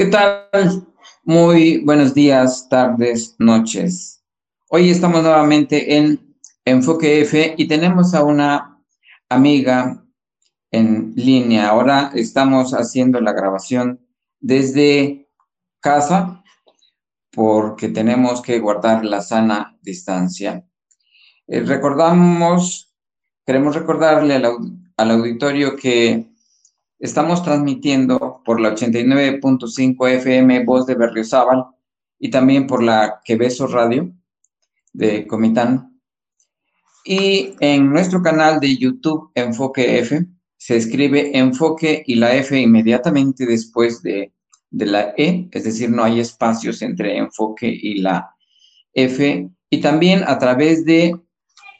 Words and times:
¿Qué 0.00 0.06
tal? 0.06 0.86
Muy 1.24 1.84
buenos 1.84 2.14
días, 2.14 2.70
tardes, 2.70 3.36
noches. 3.38 4.24
Hoy 4.70 4.88
estamos 4.88 5.22
nuevamente 5.22 5.94
en 5.94 6.38
Enfoque 6.64 7.20
F 7.20 7.54
y 7.58 7.68
tenemos 7.68 8.14
a 8.14 8.24
una 8.24 8.82
amiga 9.28 10.02
en 10.70 11.12
línea. 11.16 11.68
Ahora 11.68 12.12
estamos 12.14 12.72
haciendo 12.72 13.20
la 13.20 13.34
grabación 13.34 14.00
desde 14.40 15.28
casa 15.80 16.42
porque 17.30 17.90
tenemos 17.90 18.40
que 18.40 18.58
guardar 18.58 19.04
la 19.04 19.20
sana 19.20 19.78
distancia. 19.82 20.66
Eh, 21.46 21.60
recordamos, 21.60 22.96
queremos 23.44 23.74
recordarle 23.74 24.36
al, 24.36 24.46
al 24.96 25.10
auditorio 25.10 25.76
que 25.76 26.29
Estamos 27.00 27.42
transmitiendo 27.42 28.42
por 28.44 28.60
la 28.60 28.74
89.5 28.74 30.08
FM 30.16 30.64
Voz 30.66 30.84
de 30.84 30.94
Berriozábal 30.94 31.64
y 32.18 32.28
también 32.28 32.66
por 32.66 32.82
la 32.82 33.22
Queveso 33.24 33.66
Radio 33.66 34.12
de 34.92 35.26
Comitán. 35.26 35.98
Y 37.02 37.54
en 37.60 37.88
nuestro 37.88 38.22
canal 38.22 38.60
de 38.60 38.76
YouTube 38.76 39.30
Enfoque 39.34 39.98
F 40.00 40.26
se 40.58 40.76
escribe 40.76 41.38
Enfoque 41.38 42.02
y 42.06 42.16
la 42.16 42.34
F 42.34 42.60
inmediatamente 42.60 43.46
después 43.46 44.02
de, 44.02 44.34
de 44.70 44.84
la 44.84 45.14
E, 45.16 45.48
es 45.52 45.64
decir, 45.64 45.88
no 45.88 46.04
hay 46.04 46.20
espacios 46.20 46.82
entre 46.82 47.16
Enfoque 47.16 47.66
y 47.66 48.02
la 48.02 48.34
F. 48.92 49.48
Y 49.70 49.80
también 49.80 50.22
a 50.26 50.38
través 50.38 50.84
de 50.84 51.18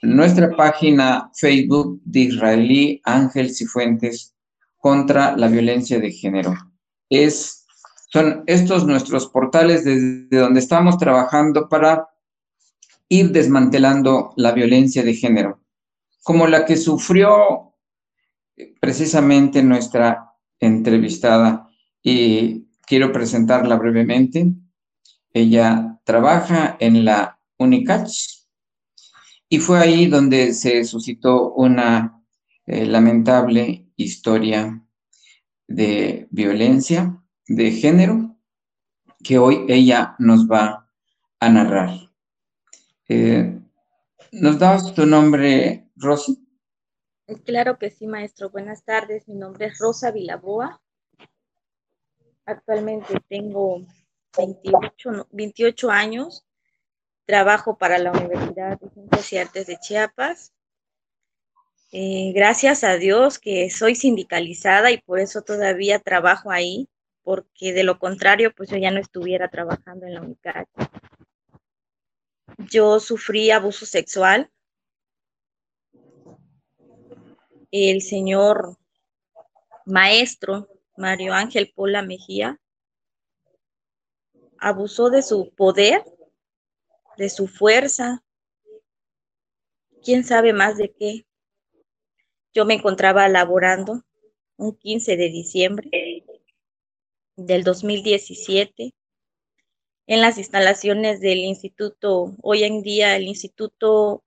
nuestra 0.00 0.56
página 0.56 1.30
Facebook 1.34 2.00
de 2.06 2.20
Israelí 2.20 3.02
Ángel 3.04 3.54
Cifuentes 3.54 4.34
contra 4.80 5.36
la 5.36 5.46
violencia 5.46 6.00
de 6.00 6.10
género. 6.10 6.54
Es, 7.08 7.66
son 8.12 8.42
estos 8.46 8.86
nuestros 8.86 9.28
portales 9.28 9.84
desde 9.84 10.38
donde 10.38 10.60
estamos 10.60 10.98
trabajando 10.98 11.68
para 11.68 12.08
ir 13.08 13.30
desmantelando 13.30 14.32
la 14.36 14.52
violencia 14.52 15.02
de 15.02 15.14
género, 15.14 15.60
como 16.22 16.46
la 16.46 16.64
que 16.64 16.76
sufrió 16.76 17.74
precisamente 18.80 19.62
nuestra 19.62 20.32
entrevistada 20.58 21.68
y 22.02 22.66
quiero 22.86 23.12
presentarla 23.12 23.76
brevemente. 23.76 24.52
Ella 25.32 26.00
trabaja 26.04 26.76
en 26.80 27.04
la 27.04 27.38
UNICACH 27.58 28.46
y 29.48 29.58
fue 29.58 29.78
ahí 29.78 30.06
donde 30.06 30.54
se 30.54 30.84
suscitó 30.84 31.52
una 31.52 32.22
eh, 32.66 32.86
lamentable 32.86 33.89
historia 34.02 34.82
de 35.66 36.26
violencia 36.30 37.22
de 37.46 37.70
género 37.72 38.36
que 39.22 39.38
hoy 39.38 39.66
ella 39.68 40.14
nos 40.18 40.46
va 40.48 40.90
a 41.38 41.48
narrar. 41.48 41.90
Eh, 43.08 43.60
¿Nos 44.32 44.58
das 44.58 44.94
tu 44.94 45.06
nombre, 45.06 45.90
Rosy? 45.96 46.46
Claro 47.44 47.78
que 47.78 47.90
sí, 47.90 48.06
maestro. 48.06 48.50
Buenas 48.50 48.84
tardes. 48.84 49.28
Mi 49.28 49.34
nombre 49.34 49.66
es 49.66 49.78
Rosa 49.78 50.10
Vilaboa. 50.10 50.80
Actualmente 52.44 53.14
tengo 53.28 53.86
28, 54.36 55.28
28 55.30 55.90
años. 55.90 56.46
Trabajo 57.26 57.78
para 57.78 57.98
la 57.98 58.12
Universidad 58.12 58.78
de 58.78 58.90
Ciencias 58.90 59.32
y 59.32 59.38
Artes 59.38 59.66
de 59.66 59.78
Chiapas. 59.78 60.52
Eh, 61.92 62.32
gracias 62.32 62.84
a 62.84 62.94
Dios 62.94 63.40
que 63.40 63.68
soy 63.68 63.96
sindicalizada 63.96 64.92
y 64.92 64.98
por 64.98 65.18
eso 65.18 65.42
todavía 65.42 65.98
trabajo 65.98 66.52
ahí, 66.52 66.88
porque 67.24 67.72
de 67.72 67.82
lo 67.82 67.98
contrario, 67.98 68.52
pues 68.54 68.70
yo 68.70 68.76
ya 68.76 68.92
no 68.92 69.00
estuviera 69.00 69.48
trabajando 69.48 70.06
en 70.06 70.14
la 70.14 70.22
UNICAC. 70.22 70.68
Yo 72.58 73.00
sufrí 73.00 73.50
abuso 73.50 73.86
sexual. 73.86 74.50
El 77.72 78.02
señor 78.02 78.76
maestro 79.84 80.68
Mario 80.96 81.34
Ángel 81.34 81.72
Pola 81.74 82.02
Mejía 82.02 82.60
abusó 84.58 85.10
de 85.10 85.22
su 85.22 85.52
poder, 85.56 86.04
de 87.16 87.28
su 87.30 87.48
fuerza, 87.48 88.22
quién 90.02 90.22
sabe 90.22 90.52
más 90.52 90.76
de 90.76 90.92
qué, 90.92 91.26
yo 92.52 92.64
me 92.64 92.74
encontraba 92.74 93.28
laborando 93.28 94.02
un 94.56 94.76
15 94.76 95.16
de 95.16 95.28
diciembre 95.28 96.24
del 97.36 97.64
2017 97.64 98.94
en 100.06 100.20
las 100.20 100.38
instalaciones 100.38 101.20
del 101.20 101.38
instituto, 101.38 102.34
hoy 102.42 102.64
en 102.64 102.82
día 102.82 103.14
el 103.14 103.28
Instituto 103.28 104.24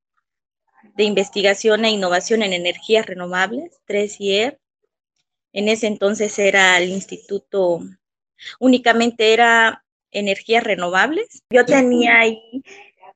de 0.96 1.04
Investigación 1.04 1.84
e 1.84 1.92
Innovación 1.92 2.42
en 2.42 2.54
Energías 2.54 3.06
Renovables, 3.06 3.82
3IR. 3.86 4.60
En 5.52 5.68
ese 5.68 5.88
entonces 5.88 6.40
era 6.40 6.78
el 6.78 6.90
instituto, 6.90 7.82
únicamente 8.60 9.34
era 9.34 9.84
energías 10.12 10.64
renovables. 10.64 11.44
Yo 11.50 11.66
tenía 11.66 12.20
ahí 12.20 12.64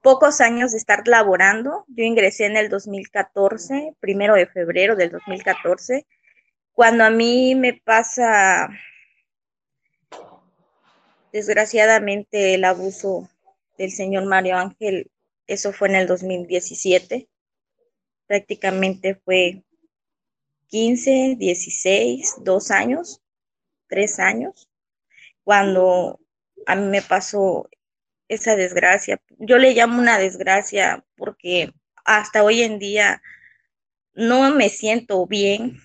pocos 0.08 0.40
años 0.40 0.72
de 0.72 0.78
estar 0.78 1.06
laborando. 1.06 1.84
Yo 1.90 2.06
ingresé 2.06 2.46
en 2.46 2.56
el 2.56 2.70
2014, 2.70 3.94
primero 4.00 4.36
de 4.36 4.48
febrero 4.48 4.96
del 4.96 5.12
2014, 5.12 6.08
cuando 6.72 7.04
a 7.04 7.10
mí 7.10 7.56
me 7.56 7.74
pasa 7.74 8.70
desgraciadamente 11.34 12.54
el 12.54 12.64
abuso 12.64 13.30
del 13.78 13.92
señor 13.92 14.24
Mario 14.28 14.56
Ángel, 14.56 15.12
eso 15.46 15.74
fue 15.74 15.90
en 15.90 15.96
el 15.96 16.08
2017, 16.08 17.28
prácticamente 18.28 19.16
fue 19.16 19.62
15, 20.68 21.36
16, 21.38 22.36
dos 22.46 22.72
años, 22.72 23.22
tres 23.90 24.20
años, 24.20 24.70
cuando 25.44 26.18
a 26.66 26.78
mí 26.78 26.88
me 26.88 27.02
pasó 27.02 27.68
esa 28.28 28.56
desgracia. 28.56 29.22
Yo 29.40 29.58
le 29.58 29.74
llamo 29.74 30.00
una 30.00 30.18
desgracia 30.18 31.04
porque 31.16 31.72
hasta 32.06 32.44
hoy 32.44 32.62
en 32.64 32.80
día 32.80 33.22
no 34.14 34.54
me 34.54 34.70
siento 34.70 35.26
bien. 35.28 35.80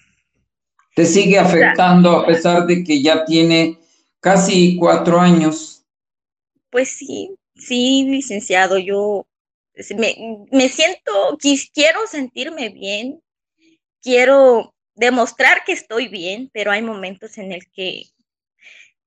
¿Te 0.94 1.04
sigue 1.06 1.38
afectando 1.38 2.18
a 2.18 2.26
pesar 2.26 2.66
de 2.66 2.84
que 2.84 3.02
ya 3.02 3.24
tiene 3.24 3.78
casi 4.20 4.76
cuatro 4.76 5.20
años? 5.20 5.84
Pues 6.70 6.90
sí, 6.90 7.34
sí, 7.54 8.06
licenciado, 8.08 8.78
yo 8.78 9.26
me, 9.96 10.46
me 10.50 10.68
siento, 10.68 11.38
quiero 11.72 12.06
sentirme 12.06 12.68
bien, 12.70 13.22
quiero 14.02 14.74
demostrar 14.94 15.64
que 15.64 15.72
estoy 15.72 16.08
bien, 16.08 16.50
pero 16.52 16.70
hay 16.70 16.82
momentos 16.82 17.38
en 17.38 17.52
el 17.52 17.70
que 17.70 18.04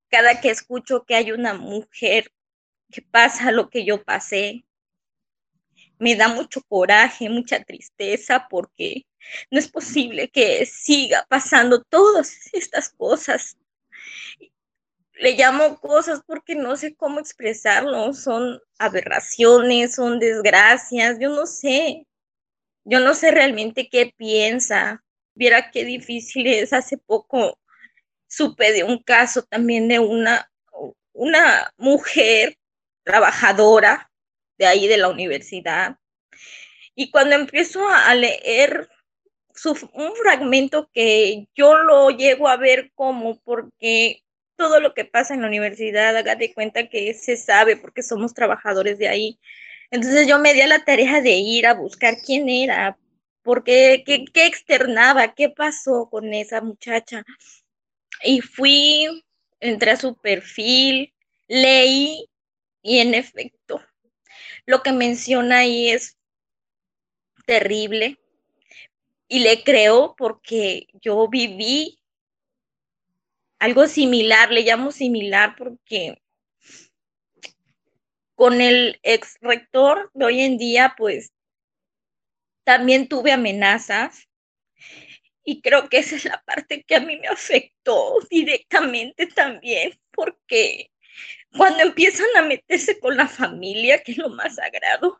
cada 0.09 0.41
que 0.41 0.49
escucho 0.49 1.03
que 1.05 1.15
hay 1.15 1.31
una 1.31 1.53
mujer 1.53 2.31
que 2.91 3.01
pasa 3.01 3.51
lo 3.51 3.69
que 3.69 3.85
yo 3.85 4.03
pasé. 4.03 4.65
Me 5.97 6.15
da 6.15 6.27
mucho 6.27 6.61
coraje, 6.63 7.29
mucha 7.29 7.63
tristeza 7.63 8.47
porque 8.49 9.05
no 9.49 9.59
es 9.59 9.69
posible 9.69 10.29
que 10.29 10.65
siga 10.65 11.25
pasando 11.29 11.81
todas 11.83 12.53
estas 12.53 12.89
cosas. 12.89 13.57
Le 15.13 15.35
llamo 15.35 15.79
cosas 15.79 16.21
porque 16.25 16.55
no 16.55 16.75
sé 16.75 16.95
cómo 16.95 17.19
expresarlo, 17.19 18.13
son 18.13 18.59
aberraciones, 18.77 19.95
son 19.95 20.19
desgracias, 20.19 21.17
yo 21.19 21.29
no 21.29 21.45
sé. 21.45 22.05
Yo 22.83 22.99
no 22.99 23.13
sé 23.15 23.31
realmente 23.31 23.89
qué 23.89 24.13
piensa. 24.15 25.03
Viera 25.33 25.71
qué 25.71 25.85
difícil 25.85 26.47
es. 26.47 26.73
Hace 26.73 26.97
poco 26.97 27.57
supe 28.27 28.73
de 28.73 28.83
un 28.83 29.01
caso 29.01 29.43
también 29.43 29.87
de 29.87 29.99
una, 29.99 30.51
una 31.13 31.73
mujer 31.77 32.57
trabajadora 33.05 34.11
de 34.57 34.65
ahí 34.65 34.87
de 34.87 34.97
la 34.97 35.07
universidad. 35.07 35.97
Y 36.95 37.11
cuando 37.11 37.35
empiezo 37.35 37.87
a 37.87 38.13
leer 38.15 38.89
un 39.93 40.15
fragmento 40.15 40.89
que 40.93 41.47
yo 41.55 41.77
lo 41.77 42.09
llego 42.09 42.49
a 42.49 42.57
ver 42.57 42.91
como 42.93 43.39
porque 43.41 44.23
todo 44.57 44.79
lo 44.79 44.93
que 44.93 45.05
pasa 45.05 45.33
en 45.33 45.41
la 45.41 45.47
universidad, 45.47 46.15
hágate 46.15 46.53
cuenta 46.53 46.89
que 46.89 47.13
se 47.13 47.37
sabe 47.37 47.77
porque 47.77 48.03
somos 48.03 48.33
trabajadores 48.33 48.97
de 48.97 49.07
ahí. 49.07 49.39
Entonces 49.91 50.27
yo 50.27 50.39
me 50.39 50.53
di 50.53 50.61
a 50.61 50.67
la 50.67 50.83
tarea 50.83 51.21
de 51.21 51.31
ir 51.31 51.67
a 51.67 51.73
buscar 51.73 52.17
quién 52.25 52.49
era, 52.49 52.97
porque 53.43 54.03
qué, 54.05 54.25
qué 54.33 54.45
externaba, 54.45 55.33
qué 55.35 55.49
pasó 55.49 56.09
con 56.09 56.33
esa 56.33 56.61
muchacha. 56.61 57.23
Y 58.23 58.41
fui, 58.41 59.23
entré 59.59 59.91
a 59.91 59.97
su 59.97 60.15
perfil, 60.15 61.13
leí 61.47 62.27
y 62.85 62.99
en 62.99 63.15
efecto, 63.15 63.83
lo 64.67 64.83
que 64.83 64.91
menciona 64.91 65.59
ahí 65.59 65.89
es 65.89 66.19
terrible 67.47 68.19
y 69.27 69.39
le 69.39 69.63
creo 69.63 70.15
porque 70.15 70.85
yo 71.01 71.27
viví 71.27 71.99
algo 73.57 73.87
similar, 73.87 74.51
le 74.51 74.61
llamo 74.61 74.91
similar 74.91 75.55
porque 75.57 76.21
con 78.35 78.61
el 78.61 78.99
ex 79.01 79.39
rector 79.41 80.11
de 80.13 80.25
hoy 80.25 80.41
en 80.41 80.59
día, 80.59 80.93
pues 80.95 81.33
también 82.63 83.07
tuve 83.07 83.31
amenazas 83.31 84.27
y 85.43 85.61
creo 85.61 85.89
que 85.89 85.97
esa 85.97 86.17
es 86.17 86.25
la 86.25 86.43
parte 86.45 86.83
que 86.83 86.95
a 86.95 86.99
mí 86.99 87.17
me 87.17 87.29
afectó 87.29 88.19
directamente 88.29 89.25
también, 89.25 89.99
porque 90.11 90.91
cuando 91.57 91.83
empiezan 91.83 92.27
a 92.35 92.41
meterse 92.41 92.99
con 92.99 93.15
la 93.15 93.27
familia, 93.27 94.01
que 94.01 94.13
es 94.13 94.17
lo 94.17 94.29
más 94.29 94.55
sagrado, 94.55 95.19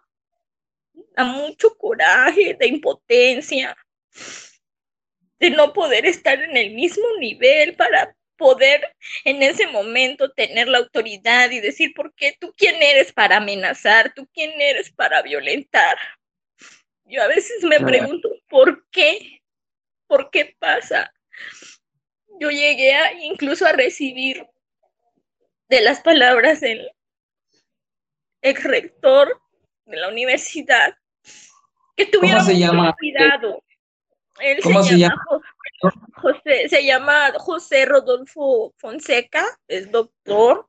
da 1.16 1.24
mucho 1.24 1.76
coraje, 1.78 2.56
de 2.60 2.68
impotencia, 2.68 3.76
de 5.40 5.50
no 5.50 5.74
poder 5.74 6.06
estar 6.06 6.42
en 6.42 6.56
el 6.58 6.72
mismo 6.72 7.06
nivel 7.20 7.76
para 7.76 8.16
poder 8.38 8.96
en 9.24 9.42
ese 9.44 9.68
momento 9.68 10.32
tener 10.32 10.68
la 10.68 10.80
autoridad 10.80 11.52
y 11.52 11.60
decir, 11.60 11.94
¿por 11.94 12.14
qué 12.16 12.36
tú 12.40 12.54
quién 12.58 12.82
eres 12.82 13.14
para 13.14 13.38
amenazar? 13.38 14.14
¿Tú 14.14 14.28
quién 14.34 14.60
eres 14.60 14.92
para 14.92 15.22
violentar? 15.22 15.98
Yo 17.06 17.22
a 17.22 17.28
veces 17.28 17.64
me 17.64 17.80
pregunto, 17.80 18.30
¿por 18.50 18.86
qué? 18.90 19.42
¿Por 20.08 20.30
qué 20.32 20.56
pasa? 20.60 21.14
Yo 22.40 22.50
llegué 22.50 22.94
a, 22.94 23.14
incluso 23.14 23.66
a 23.66 23.72
recibir 23.72 24.46
de 25.69 25.81
las 25.81 26.01
palabras 26.01 26.62
del 26.62 26.89
ex 28.41 28.63
rector 28.63 29.41
de 29.85 29.97
la 29.97 30.09
universidad 30.09 30.95
que 31.95 32.06
tuviera 32.06 32.44
cuidado. 32.97 33.63
Él 34.39 34.59
¿Cómo 34.62 34.83
se, 34.83 34.97
llama, 34.97 35.23
José, 36.15 36.67
se 36.67 36.85
llama 36.85 37.31
José 37.38 37.85
Rodolfo 37.85 38.73
Fonseca, 38.77 39.45
es 39.67 39.89
doctor, 39.91 40.67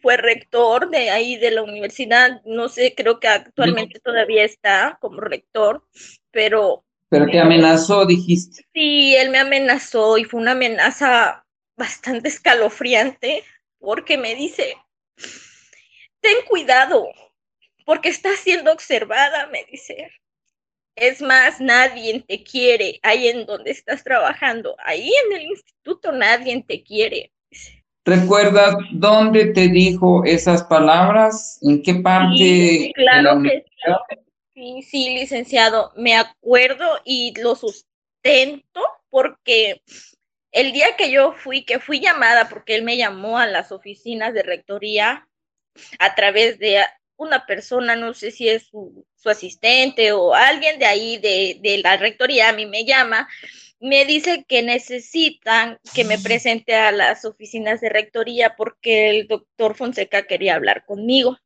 fue 0.00 0.16
rector 0.16 0.90
de 0.90 1.10
ahí 1.10 1.36
de 1.36 1.50
la 1.50 1.62
universidad, 1.62 2.40
no 2.44 2.68
sé, 2.68 2.94
creo 2.96 3.18
que 3.18 3.26
actualmente 3.26 3.98
todavía 3.98 4.44
está 4.44 4.96
como 5.00 5.20
rector, 5.20 5.84
pero... 6.30 6.84
Pero 7.08 7.26
te 7.26 7.38
amenazó, 7.38 8.06
dijiste. 8.06 8.64
Sí, 8.72 9.14
él 9.16 9.30
me 9.30 9.38
amenazó 9.38 10.16
y 10.16 10.24
fue 10.24 10.40
una 10.40 10.52
amenaza 10.52 11.43
bastante 11.76 12.28
escalofriante 12.28 13.44
porque 13.78 14.16
me 14.16 14.34
dice, 14.34 14.76
ten 16.20 16.36
cuidado, 16.48 17.08
porque 17.84 18.08
estás 18.08 18.38
siendo 18.38 18.72
observada, 18.72 19.46
me 19.48 19.64
dice. 19.64 20.10
Es 20.96 21.20
más, 21.20 21.60
nadie 21.60 22.24
te 22.26 22.42
quiere 22.44 23.00
ahí 23.02 23.26
en 23.28 23.46
donde 23.46 23.72
estás 23.72 24.04
trabajando. 24.04 24.76
Ahí 24.78 25.10
en 25.26 25.36
el 25.36 25.42
instituto 25.42 26.12
nadie 26.12 26.64
te 26.66 26.84
quiere. 26.84 27.32
¿Recuerdas 28.04 28.76
dónde 28.92 29.46
te 29.46 29.68
dijo 29.68 30.24
esas 30.24 30.62
palabras? 30.64 31.58
¿En 31.62 31.82
qué 31.82 31.94
parte? 31.94 32.36
Sí, 32.36 32.92
claro 32.94 33.42
que 33.42 33.64
sí. 34.54 34.82
sí, 34.82 35.14
licenciado. 35.14 35.92
Me 35.96 36.14
acuerdo 36.14 36.86
y 37.04 37.34
lo 37.40 37.56
sustento 37.56 38.82
porque 39.08 39.82
el 40.54 40.72
día 40.72 40.96
que 40.96 41.10
yo 41.10 41.32
fui, 41.32 41.64
que 41.64 41.80
fui 41.80 42.00
llamada, 42.00 42.48
porque 42.48 42.76
él 42.76 42.84
me 42.84 42.96
llamó 42.96 43.38
a 43.38 43.46
las 43.46 43.72
oficinas 43.72 44.32
de 44.34 44.44
rectoría 44.44 45.28
a 45.98 46.14
través 46.14 46.60
de 46.60 46.80
una 47.16 47.44
persona, 47.44 47.96
no 47.96 48.14
sé 48.14 48.30
si 48.30 48.48
es 48.48 48.68
su, 48.68 49.04
asistente 49.24 50.12
o 50.12 50.34
alguien 50.34 50.78
de 50.78 50.84
ahí 50.84 51.16
de, 51.18 51.58
de, 51.60 51.78
la 51.78 51.96
rectoría, 51.96 52.50
a 52.50 52.52
mí 52.52 52.66
me 52.66 52.84
llama, 52.84 53.26
me 53.80 54.04
dice 54.04 54.44
que 54.46 54.62
necesitan 54.62 55.78
que 55.94 56.04
me 56.04 56.18
presente 56.18 56.74
a 56.74 56.92
las 56.92 57.24
oficinas 57.24 57.80
de 57.80 57.88
rectoría 57.88 58.54
porque 58.54 59.08
el 59.08 59.26
doctor 59.26 59.74
Fonseca 59.74 60.26
quería 60.26 60.54
hablar 60.54 60.84
conmigo. 60.84 61.38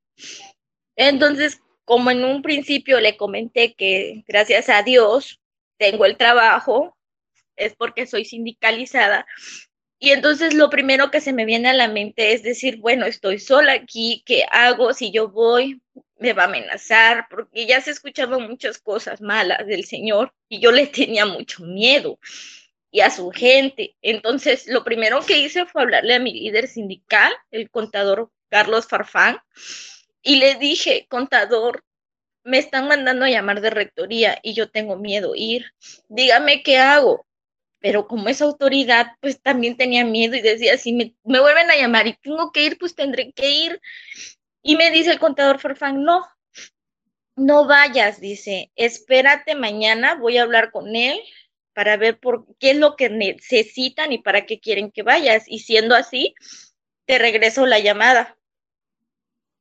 Entonces, 0.96 1.60
como 1.84 2.10
en 2.10 2.24
un 2.24 2.42
principio 2.42 3.00
le 3.00 3.16
comenté 3.16 3.74
que 3.74 4.24
gracias 4.26 4.68
a 4.68 4.82
Dios 4.82 5.40
tengo 5.78 6.04
el 6.04 6.16
trabajo, 6.16 6.97
es 7.58 7.74
porque 7.74 8.06
soy 8.06 8.24
sindicalizada, 8.24 9.26
y 10.00 10.10
entonces 10.10 10.54
lo 10.54 10.70
primero 10.70 11.10
que 11.10 11.20
se 11.20 11.32
me 11.32 11.44
viene 11.44 11.70
a 11.70 11.74
la 11.74 11.88
mente 11.88 12.32
es 12.32 12.42
decir, 12.44 12.78
bueno, 12.78 13.04
estoy 13.04 13.40
sola 13.40 13.72
aquí, 13.72 14.22
¿qué 14.24 14.44
hago? 14.50 14.94
Si 14.94 15.10
yo 15.10 15.28
voy, 15.28 15.82
me 16.18 16.32
va 16.32 16.44
a 16.44 16.46
amenazar, 16.46 17.26
porque 17.28 17.66
ya 17.66 17.80
se 17.80 17.90
escuchaban 17.90 18.48
muchas 18.48 18.78
cosas 18.78 19.20
malas 19.20 19.66
del 19.66 19.84
Señor 19.84 20.32
y 20.48 20.60
yo 20.60 20.70
le 20.70 20.86
tenía 20.86 21.26
mucho 21.26 21.64
miedo 21.64 22.18
y 22.92 23.00
a 23.00 23.10
su 23.10 23.30
gente. 23.30 23.96
Entonces, 24.00 24.68
lo 24.68 24.84
primero 24.84 25.20
que 25.26 25.38
hice 25.38 25.66
fue 25.66 25.82
hablarle 25.82 26.14
a 26.14 26.20
mi 26.20 26.32
líder 26.32 26.68
sindical, 26.68 27.32
el 27.50 27.68
contador 27.68 28.30
Carlos 28.50 28.86
Farfán, 28.86 29.38
y 30.22 30.36
le 30.36 30.54
dije, 30.54 31.06
contador, 31.08 31.84
me 32.44 32.58
están 32.58 32.88
mandando 32.88 33.24
a 33.24 33.30
llamar 33.30 33.60
de 33.60 33.70
rectoría 33.70 34.38
y 34.42 34.54
yo 34.54 34.70
tengo 34.70 34.96
miedo 34.96 35.32
ir. 35.34 35.72
Dígame 36.08 36.62
qué 36.62 36.78
hago 36.78 37.27
pero 37.80 38.06
como 38.08 38.28
es 38.28 38.42
autoridad, 38.42 39.12
pues 39.20 39.40
también 39.40 39.76
tenía 39.76 40.04
miedo 40.04 40.36
y 40.36 40.40
decía, 40.40 40.76
si 40.78 40.92
me, 40.92 41.14
vuelven 41.22 41.70
a 41.70 41.76
llamar 41.76 42.06
y 42.06 42.14
tengo 42.14 42.50
que 42.52 42.64
ir, 42.64 42.78
pues 42.78 42.94
tendré 42.94 43.32
que 43.32 43.50
ir. 43.50 43.80
Y 44.62 44.76
me 44.76 44.90
dice 44.90 45.10
el 45.12 45.18
contador 45.18 45.60
Farfán, 45.60 46.02
no, 46.02 46.26
no 47.36 47.66
vayas, 47.66 48.20
dice, 48.20 48.72
espérate 48.74 49.54
mañana, 49.54 50.16
voy 50.16 50.38
a 50.38 50.42
hablar 50.42 50.70
con 50.72 50.96
él 50.96 51.20
para 51.72 51.96
ver 51.96 52.18
por 52.18 52.46
qué 52.58 52.72
es 52.72 52.76
lo 52.76 52.96
que 52.96 53.08
necesitan 53.08 54.12
y 54.12 54.18
para 54.18 54.46
qué 54.46 54.58
quieren 54.58 54.90
que 54.90 55.04
vayas. 55.04 55.44
Y 55.46 55.60
siendo 55.60 55.94
así, 55.94 56.34
te 57.06 57.18
regreso 57.18 57.66
la 57.66 57.78
llamada. 57.78 58.36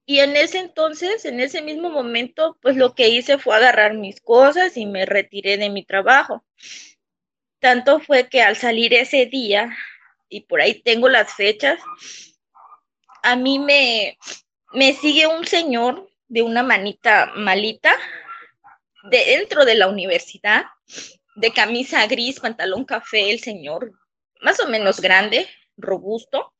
Y 0.07 0.19
en 0.21 0.35
ese 0.35 0.59
entonces, 0.59 1.25
en 1.25 1.39
ese 1.41 1.61
mismo 1.61 1.89
momento, 1.89 2.57
pues 2.61 2.75
lo 2.75 2.95
que 2.95 3.09
hice 3.09 3.37
fue 3.37 3.55
agarrar 3.55 3.93
mis 3.93 4.21
cosas 4.21 4.77
y 4.77 4.85
me 4.85 5.05
retiré 5.05 5.57
de 5.57 5.69
mi 5.69 5.85
trabajo. 5.85 6.43
Tanto 7.59 7.99
fue 7.99 8.29
que 8.29 8.41
al 8.41 8.55
salir 8.55 8.93
ese 8.93 9.25
día, 9.25 9.75
y 10.29 10.41
por 10.41 10.61
ahí 10.61 10.81
tengo 10.81 11.09
las 11.09 11.33
fechas, 11.33 11.79
a 13.23 13.35
mí 13.35 13.59
me, 13.59 14.17
me 14.73 14.93
sigue 14.93 15.27
un 15.27 15.45
señor 15.45 16.09
de 16.27 16.41
una 16.41 16.63
manita 16.63 17.31
malita 17.35 17.95
de 19.09 19.17
dentro 19.17 19.65
de 19.65 19.75
la 19.75 19.87
universidad, 19.87 20.65
de 21.35 21.51
camisa 21.51 22.05
gris, 22.07 22.39
pantalón 22.39 22.85
café, 22.85 23.31
el 23.31 23.39
señor 23.39 23.91
más 24.41 24.59
o 24.59 24.67
menos 24.67 24.99
grande, 24.99 25.47
robusto. 25.77 26.53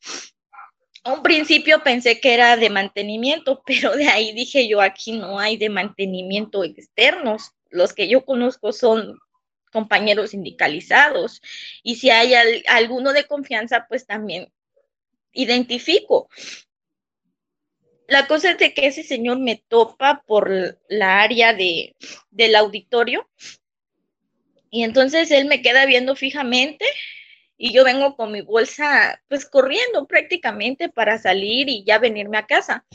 A 1.04 1.14
un 1.14 1.24
principio 1.24 1.84
pensé 1.84 2.20
que 2.20 2.34
era 2.34 2.58
de 2.58 2.70
mantenimiento, 2.70 3.64
pero 3.66 3.96
de 3.96 4.08
ahí 4.08 4.34
dije 4.34 4.68
yo, 4.68 4.82
aquí 4.82 5.14
no 5.14 5.40
hay 5.40 5.58
de 5.58 5.70
mantenimiento 5.70 6.64
externos. 6.64 7.52
Los 7.70 7.94
que 7.94 8.08
yo 8.08 8.26
conozco 8.26 8.72
son 8.72 9.20
compañeros 9.72 10.32
sindicalizados. 10.32 11.42
Y 11.84 11.96
si 11.96 12.10
hay 12.10 12.34
alguno 12.68 13.14
de 13.14 13.26
confianza, 13.26 13.86
pues 13.88 14.06
también 14.06 14.52
identifico. 15.34 16.30
La 18.08 18.28
cosa 18.28 18.52
es 18.52 18.58
de 18.58 18.74
que 18.74 18.88
ese 18.88 19.04
señor 19.04 19.40
me 19.40 19.64
topa 19.68 20.24
por 20.26 20.80
la 20.88 21.22
área 21.22 21.54
de, 21.54 21.96
del 22.32 22.56
auditorio 22.56 23.30
y 24.70 24.84
entonces 24.84 25.30
él 25.32 25.46
me 25.46 25.62
queda 25.62 25.86
viendo 25.86 26.16
fijamente 26.16 26.86
y 27.58 27.74
yo 27.74 27.84
vengo 27.84 28.16
con 28.16 28.32
mi 28.32 28.42
bolsa 28.42 29.22
pues 29.28 29.46
corriendo 29.46 30.06
prácticamente 30.08 30.90
para 30.90 31.18
salir 31.18 31.68
y 31.70 31.84
ya 31.84 32.00
venirme 32.00 32.38
a 32.38 32.46
casa. 32.46 32.86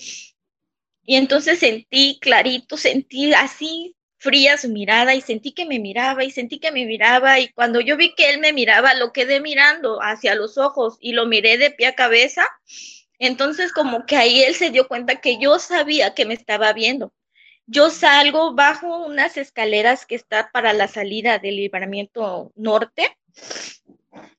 Y 1.04 1.16
entonces 1.16 1.58
sentí 1.58 2.18
clarito, 2.20 2.76
sentí 2.76 3.34
así 3.34 3.96
fría 4.22 4.56
su 4.56 4.68
mirada 4.68 5.16
y 5.16 5.20
sentí 5.20 5.50
que 5.50 5.66
me 5.66 5.80
miraba 5.80 6.22
y 6.22 6.30
sentí 6.30 6.60
que 6.60 6.70
me 6.70 6.86
miraba 6.86 7.40
y 7.40 7.48
cuando 7.48 7.80
yo 7.80 7.96
vi 7.96 8.14
que 8.14 8.30
él 8.30 8.38
me 8.38 8.52
miraba, 8.52 8.94
lo 8.94 9.12
quedé 9.12 9.40
mirando 9.40 10.00
hacia 10.00 10.36
los 10.36 10.58
ojos 10.58 10.96
y 11.00 11.12
lo 11.12 11.26
miré 11.26 11.58
de 11.58 11.72
pie 11.72 11.88
a 11.88 11.96
cabeza. 11.96 12.46
Entonces 13.18 13.72
como 13.72 14.06
que 14.06 14.16
ahí 14.16 14.44
él 14.44 14.54
se 14.54 14.70
dio 14.70 14.86
cuenta 14.86 15.20
que 15.20 15.38
yo 15.38 15.58
sabía 15.58 16.14
que 16.14 16.24
me 16.24 16.34
estaba 16.34 16.72
viendo. 16.72 17.12
Yo 17.66 17.90
salgo 17.90 18.54
bajo 18.54 19.04
unas 19.04 19.36
escaleras 19.36 20.06
que 20.06 20.14
está 20.14 20.50
para 20.52 20.72
la 20.72 20.86
salida 20.86 21.40
del 21.40 21.56
libramiento 21.56 22.52
norte 22.54 23.18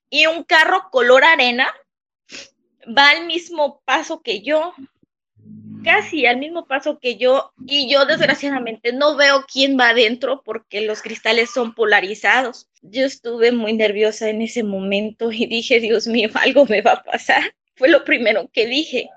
y 0.09 0.27
un 0.27 0.45
carro 0.45 0.89
color 0.91 1.25
arena 1.25 1.73
va 2.97 3.09
al 3.09 3.25
mismo 3.25 3.81
paso 3.83 4.21
que 4.21 4.41
yo 4.41 4.73
casi 5.83 6.25
al 6.25 6.37
mismo 6.37 6.65
paso 6.65 6.99
que 6.99 7.17
yo 7.17 7.53
y 7.67 7.91
yo 7.91 8.05
desgraciadamente 8.05 8.93
no 8.93 9.15
veo 9.15 9.45
quién 9.51 9.77
va 9.79 9.89
adentro 9.89 10.41
porque 10.43 10.81
los 10.81 11.01
cristales 11.01 11.51
son 11.51 11.75
polarizados. 11.75 12.67
Yo 12.81 13.05
estuve 13.05 13.51
muy 13.51 13.73
nerviosa 13.73 14.29
en 14.29 14.41
ese 14.41 14.63
momento 14.63 15.31
y 15.31 15.45
dije, 15.45 15.79
Dios 15.79 16.07
mío, 16.07 16.29
algo 16.35 16.65
me 16.65 16.81
va 16.81 16.93
a 16.93 17.03
pasar. 17.03 17.55
Fue 17.75 17.89
lo 17.89 18.03
primero 18.03 18.49
que 18.51 18.65
dije. 18.65 19.09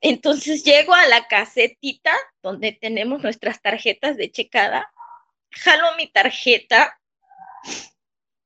Entonces 0.00 0.64
llego 0.64 0.94
a 0.94 1.06
la 1.06 1.26
casetita 1.28 2.12
donde 2.42 2.72
tenemos 2.72 3.22
nuestras 3.22 3.62
tarjetas 3.62 4.16
de 4.16 4.30
checada, 4.30 4.92
jalo 5.50 5.96
mi 5.96 6.06
tarjeta, 6.08 7.00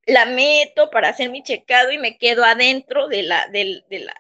la 0.07 0.25
meto 0.25 0.89
para 0.91 1.09
hacer 1.09 1.31
mi 1.31 1.43
checado 1.43 1.91
y 1.91 1.99
me 1.99 2.17
quedo 2.17 2.45
adentro 2.45 3.09
de 3.09 3.23
la, 3.23 3.49
de, 3.49 3.83
la, 3.91 4.15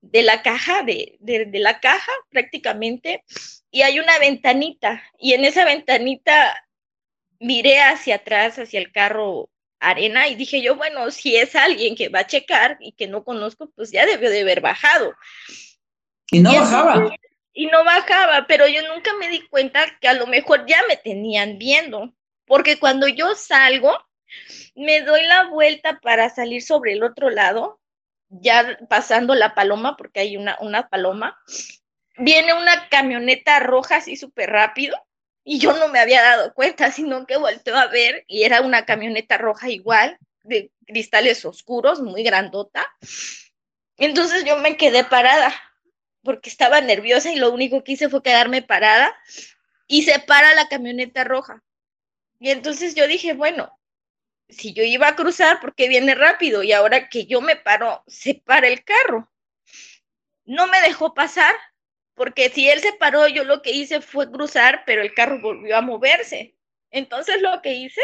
de 0.00 0.22
la 0.22 0.42
caja, 0.42 0.82
de, 0.82 1.16
de, 1.20 1.58
la 1.58 1.80
caja 1.80 2.12
prácticamente, 2.30 3.24
y 3.70 3.82
hay 3.82 4.00
una 4.00 4.18
ventanita, 4.18 5.02
y 5.18 5.34
en 5.34 5.44
esa 5.44 5.64
ventanita 5.64 6.56
miré 7.38 7.80
hacia 7.80 8.16
atrás, 8.16 8.58
hacia 8.58 8.80
el 8.80 8.92
carro 8.92 9.50
arena, 9.80 10.28
y 10.28 10.34
dije 10.34 10.60
yo, 10.62 10.76
bueno, 10.76 11.10
si 11.10 11.36
es 11.36 11.54
alguien 11.54 11.94
que 11.94 12.08
va 12.08 12.20
a 12.20 12.26
checar 12.26 12.78
y 12.80 12.92
que 12.92 13.06
no 13.06 13.24
conozco, 13.24 13.70
pues 13.76 13.90
ya 13.90 14.06
debió 14.06 14.30
de 14.30 14.40
haber 14.40 14.60
bajado. 14.60 15.14
Y 16.30 16.40
no 16.40 16.52
bajaba. 16.52 17.14
y 17.52 17.66
no 17.66 17.84
bajaba, 17.84 18.46
pero 18.46 18.66
yo 18.66 18.82
nunca 18.92 19.14
me 19.14 19.28
di 19.28 19.46
cuenta 19.48 19.86
que 20.00 20.08
a 20.08 20.14
lo 20.14 20.26
mejor 20.26 20.66
ya 20.66 20.80
me 20.88 20.96
tenían 20.96 21.58
viendo, 21.58 22.14
porque 22.46 22.78
cuando 22.78 23.08
yo 23.08 23.34
salgo, 23.34 23.96
me 24.74 25.00
doy 25.02 25.22
la 25.26 25.48
vuelta 25.48 26.00
para 26.00 26.30
salir 26.30 26.62
sobre 26.62 26.92
el 26.92 27.02
otro 27.02 27.30
lado, 27.30 27.80
ya 28.28 28.78
pasando 28.88 29.34
la 29.34 29.54
paloma, 29.54 29.96
porque 29.96 30.20
hay 30.20 30.36
una, 30.36 30.56
una 30.60 30.88
paloma. 30.88 31.38
Viene 32.16 32.54
una 32.54 32.88
camioneta 32.88 33.60
roja 33.60 33.96
así 33.96 34.16
súper 34.16 34.50
rápido 34.50 34.96
y 35.44 35.58
yo 35.58 35.72
no 35.72 35.88
me 35.88 35.98
había 35.98 36.22
dado 36.22 36.52
cuenta, 36.52 36.90
sino 36.92 37.26
que 37.26 37.36
volteo 37.36 37.76
a 37.76 37.86
ver 37.86 38.24
y 38.26 38.42
era 38.42 38.60
una 38.60 38.84
camioneta 38.84 39.38
roja 39.38 39.70
igual, 39.70 40.18
de 40.42 40.70
cristales 40.86 41.44
oscuros, 41.44 42.00
muy 42.00 42.22
grandota. 42.22 42.86
Entonces 43.96 44.44
yo 44.44 44.56
me 44.58 44.76
quedé 44.76 45.04
parada 45.04 45.54
porque 46.22 46.50
estaba 46.50 46.80
nerviosa 46.80 47.32
y 47.32 47.36
lo 47.36 47.50
único 47.50 47.82
que 47.82 47.92
hice 47.92 48.08
fue 48.08 48.22
quedarme 48.22 48.62
parada 48.62 49.14
y 49.86 50.02
se 50.02 50.18
para 50.18 50.54
la 50.54 50.68
camioneta 50.68 51.24
roja. 51.24 51.62
Y 52.38 52.50
entonces 52.50 52.94
yo 52.94 53.08
dije, 53.08 53.32
bueno, 53.32 53.77
si 54.48 54.72
yo 54.72 54.82
iba 54.82 55.08
a 55.08 55.16
cruzar, 55.16 55.60
porque 55.60 55.88
viene 55.88 56.14
rápido? 56.14 56.62
Y 56.62 56.72
ahora 56.72 57.08
que 57.08 57.26
yo 57.26 57.40
me 57.40 57.56
paro, 57.56 58.02
se 58.06 58.34
para 58.34 58.68
el 58.68 58.84
carro. 58.84 59.30
No 60.44 60.66
me 60.66 60.80
dejó 60.80 61.14
pasar, 61.14 61.54
porque 62.14 62.48
si 62.50 62.68
él 62.68 62.80
se 62.80 62.92
paró, 62.94 63.28
yo 63.28 63.44
lo 63.44 63.62
que 63.62 63.72
hice 63.72 64.00
fue 64.00 64.30
cruzar, 64.30 64.82
pero 64.86 65.02
el 65.02 65.14
carro 65.14 65.40
volvió 65.40 65.76
a 65.76 65.82
moverse. 65.82 66.56
Entonces 66.90 67.42
lo 67.42 67.60
que 67.62 67.74
hice 67.74 68.00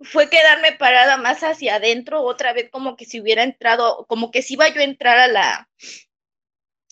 fue 0.00 0.30
quedarme 0.30 0.72
parada 0.72 1.16
más 1.18 1.42
hacia 1.42 1.76
adentro, 1.76 2.22
otra 2.22 2.52
vez 2.52 2.70
como 2.70 2.96
que 2.96 3.04
si 3.04 3.20
hubiera 3.20 3.42
entrado, 3.42 4.06
como 4.06 4.30
que 4.30 4.42
si 4.42 4.54
iba 4.54 4.68
yo 4.68 4.80
a 4.80 4.84
entrar 4.84 5.18
a 5.18 5.28
la, 5.28 5.68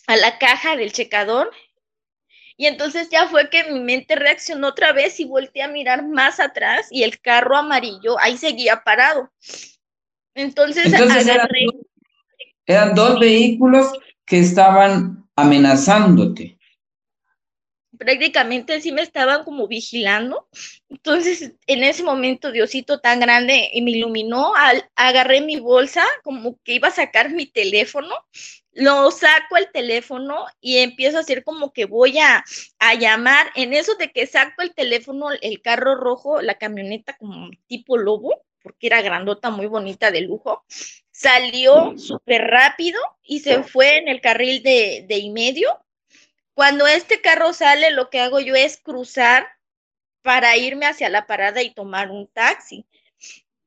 a 0.06 0.16
la 0.16 0.38
caja 0.38 0.76
del 0.76 0.92
checador 0.92 1.50
y 2.56 2.66
entonces 2.66 3.08
ya 3.10 3.28
fue 3.28 3.48
que 3.50 3.64
mi 3.72 3.80
mente 3.80 4.14
reaccionó 4.14 4.68
otra 4.68 4.92
vez 4.92 5.18
y 5.20 5.24
volteé 5.24 5.62
a 5.62 5.68
mirar 5.68 6.06
más 6.06 6.40
atrás 6.40 6.88
y 6.90 7.02
el 7.02 7.20
carro 7.20 7.56
amarillo 7.56 8.18
ahí 8.18 8.36
seguía 8.36 8.82
parado. 8.84 9.30
Entonces, 10.34 10.92
eran, 12.66 12.94
dos, 12.94 13.18
vehículos 13.20 13.92
que 14.24 14.38
estaban 14.38 15.28
amenazándote. 15.36 16.58
Prácticamente 17.98 18.80
sí 18.80 18.92
me 18.92 19.02
estaban 19.02 19.44
como 19.44 19.68
vigilando. 19.68 20.48
Entonces, 20.88 21.52
en 21.66 21.84
ese 21.84 22.02
momento, 22.02 22.50
Diosito 22.50 23.00
tan 23.00 23.20
grande 23.20 23.70
y 23.72 23.82
me 23.82 23.92
iluminó, 23.92 24.54
al, 24.54 24.88
agarré 24.96 25.40
mi 25.42 25.60
bolsa, 25.60 26.04
como 26.22 26.58
que 26.64 26.74
iba 26.74 26.88
a 26.88 26.92
sacar 26.92 27.30
mi 27.30 27.46
teléfono 27.46 28.14
lo 28.72 29.10
saco 29.10 29.56
el 29.56 29.70
teléfono 29.70 30.46
y 30.60 30.78
empiezo 30.78 31.18
a 31.18 31.20
hacer 31.20 31.44
como 31.44 31.72
que 31.72 31.84
voy 31.84 32.18
a, 32.18 32.44
llamar. 32.98 33.50
En 33.54 33.72
eso 33.74 33.94
de 33.96 34.10
que 34.10 34.26
saco 34.26 34.62
el 34.62 34.74
teléfono, 34.74 35.28
el 35.40 35.60
carro 35.62 35.94
rojo, 35.94 36.40
la 36.40 36.56
camioneta 36.56 37.16
como 37.16 37.50
tipo 37.66 37.96
lobo, 37.96 38.44
porque 38.62 38.86
era 38.86 39.02
grandota, 39.02 39.50
muy 39.50 39.66
bonita, 39.66 40.10
de 40.10 40.22
lujo, 40.22 40.64
salió 41.10 41.98
súper 41.98 42.42
rápido 42.42 43.00
y 43.22 43.40
se 43.40 43.62
fue 43.62 43.98
en 43.98 44.08
el 44.08 44.20
carril 44.20 44.62
de, 44.62 45.04
de 45.08 45.18
y 45.18 45.30
medio. 45.30 45.84
Cuando 46.54 46.86
este 46.86 47.20
carro 47.20 47.52
sale, 47.52 47.90
lo 47.90 48.10
que 48.10 48.20
hago 48.20 48.40
yo 48.40 48.54
es 48.54 48.78
cruzar 48.78 49.46
para 50.22 50.56
irme 50.56 50.86
hacia 50.86 51.08
la 51.08 51.26
parada 51.26 51.62
y 51.62 51.74
tomar 51.74 52.10
un 52.10 52.28
taxi. 52.28 52.86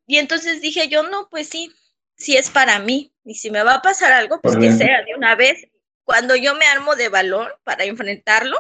Y 0.07 0.17
entonces 0.17 0.61
dije 0.61 0.87
yo, 0.87 1.03
no, 1.03 1.29
pues 1.29 1.49
sí, 1.49 1.71
si 2.15 2.37
es 2.37 2.49
para 2.49 2.79
mí. 2.79 3.11
Y 3.25 3.35
si 3.35 3.49
me 3.49 3.63
va 3.63 3.75
a 3.75 3.81
pasar 3.81 4.13
algo, 4.13 4.39
pues 4.39 4.55
que 4.55 4.71
sea 4.71 5.03
de 5.03 5.15
una 5.17 5.35
vez. 5.35 5.67
Cuando 6.03 6.35
yo 6.35 6.53
me 6.53 6.67
armo 6.67 6.95
de 6.95 7.09
valor 7.09 7.59
para 7.63 7.83
enfrentarlo, 7.85 8.55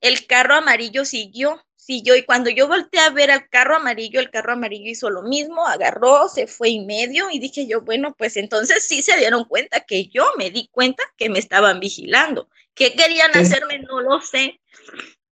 el 0.00 0.26
carro 0.26 0.56
amarillo 0.56 1.04
siguió, 1.04 1.64
siguió. 1.76 2.16
Y 2.16 2.24
cuando 2.24 2.50
yo 2.50 2.66
volteé 2.66 3.00
a 3.00 3.10
ver 3.10 3.30
al 3.30 3.48
carro 3.48 3.76
amarillo, 3.76 4.18
el 4.18 4.30
carro 4.30 4.54
amarillo 4.54 4.90
hizo 4.90 5.08
lo 5.08 5.22
mismo, 5.22 5.66
agarró, 5.66 6.28
se 6.28 6.48
fue 6.48 6.70
y 6.70 6.84
medio. 6.84 7.30
Y 7.30 7.38
dije 7.38 7.68
yo, 7.68 7.82
bueno, 7.82 8.14
pues 8.18 8.36
entonces 8.36 8.84
sí 8.84 9.02
se 9.02 9.16
dieron 9.16 9.44
cuenta 9.44 9.80
que 9.80 10.08
yo 10.08 10.26
me 10.36 10.50
di 10.50 10.68
cuenta 10.72 11.04
que 11.16 11.30
me 11.30 11.38
estaban 11.38 11.78
vigilando. 11.78 12.48
¿Qué 12.74 12.94
querían 12.94 13.30
hacerme? 13.36 13.78
No 13.78 14.00
lo 14.00 14.20
sé. 14.20 14.60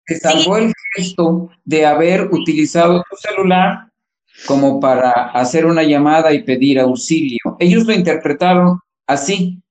Te 0.04 0.18
salvó 0.18 0.56
el 0.56 0.72
gesto 0.96 1.50
de 1.64 1.86
haber 1.86 2.22
utilizado 2.32 3.04
tu 3.08 3.16
celular 3.16 3.88
como 4.46 4.80
para 4.80 5.10
hacer 5.10 5.66
una 5.66 5.82
llamada 5.82 6.32
y 6.32 6.42
pedir 6.42 6.80
auxilio. 6.80 7.37
Ellos 7.58 7.84
lo 7.84 7.92
interpretaron 7.92 8.80
así. 9.06 9.62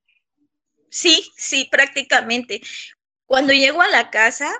Sí, 0.89 1.31
sí, 1.35 1.67
prácticamente. 1.69 2.61
Cuando 3.25 3.53
llego 3.53 3.81
a 3.81 3.87
la 3.87 4.09
casa, 4.09 4.51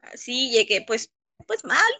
así 0.00 0.50
llegué 0.50 0.84
pues, 0.86 1.10
pues 1.46 1.64
mal, 1.64 1.92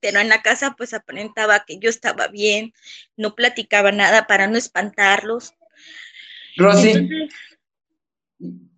pero 0.00 0.20
en 0.20 0.28
la 0.28 0.42
casa 0.42 0.74
pues 0.76 0.94
aparentaba 0.94 1.64
que 1.66 1.78
yo 1.78 1.88
estaba 1.88 2.28
bien, 2.28 2.72
no 3.16 3.34
platicaba 3.34 3.92
nada 3.92 4.26
para 4.26 4.46
no 4.46 4.58
espantarlos. 4.58 5.54
Rosy, 6.56 7.08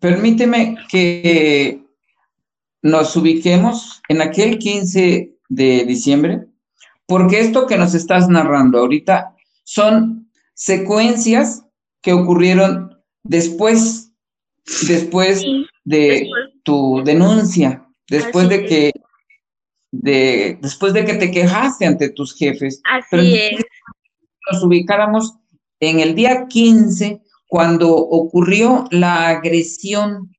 permíteme 0.01 0.77
que 0.89 1.83
nos 2.83 3.17
ubiquemos 3.17 4.03
en 4.09 4.23
aquel 4.23 4.59
15 4.59 5.33
de 5.49 5.85
diciembre 5.85 6.47
porque 7.07 7.41
esto 7.41 7.67
que 7.67 7.77
nos 7.77 7.95
estás 7.95 8.29
narrando 8.29 8.79
ahorita 8.79 9.35
son 9.65 10.32
secuencias 10.63 11.65
que 12.01 12.13
ocurrieron 12.13 12.97
después, 13.25 14.13
después 14.87 15.43
de 15.85 16.31
tu 16.63 17.03
denuncia, 17.05 17.85
después 18.09 18.49
de 18.49 18.65
que, 18.67 18.93
de, 19.91 20.59
después 20.63 20.93
de 20.93 21.05
que 21.05 21.15
te 21.15 21.33
quejaste 21.33 21.85
ante 21.85 22.11
tus 22.11 22.37
jefes. 22.37 22.81
Así 22.85 23.35
es. 23.35 23.65
Nos 24.53 24.63
ubicáramos 24.63 25.35
en 25.81 25.99
el 25.99 26.15
día 26.15 26.47
15, 26.47 27.21
cuando 27.49 27.95
ocurrió 27.97 28.87
la 28.93 29.29
agresión. 29.29 30.33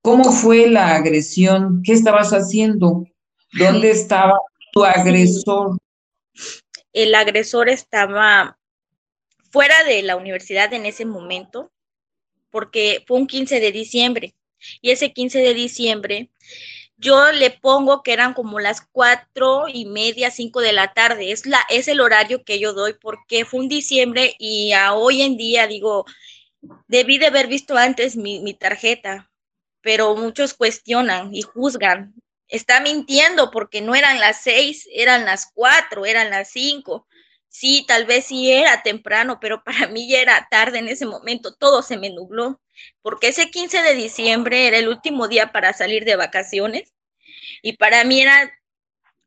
¿Cómo 0.00 0.30
fue 0.30 0.68
la 0.68 0.94
agresión? 0.94 1.82
¿Qué 1.84 1.92
estabas 1.92 2.30
haciendo? 2.30 3.04
¿Dónde 3.58 3.90
estaba 3.90 4.38
tu 4.72 4.84
agresor? 4.84 5.76
el 6.92 7.14
agresor 7.14 7.68
estaba 7.68 8.58
fuera 9.50 9.84
de 9.84 10.02
la 10.02 10.16
universidad 10.16 10.72
en 10.72 10.86
ese 10.86 11.04
momento, 11.04 11.70
porque 12.50 13.04
fue 13.06 13.18
un 13.18 13.26
15 13.26 13.60
de 13.60 13.72
diciembre. 13.72 14.34
Y 14.80 14.90
ese 14.90 15.12
15 15.12 15.38
de 15.38 15.54
diciembre, 15.54 16.30
yo 16.96 17.32
le 17.32 17.50
pongo 17.50 18.02
que 18.02 18.12
eran 18.12 18.34
como 18.34 18.60
las 18.60 18.82
cuatro 18.92 19.66
y 19.68 19.86
media, 19.86 20.30
cinco 20.30 20.60
de 20.60 20.72
la 20.72 20.92
tarde. 20.92 21.32
Es, 21.32 21.46
la, 21.46 21.60
es 21.70 21.88
el 21.88 22.00
horario 22.00 22.44
que 22.44 22.58
yo 22.58 22.74
doy 22.74 22.94
porque 23.00 23.44
fue 23.44 23.60
un 23.60 23.68
diciembre 23.68 24.34
y 24.38 24.72
a 24.72 24.92
hoy 24.92 25.22
en 25.22 25.36
día 25.36 25.66
digo, 25.66 26.04
debí 26.88 27.18
de 27.18 27.26
haber 27.26 27.46
visto 27.46 27.76
antes 27.76 28.16
mi, 28.16 28.52
tarjeta, 28.54 29.30
pero 29.80 30.14
muchos 30.14 30.52
cuestionan 30.52 31.34
y 31.34 31.42
juzgan 31.42 32.14
está 32.50 32.80
mintiendo 32.80 33.50
porque 33.50 33.80
no 33.80 33.94
eran 33.94 34.18
las 34.18 34.42
seis, 34.42 34.86
eran 34.92 35.24
las 35.24 35.50
cuatro, 35.54 36.04
eran 36.04 36.30
las 36.30 36.50
cinco. 36.50 37.06
Sí, 37.50 37.84
tal 37.86 38.06
vez 38.06 38.26
sí 38.26 38.50
era 38.52 38.82
temprano, 38.82 39.38
pero 39.40 39.62
para 39.64 39.88
mí 39.88 40.08
ya 40.08 40.20
era 40.20 40.46
tarde 40.50 40.78
en 40.78 40.88
ese 40.88 41.04
momento, 41.06 41.54
todo 41.54 41.82
se 41.82 41.98
me 41.98 42.08
nubló, 42.10 42.60
porque 43.02 43.28
ese 43.28 43.50
15 43.50 43.82
de 43.82 43.94
diciembre 43.94 44.66
era 44.68 44.78
el 44.78 44.88
último 44.88 45.28
día 45.28 45.52
para 45.52 45.72
salir 45.72 46.04
de 46.04 46.16
vacaciones 46.16 46.94
y 47.62 47.76
para 47.76 48.04
mí 48.04 48.22
era 48.22 48.52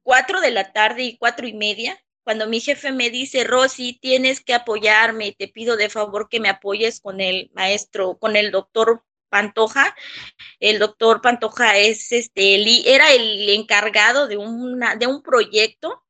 cuatro 0.04 0.42
de 0.42 0.52
la 0.52 0.74
tarde 0.74 1.04
y 1.04 1.18
cuatro 1.18 1.48
y 1.48 1.54
media, 1.54 2.00
cuando 2.24 2.48
mi 2.48 2.62
jefe 2.62 2.92
me 2.94 3.10
dice, 3.10 3.44
Rosy, 3.44 4.00
tienes 4.02 4.42
que 4.42 4.54
apoyarme, 4.54 5.34
te 5.38 5.50
pido 5.50 5.76
de 5.78 5.90
favor 5.90 6.30
que 6.30 6.40
me 6.40 6.50
apoyes 6.50 7.02
con 7.02 7.22
el 7.22 7.52
maestro, 7.54 8.18
con 8.18 8.36
el 8.38 8.52
doctor 8.52 9.04
Pantoja. 9.30 9.96
El 10.60 10.80
doctor 10.80 11.22
Pantoja 11.22 11.78
es 11.78 12.12
este, 12.14 12.94
era 12.94 13.12
el 13.14 13.50
encargado 13.50 14.28
de, 14.28 14.38
una, 14.38 14.96
de 14.96 15.08
un 15.08 15.22
proyecto 15.24 16.03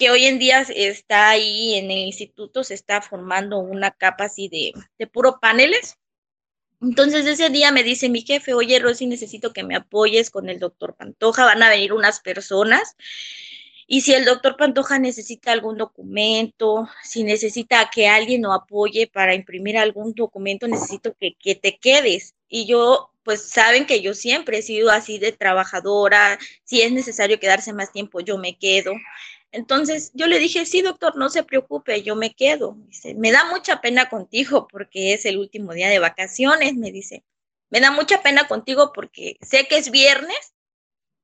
que 0.00 0.10
hoy 0.10 0.26
en 0.26 0.40
día 0.40 0.62
está 0.62 1.30
ahí 1.30 1.76
en 1.76 1.90
el 1.90 1.98
instituto, 1.98 2.64
se 2.64 2.74
está 2.74 3.02
formando 3.02 3.58
una 3.58 3.92
capa 3.92 4.24
así 4.24 4.48
de, 4.48 4.72
de 4.98 5.06
puro 5.06 5.40
paneles. 5.40 5.98
Entonces 6.80 7.26
ese 7.26 7.50
día 7.50 7.72
me 7.72 7.82
dice 7.84 8.08
mi 8.08 8.22
jefe, 8.22 8.54
oye 8.54 8.78
Rosy, 8.78 9.06
necesito 9.06 9.52
que 9.52 9.64
me 9.64 9.76
apoyes 9.76 10.30
con 10.30 10.48
el 10.48 10.58
doctor 10.58 10.96
Pantoja, 10.96 11.44
van 11.44 11.62
a 11.62 11.68
venir 11.68 11.92
unas 11.92 12.20
personas 12.20 12.96
Y 13.86 14.02
si 14.02 14.14
el 14.14 14.24
doctor 14.24 14.56
Pantoja 14.56 14.98
necesita 14.98 15.52
algún 15.52 15.76
documento, 15.76 16.88
si 17.02 17.24
necesita 17.24 17.90
que 17.92 18.08
alguien 18.08 18.42
lo 18.42 18.52
apoye 18.52 19.08
para 19.08 19.34
imprimir 19.34 19.76
algún 19.78 20.14
documento, 20.14 20.68
necesito 20.68 21.14
que, 21.18 21.34
que 21.34 21.56
te 21.56 21.78
quedes. 21.78 22.34
Y 22.48 22.66
yo, 22.66 23.10
pues 23.24 23.48
saben 23.50 23.86
que 23.86 24.00
yo 24.00 24.14
siempre 24.14 24.58
he 24.58 24.62
sido 24.62 24.90
así 24.90 25.18
de 25.18 25.32
trabajadora, 25.32 26.38
si 26.64 26.82
es 26.82 26.92
necesario 26.92 27.40
quedarse 27.40 27.72
más 27.72 27.92
tiempo, 27.92 28.20
yo 28.20 28.38
me 28.38 28.56
quedo. 28.58 28.92
Entonces 29.52 30.12
yo 30.14 30.26
le 30.26 30.38
dije, 30.38 30.64
sí, 30.64 30.82
doctor, 30.82 31.16
no 31.16 31.28
se 31.28 31.42
preocupe, 31.42 32.02
yo 32.02 32.14
me 32.14 32.34
quedo. 32.34 32.76
Dice, 32.86 33.14
me 33.14 33.32
da 33.32 33.44
mucha 33.50 33.80
pena 33.80 34.08
contigo 34.08 34.68
porque 34.70 35.12
es 35.12 35.24
el 35.24 35.38
último 35.38 35.72
día 35.72 35.88
de 35.88 35.98
vacaciones, 35.98 36.74
me 36.76 36.92
dice. 36.92 37.24
Me 37.68 37.80
da 37.80 37.90
mucha 37.90 38.22
pena 38.22 38.48
contigo 38.48 38.92
porque 38.92 39.36
sé 39.40 39.66
que 39.66 39.78
es 39.78 39.90
viernes 39.90 40.54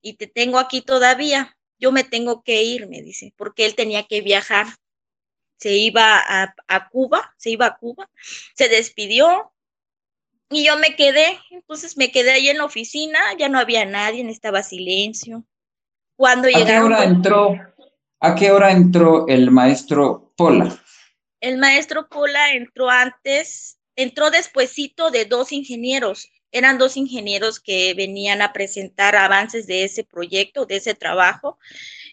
y 0.00 0.14
te 0.14 0.26
tengo 0.26 0.58
aquí 0.58 0.80
todavía. 0.80 1.56
Yo 1.78 1.92
me 1.92 2.04
tengo 2.04 2.42
que 2.42 2.62
ir, 2.62 2.88
me 2.88 3.02
dice, 3.02 3.32
porque 3.36 3.66
él 3.66 3.74
tenía 3.74 4.06
que 4.06 4.20
viajar. 4.22 4.66
Se 5.58 5.72
iba 5.72 6.18
a, 6.18 6.54
a 6.68 6.88
Cuba, 6.88 7.34
se 7.38 7.50
iba 7.50 7.66
a 7.66 7.76
Cuba, 7.76 8.10
se 8.54 8.68
despidió 8.68 9.52
y 10.50 10.64
yo 10.66 10.76
me 10.78 10.96
quedé. 10.96 11.38
Entonces 11.50 11.96
me 11.96 12.10
quedé 12.10 12.32
ahí 12.32 12.48
en 12.48 12.58
la 12.58 12.64
oficina, 12.64 13.18
ya 13.38 13.48
no 13.48 13.58
había 13.58 13.84
nadie, 13.84 14.28
estaba 14.30 14.62
silencio. 14.62 15.44
Cuando 16.16 16.48
¿A 16.48 16.64
qué 16.64 16.78
hora 16.78 17.04
entró? 17.04 17.54
¿A 18.26 18.34
qué 18.34 18.50
hora 18.50 18.72
entró 18.72 19.28
el 19.28 19.50
maestro 19.50 20.32
Pola? 20.36 20.82
El 21.40 21.58
maestro 21.58 22.08
Pola 22.08 22.52
entró 22.52 22.90
antes, 22.90 23.78
entró 23.94 24.30
despuesito 24.30 25.10
de 25.10 25.26
dos 25.26 25.52
ingenieros 25.52 26.28
eran 26.56 26.78
dos 26.78 26.96
ingenieros 26.96 27.60
que 27.60 27.92
venían 27.94 28.40
a 28.40 28.54
presentar 28.54 29.14
avances 29.14 29.66
de 29.66 29.84
ese 29.84 30.04
proyecto, 30.04 30.64
de 30.64 30.76
ese 30.76 30.94
trabajo. 30.94 31.58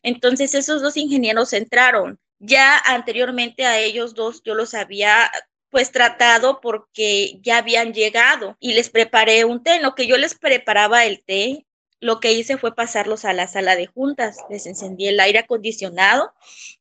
Entonces 0.01 0.53
esos 0.53 0.81
dos 0.81 0.97
ingenieros 0.97 1.53
entraron. 1.53 2.19
Ya 2.39 2.77
anteriormente 2.77 3.65
a 3.65 3.79
ellos 3.79 4.15
dos 4.15 4.41
yo 4.43 4.53
los 4.53 4.73
había 4.73 5.31
pues 5.69 5.91
tratado 5.91 6.59
porque 6.61 7.39
ya 7.41 7.57
habían 7.57 7.93
llegado 7.93 8.57
y 8.59 8.73
les 8.73 8.89
preparé 8.89 9.45
un 9.45 9.63
té. 9.63 9.75
En 9.75 9.83
lo 9.83 9.95
que 9.95 10.07
yo 10.07 10.17
les 10.17 10.35
preparaba 10.35 11.05
el 11.05 11.23
té, 11.23 11.65
lo 12.03 12.19
que 12.19 12.33
hice 12.33 12.57
fue 12.57 12.75
pasarlos 12.75 13.23
a 13.23 13.33
la 13.33 13.47
sala 13.47 13.75
de 13.77 13.87
juntas. 13.87 14.37
Les 14.49 14.65
encendí 14.65 15.07
el 15.07 15.19
aire 15.19 15.39
acondicionado, 15.39 16.33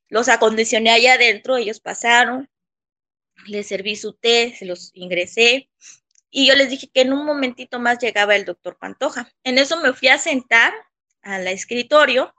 los 0.09 0.27
acondicioné 0.27 0.91
allá 0.91 1.13
adentro, 1.13 1.55
ellos 1.55 1.79
pasaron, 1.79 2.49
les 3.47 3.67
serví 3.67 3.95
su 3.95 4.13
té, 4.13 4.53
se 4.57 4.65
los 4.65 4.91
ingresé, 4.93 5.69
y 6.29 6.47
yo 6.47 6.55
les 6.55 6.69
dije 6.69 6.89
que 6.93 7.01
en 7.01 7.13
un 7.13 7.25
momentito 7.25 7.79
más 7.79 7.99
llegaba 7.99 8.35
el 8.35 8.43
doctor 8.43 8.77
Pantoja. 8.77 9.31
En 9.43 9.57
eso 9.57 9.79
me 9.79 9.93
fui 9.93 10.09
a 10.09 10.17
sentar 10.17 10.73
al 11.21 11.47
escritorio 11.47 12.33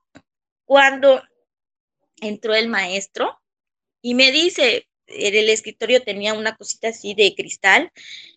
cuando 0.67 1.23
entró 2.21 2.55
el 2.55 2.69
maestro 2.69 3.41
y 4.03 4.15
me 4.15 4.31
dice, 4.31 4.89
el 5.07 5.49
escritorio 5.49 6.03
tenía 6.03 6.35
una 6.35 6.57
cosita 6.57 6.89
así 6.89 7.15
de 7.15 7.35
cristal 7.35 7.93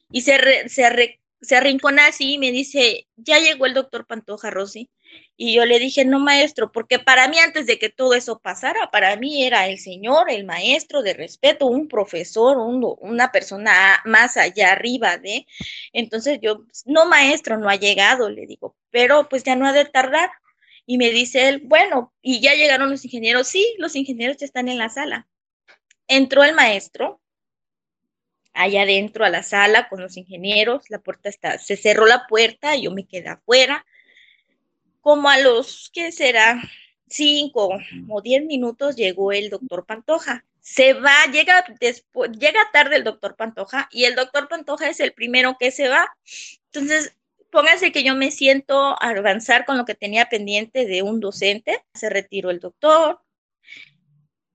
y 0.10 0.22
se, 0.22 0.70
se, 0.70 1.20
se 1.42 1.56
arrincona 1.56 2.08
así 2.08 2.34
y 2.34 2.38
me 2.38 2.52
dice, 2.52 3.08
ya 3.16 3.40
llegó 3.40 3.66
el 3.66 3.74
doctor 3.74 4.06
Pantoja, 4.06 4.50
Rosy. 4.50 4.90
Y 5.38 5.54
yo 5.54 5.66
le 5.66 5.80
dije, 5.80 6.04
no, 6.04 6.20
maestro, 6.20 6.72
porque 6.72 7.00
para 7.00 7.28
mí 7.28 7.38
antes 7.40 7.66
de 7.66 7.80
que 7.80 7.90
todo 7.90 8.14
eso 8.14 8.40
pasara, 8.40 8.90
para 8.92 9.16
mí 9.16 9.46
era 9.46 9.68
el 9.68 9.78
señor, 9.80 10.30
el 10.30 10.46
maestro 10.46 11.04
de 11.04 11.14
respeto, 11.14 11.68
un 11.68 11.88
profesor, 11.88 12.58
una 12.58 13.32
persona 13.32 14.02
más 14.06 14.36
allá 14.38 14.72
arriba 14.72 15.18
de. 15.18 15.46
Entonces 15.94 16.40
yo, 16.42 16.66
no, 16.86 17.06
maestro, 17.06 17.58
no 17.58 17.70
ha 17.70 17.76
llegado, 17.76 18.30
le 18.30 18.48
digo, 18.48 18.76
pero 18.90 19.30
pues 19.30 19.44
ya 19.44 19.56
no 19.56 19.68
ha 19.68 19.74
de 19.74 19.86
tardar. 19.86 20.32
Y 20.86 20.98
me 20.98 21.12
dice 21.12 21.50
él, 21.50 21.62
bueno, 21.66 22.14
y 22.22 22.40
ya 22.40 22.54
llegaron 22.56 22.90
los 22.90 23.04
ingenieros. 23.06 23.48
Sí, 23.48 23.76
los 23.78 23.96
ingenieros 23.96 24.38
ya 24.38 24.46
están 24.46 24.70
en 24.70 24.78
la 24.78 24.90
sala. 24.90 25.28
Entró 26.08 26.44
el 26.44 26.56
maestro, 26.56 27.22
allá 28.58 28.82
adentro 28.82 29.24
a 29.24 29.30
la 29.30 29.44
sala 29.44 29.88
con 29.88 30.02
los 30.02 30.18
ingenieros, 30.18 30.90
la 30.90 31.00
puerta 31.00 31.30
está, 31.30 31.60
se 31.60 31.78
cerró 31.78 32.06
la 32.06 32.26
puerta, 32.28 32.76
yo 32.76 32.92
me 32.92 33.08
quedé 33.08 33.30
afuera, 33.30 33.86
como 35.02 35.30
a 35.30 35.40
los, 35.40 35.90
¿qué 35.94 36.12
será? 36.12 36.62
Cinco 37.08 37.70
o 38.10 38.22
diez 38.22 38.44
minutos 38.44 38.98
llegó 38.98 39.32
el 39.32 39.50
doctor 39.50 39.86
Pantoja. 39.86 40.44
Se 40.60 40.92
va, 40.92 41.26
llega 41.32 41.64
después, 41.80 42.32
llega 42.34 42.60
tarde 42.74 42.98
el 42.98 43.06
doctor 43.06 43.38
Pantoja 43.38 43.88
y 43.90 44.04
el 44.04 44.16
doctor 44.16 44.50
Pantoja 44.50 44.90
es 44.90 45.00
el 45.00 45.14
primero 45.14 45.56
que 45.58 45.72
se 45.72 45.88
va. 45.88 46.10
Entonces, 46.74 47.16
pónganse 47.50 47.94
que 47.94 48.04
yo 48.04 48.16
me 48.16 48.32
siento 48.32 49.02
a 49.02 49.10
avanzar 49.12 49.64
con 49.64 49.78
lo 49.78 49.86
que 49.86 49.96
tenía 49.96 50.28
pendiente 50.28 50.86
de 50.86 51.04
un 51.04 51.22
docente. 51.22 51.86
Se 51.94 52.10
retiró 52.10 52.50
el 52.50 52.60
doctor. 52.60 53.22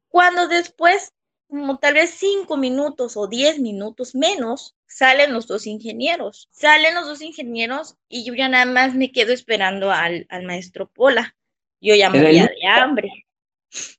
Cuando 0.08 0.48
después 0.48 1.14
como 1.52 1.78
tal 1.78 1.92
vez 1.92 2.14
cinco 2.16 2.56
minutos 2.56 3.14
o 3.18 3.26
diez 3.26 3.58
minutos 3.58 4.14
menos, 4.14 4.74
salen 4.86 5.34
los 5.34 5.46
dos 5.46 5.66
ingenieros. 5.66 6.48
Salen 6.50 6.94
los 6.94 7.04
dos 7.04 7.20
ingenieros 7.20 7.96
y 8.08 8.24
yo 8.24 8.32
ya 8.32 8.48
nada 8.48 8.64
más 8.64 8.94
me 8.94 9.12
quedo 9.12 9.34
esperando 9.34 9.92
al, 9.92 10.24
al 10.30 10.44
maestro 10.44 10.88
Pola. 10.88 11.36
Yo 11.78 11.94
ya 11.94 12.08
moría 12.08 12.46
de 12.46 12.66
hambre. 12.66 13.26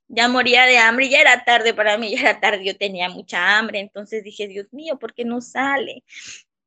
Ya 0.08 0.28
moría 0.30 0.66
de 0.66 0.80
hambre, 0.80 1.10
ya 1.10 1.22
era 1.22 1.44
tarde 1.46 1.76
para 1.76 1.96
mí, 2.00 2.10
ya 2.16 2.22
era 2.22 2.39
tarde, 2.39 2.66
yo 2.66 2.76
tenía 2.76 3.10
mucha 3.10 3.60
hambre, 3.60 3.80
entonces 3.80 4.24
dije, 4.24 4.48
Dios 4.48 4.74
mío, 4.74 4.98
¿por 4.98 5.13
qué 5.13 5.24
no 5.24 5.39
sale? 5.39 6.04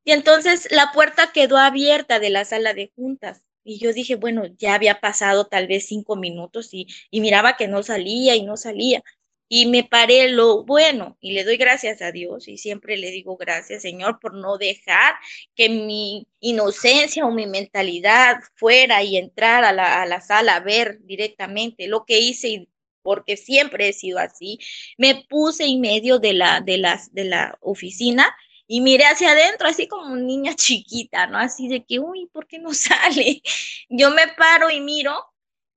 Y 0.04 0.12
entonces 0.12 0.68
la 0.70 0.92
puerta 0.94 1.32
quedó 1.32 1.58
abierta 1.58 2.20
de 2.20 2.30
la 2.30 2.44
sala 2.44 2.74
de 2.74 2.92
juntas. 2.94 3.42
Y 3.64 3.80
yo 3.80 3.92
dije, 3.92 4.14
bueno, 4.14 4.46
ya 4.56 4.74
había 4.74 5.00
pasado 5.00 5.48
tal 5.48 5.66
vez 5.66 5.88
cinco 5.88 6.14
minutos 6.14 6.72
y, 6.72 6.86
y 7.10 7.20
miraba 7.20 7.56
que 7.56 7.66
no 7.66 7.82
salía 7.82 8.36
y 8.36 8.44
no 8.44 8.56
salía 8.56 9.02
y 9.48 9.66
me 9.66 9.84
paré 9.84 10.28
lo 10.30 10.64
bueno 10.64 11.16
y 11.20 11.32
le 11.32 11.44
doy 11.44 11.56
gracias 11.56 12.02
a 12.02 12.12
Dios 12.12 12.48
y 12.48 12.58
siempre 12.58 12.96
le 12.96 13.10
digo 13.10 13.36
gracias 13.36 13.82
Señor 13.82 14.18
por 14.20 14.34
no 14.34 14.58
dejar 14.58 15.14
que 15.54 15.68
mi 15.68 16.26
inocencia 16.40 17.24
o 17.26 17.30
mi 17.30 17.46
mentalidad 17.46 18.36
fuera 18.54 19.02
y 19.02 19.16
entrar 19.16 19.64
a 19.64 19.72
la, 19.72 20.02
a 20.02 20.06
la 20.06 20.20
sala 20.20 20.56
a 20.56 20.60
ver 20.60 20.98
directamente 21.04 21.86
lo 21.86 22.04
que 22.04 22.18
hice 22.18 22.48
y 22.48 22.68
porque 23.06 23.36
siempre 23.36 23.88
he 23.88 23.92
sido 23.92 24.18
así, 24.18 24.58
me 24.98 25.24
puse 25.28 25.64
en 25.64 25.80
medio 25.80 26.18
de 26.18 26.32
la, 26.32 26.60
de 26.60 26.76
las, 26.76 27.14
de 27.14 27.24
la 27.24 27.56
oficina 27.60 28.34
y 28.66 28.80
miré 28.80 29.04
hacia 29.04 29.30
adentro, 29.30 29.68
así 29.68 29.86
como 29.86 30.16
niña 30.16 30.56
chiquita, 30.56 31.28
¿no? 31.28 31.38
Así 31.38 31.68
de 31.68 31.84
que, 31.84 32.00
uy, 32.00 32.26
¿por 32.32 32.48
qué 32.48 32.58
no 32.58 32.74
sale? 32.74 33.42
Yo 33.88 34.10
me 34.10 34.26
paro 34.36 34.70
y 34.70 34.80
miro 34.80 35.14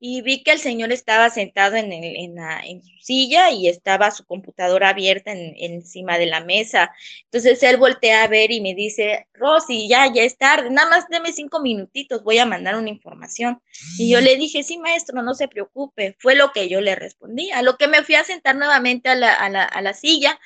y 0.02 0.22
vi 0.22 0.44
que 0.44 0.52
el 0.52 0.60
señor 0.60 0.94
estaba 0.94 1.30
sentado 1.30 1.76
en, 1.76 1.92
en, 1.92 2.36
la, 2.36 2.62
en 2.62 2.82
su 2.82 2.98
silla 3.02 3.52
y 3.52 3.68
estaba 3.68 4.12
su 4.12 4.26
computadora 4.26 4.90
abierta 4.90 5.34
en, 5.34 5.54
encima 5.58 6.18
de 6.18 6.26
la 6.26 6.40
mesa. 6.40 6.92
Entonces 7.26 7.62
él 7.64 7.76
voltea 7.76 8.24
a 8.24 8.28
ver 8.28 8.52
y 8.52 8.62
me 8.62 8.74
dice, 8.74 9.28
Rosy, 9.34 9.90
ya, 9.90 10.12
ya 10.12 10.24
es 10.24 10.38
tarde, 10.38 10.70
nada 10.70 10.90
más 10.90 11.08
deme 11.10 11.34
cinco 11.34 11.60
minutitos, 11.60 12.24
voy 12.24 12.38
a 12.38 12.46
mandar 12.46 12.76
una 12.76 12.90
información. 12.90 13.62
Y 13.98 14.10
yo 14.10 14.22
le 14.22 14.38
dije, 14.38 14.64
sí, 14.64 14.78
maestro, 14.78 15.22
no 15.22 15.34
se 15.34 15.50
preocupe, 15.50 16.16
fue 16.20 16.36
lo 16.36 16.54
que 16.54 16.70
yo 16.70 16.80
le 16.80 16.96
respondí, 16.96 17.52
a 17.52 17.62
lo 17.62 17.76
que 17.78 17.88
me 17.88 18.04
fui 18.04 18.16
a 18.16 18.24
sentar 18.24 18.56
nuevamente 18.56 19.10
a 19.10 19.16
la, 19.16 19.34
a 19.34 19.50
la, 19.50 19.64
a 19.64 19.82
la 19.82 19.94
silla. 19.94 20.40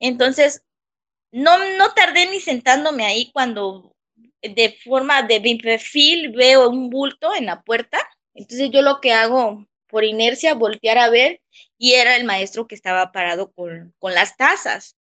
Entonces, 0.00 0.64
no, 1.30 1.56
no 1.76 1.92
tardé 1.94 2.26
ni 2.26 2.40
sentándome 2.40 3.04
ahí 3.04 3.30
cuando 3.32 3.94
de 4.42 4.76
forma 4.82 5.22
de 5.22 5.38
mi 5.38 5.54
perfil 5.56 6.32
veo 6.32 6.68
un 6.68 6.90
bulto 6.90 7.32
en 7.34 7.46
la 7.46 7.62
puerta 7.62 7.98
entonces 8.34 8.70
yo 8.70 8.82
lo 8.82 9.00
que 9.00 9.12
hago 9.12 9.66
por 9.86 10.04
inercia, 10.04 10.54
voltear 10.54 10.98
a 10.98 11.10
ver 11.10 11.40
y 11.76 11.94
era 11.94 12.16
el 12.16 12.24
maestro 12.24 12.66
que 12.66 12.74
estaba 12.74 13.12
parado 13.12 13.52
con, 13.52 13.94
con 13.98 14.14
las 14.14 14.36
tazas. 14.36 14.96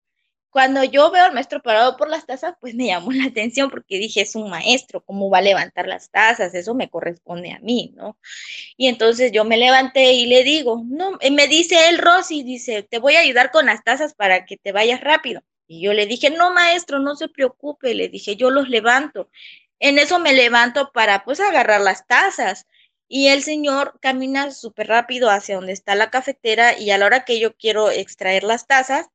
Cuando 0.50 0.84
yo 0.84 1.10
veo 1.10 1.24
al 1.24 1.32
maestro 1.32 1.60
parado 1.62 1.96
por 1.96 2.08
las 2.08 2.26
tazas, 2.26 2.54
pues 2.60 2.76
me 2.76 2.86
llamó 2.86 3.10
la 3.12 3.24
atención 3.24 3.70
porque 3.70 3.98
dije, 3.98 4.20
es 4.20 4.36
un 4.36 4.48
maestro, 4.50 5.02
¿cómo 5.04 5.28
va 5.28 5.38
a 5.38 5.42
levantar 5.42 5.88
las 5.88 6.10
tazas? 6.10 6.54
Eso 6.54 6.74
me 6.74 6.88
corresponde 6.88 7.50
a 7.50 7.58
mí, 7.58 7.92
¿no? 7.96 8.18
Y 8.76 8.86
entonces 8.86 9.32
yo 9.32 9.44
me 9.44 9.56
levanté 9.56 10.12
y 10.12 10.26
le 10.26 10.44
digo, 10.44 10.82
no, 10.86 11.18
me 11.32 11.48
dice 11.48 11.88
él, 11.88 11.98
Rosy, 11.98 12.44
dice, 12.44 12.84
te 12.84 13.00
voy 13.00 13.16
a 13.16 13.20
ayudar 13.20 13.50
con 13.50 13.66
las 13.66 13.82
tazas 13.82 14.14
para 14.14 14.44
que 14.44 14.56
te 14.56 14.70
vayas 14.70 15.00
rápido. 15.00 15.42
Y 15.66 15.80
yo 15.80 15.92
le 15.92 16.06
dije, 16.06 16.30
no, 16.30 16.52
maestro, 16.52 17.00
no 17.00 17.16
se 17.16 17.28
preocupe, 17.28 17.94
le 17.94 18.08
dije, 18.08 18.36
yo 18.36 18.50
los 18.50 18.68
levanto. 18.68 19.30
En 19.80 19.98
eso 19.98 20.20
me 20.20 20.34
levanto 20.34 20.92
para 20.92 21.24
pues 21.24 21.40
agarrar 21.40 21.80
las 21.80 22.06
tazas 22.06 22.66
y 23.08 23.28
el 23.28 23.42
señor 23.42 23.98
camina 24.00 24.50
súper 24.50 24.88
rápido 24.88 25.30
hacia 25.30 25.56
donde 25.56 25.72
está 25.72 25.94
la 25.94 26.10
cafetera 26.10 26.78
y 26.78 26.90
a 26.90 26.98
la 26.98 27.06
hora 27.06 27.24
que 27.24 27.38
yo 27.38 27.54
quiero 27.56 27.90
extraer 27.90 28.44
las 28.44 28.66
tazas, 28.66 29.08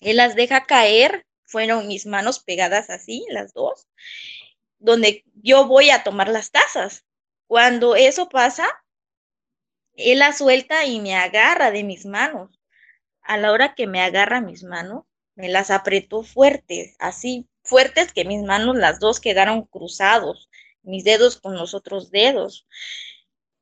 él 0.00 0.16
las 0.16 0.36
deja 0.36 0.66
caer, 0.66 1.26
fueron 1.44 1.88
mis 1.88 2.06
manos 2.06 2.40
pegadas 2.40 2.90
así, 2.90 3.26
las 3.30 3.52
dos, 3.52 3.88
donde 4.78 5.24
yo 5.34 5.66
voy 5.66 5.90
a 5.90 6.04
tomar 6.04 6.28
las 6.28 6.50
tazas. 6.50 7.04
Cuando 7.46 7.96
eso 7.96 8.28
pasa, 8.28 8.68
él 9.94 10.20
las 10.20 10.38
suelta 10.38 10.84
y 10.86 11.00
me 11.00 11.16
agarra 11.16 11.70
de 11.70 11.82
mis 11.82 12.06
manos. 12.06 12.60
A 13.22 13.36
la 13.36 13.50
hora 13.50 13.74
que 13.74 13.86
me 13.86 14.00
agarra 14.00 14.40
mis 14.40 14.62
manos, 14.62 15.04
me 15.34 15.48
las 15.48 15.70
apretó 15.70 16.22
fuertes, 16.22 16.94
así 16.98 17.48
fuertes 17.62 18.12
que 18.12 18.24
mis 18.24 18.42
manos 18.42 18.76
las 18.76 19.00
dos 19.00 19.20
quedaron 19.20 19.62
cruzados, 19.64 20.48
mis 20.82 21.04
dedos 21.04 21.40
con 21.40 21.56
los 21.56 21.74
otros 21.74 22.10
dedos 22.10 22.66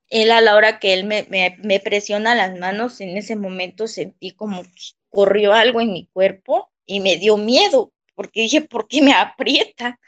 él 0.08 0.30
a 0.30 0.40
la 0.40 0.54
hora 0.54 0.78
que 0.78 0.92
él 0.92 1.04
me, 1.04 1.80
presiona 1.80 2.34
las 2.34 2.56
manos, 2.58 3.00
en 3.00 3.16
ese 3.16 3.36
momento 3.36 3.86
sentí 3.86 4.32
como 4.32 4.62
corrió 5.10 5.52
algo 5.52 5.80
en 5.80 5.92
mi 5.92 6.06
cuerpo 6.06 6.70
y 6.84 7.00
me 7.00 7.16
dio 7.16 7.36
miedo, 7.36 7.92
porque 8.14 8.42
dije, 8.42 8.60
¿por 8.60 8.86
qué 8.88 9.02
me 9.02 9.12
aprieta? 9.12 9.98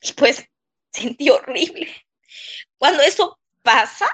Y 0.00 0.12
pues 0.14 0.48
sentí 0.92 1.30
horrible. 1.30 1.88
Cuando 2.78 3.02
eso 3.02 3.38
pasa, 3.62 4.08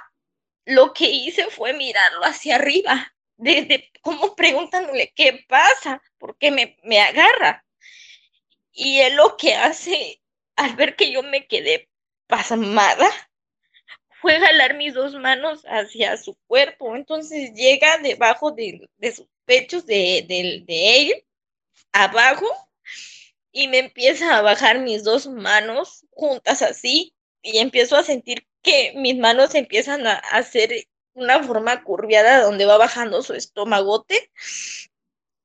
lo 0.64 0.92
que 0.92 1.09
hice 1.09 1.47
fue 1.51 1.73
mirarlo 1.73 2.25
hacia 2.25 2.57
arriba, 2.57 3.14
desde 3.37 3.90
como 4.01 4.35
preguntándole, 4.35 5.12
¿qué 5.14 5.45
pasa? 5.49 6.03
¿Por 6.19 6.37
qué 6.38 6.51
me, 6.51 6.77
me 6.83 7.01
agarra? 7.01 7.64
Y 8.73 8.99
él 8.99 9.14
lo 9.14 9.37
que 9.37 9.55
hace, 9.55 10.21
al 10.57 10.75
ver 10.75 10.97
que 10.97 11.12
yo 11.12 11.23
me 11.23 11.47
quedé 11.47 11.88
pasmada, 12.27 13.09
fue 14.20 14.40
jalar 14.40 14.76
mis 14.76 14.94
dos 14.94 15.14
manos 15.14 15.62
hacia 15.66 16.16
su 16.16 16.37
cuerpo. 16.46 16.96
Entonces 16.96 17.52
llega 17.55 17.98
debajo 17.98 18.50
de, 18.52 18.88
sus 19.14 19.26
pechos 19.44 19.87
de, 19.87 20.24
de, 20.29 20.96
él, 20.96 21.24
abajo, 21.92 22.46
y 23.52 23.68
me 23.68 23.79
empieza 23.79 24.37
a 24.37 24.42
bajar 24.42 24.81
mis 24.81 25.05
dos 25.05 25.26
manos 25.26 26.05
juntas 26.11 26.62
así, 26.62 27.14
y 27.42 27.59
empiezo 27.59 27.96
a 27.96 28.02
sentir 28.02 28.46
que 28.62 28.92
mis 28.96 29.16
manos 29.16 29.55
empiezan 29.55 30.07
a 30.07 30.14
hacer 30.14 30.88
una 31.14 31.42
forma 31.42 31.85
curviada 31.85 32.42
donde 32.42 32.66
va 32.66 32.76
bajando 32.76 33.22
su 33.22 33.35
estomagote. 33.35 34.31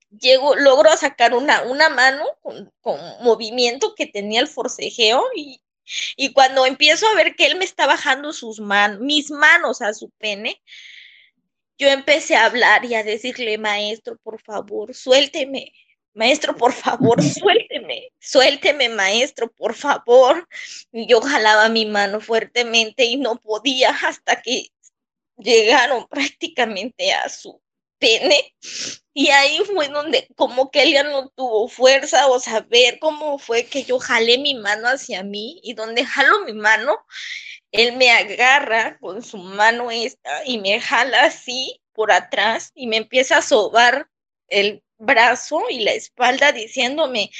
Llego, 0.09 0.55
logro 0.55 0.95
sacar 0.97 1.33
una, 1.33 1.61
una 1.63 1.87
mano 1.89 2.25
con, 2.41 2.73
con 2.81 2.99
movimiento 3.21 3.95
que 3.95 4.07
tenía 4.07 4.41
el 4.41 4.47
forcejeo 4.47 5.23
y 5.35 5.61
y 6.15 6.33
cuando 6.33 6.65
empiezo 6.65 7.07
a 7.07 7.15
ver 7.15 7.35
que 7.35 7.45
él 7.45 7.57
me 7.57 7.65
está 7.65 7.87
bajando 7.87 8.33
sus 8.33 8.59
manos, 8.59 8.99
mis 8.99 9.31
manos 9.31 9.81
a 9.81 9.93
su 9.93 10.09
pene, 10.11 10.61
yo 11.77 11.87
empecé 11.89 12.35
a 12.35 12.45
hablar 12.45 12.85
y 12.85 12.95
a 12.95 13.03
decirle, 13.03 13.57
maestro, 13.57 14.17
por 14.17 14.41
favor, 14.41 14.93
suélteme. 14.93 15.73
Maestro, 16.13 16.55
por 16.57 16.73
favor, 16.73 17.17
suélteme, 17.23 18.11
suélteme, 18.19 18.89
maestro, 18.89 19.51
por 19.51 19.73
favor. 19.75 20.47
Y 20.91 21.07
yo 21.07 21.21
jalaba 21.21 21.69
mi 21.69 21.85
mano 21.85 22.21
fuertemente 22.21 23.05
y 23.05 23.17
no 23.17 23.37
podía 23.37 23.89
hasta 23.89 24.41
que 24.41 24.67
llegaron 25.37 26.07
prácticamente 26.07 27.13
a 27.13 27.29
su 27.29 27.60
pene 28.01 28.55
y 29.13 29.29
ahí 29.29 29.59
fue 29.65 29.87
donde 29.89 30.27
como 30.35 30.71
que 30.71 30.91
ya 30.91 31.03
no 31.03 31.29
tuvo 31.29 31.67
fuerza 31.67 32.27
o 32.27 32.39
saber 32.39 32.97
cómo 32.99 33.37
fue 33.39 33.65
que 33.65 33.83
yo 33.83 33.99
jalé 33.99 34.37
mi 34.39 34.55
mano 34.55 34.87
hacia 34.87 35.23
mí 35.23 35.59
y 35.63 35.73
donde 35.73 36.05
jalo 36.05 36.43
mi 36.45 36.53
mano, 36.53 36.97
él 37.71 37.95
me 37.97 38.11
agarra 38.11 38.97
con 38.99 39.21
su 39.21 39.37
mano 39.37 39.91
esta 39.91 40.43
y 40.45 40.57
me 40.57 40.81
jala 40.81 41.25
así 41.25 41.81
por 41.93 42.11
atrás 42.11 42.71
y 42.73 42.87
me 42.87 42.97
empieza 42.97 43.37
a 43.37 43.41
sobar 43.41 44.09
el 44.47 44.83
brazo 44.97 45.61
y 45.69 45.81
la 45.81 45.91
espalda 45.93 46.51
diciéndome, 46.51 47.31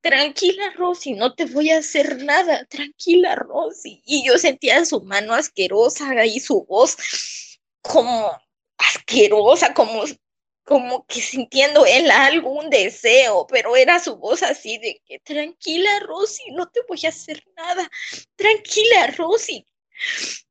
tranquila 0.00 0.72
Rosy, 0.76 1.12
no 1.12 1.34
te 1.34 1.44
voy 1.46 1.70
a 1.70 1.78
hacer 1.78 2.22
nada, 2.24 2.64
tranquila 2.66 3.34
Rosy. 3.34 4.02
Y 4.06 4.26
yo 4.26 4.38
sentía 4.38 4.84
su 4.84 5.02
mano 5.02 5.34
asquerosa 5.34 6.24
y 6.26 6.40
su 6.40 6.64
voz 6.64 6.96
como 7.82 8.32
asquerosa, 8.78 9.74
como 9.74 10.04
como 10.68 11.06
que 11.06 11.22
sintiendo 11.22 11.86
él 11.86 12.10
algún 12.10 12.68
deseo, 12.68 13.46
pero 13.46 13.74
era 13.74 13.98
su 13.98 14.16
voz 14.16 14.42
así 14.42 14.76
de 14.76 15.00
que 15.06 15.18
tranquila 15.20 15.88
Rosy, 16.00 16.42
no 16.52 16.68
te 16.68 16.80
voy 16.86 17.00
a 17.06 17.08
hacer 17.08 17.42
nada, 17.56 17.90
tranquila 18.36 19.06
Rosy. 19.16 19.66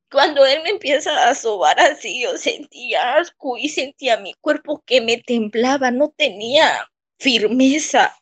Cuando 0.09 0.43
él 0.43 0.63
me 0.63 0.71
empieza 0.71 1.29
a 1.29 1.35
sobar 1.35 1.79
así, 1.79 2.23
yo 2.23 2.35
sentía 2.37 3.17
asco 3.17 3.59
y 3.59 3.69
sentía 3.69 4.17
mi 4.17 4.33
cuerpo 4.41 4.81
que 4.87 5.01
me 5.01 5.17
temblaba, 5.17 5.91
no 5.91 6.11
tenía 6.17 6.89
firmeza 7.19 8.17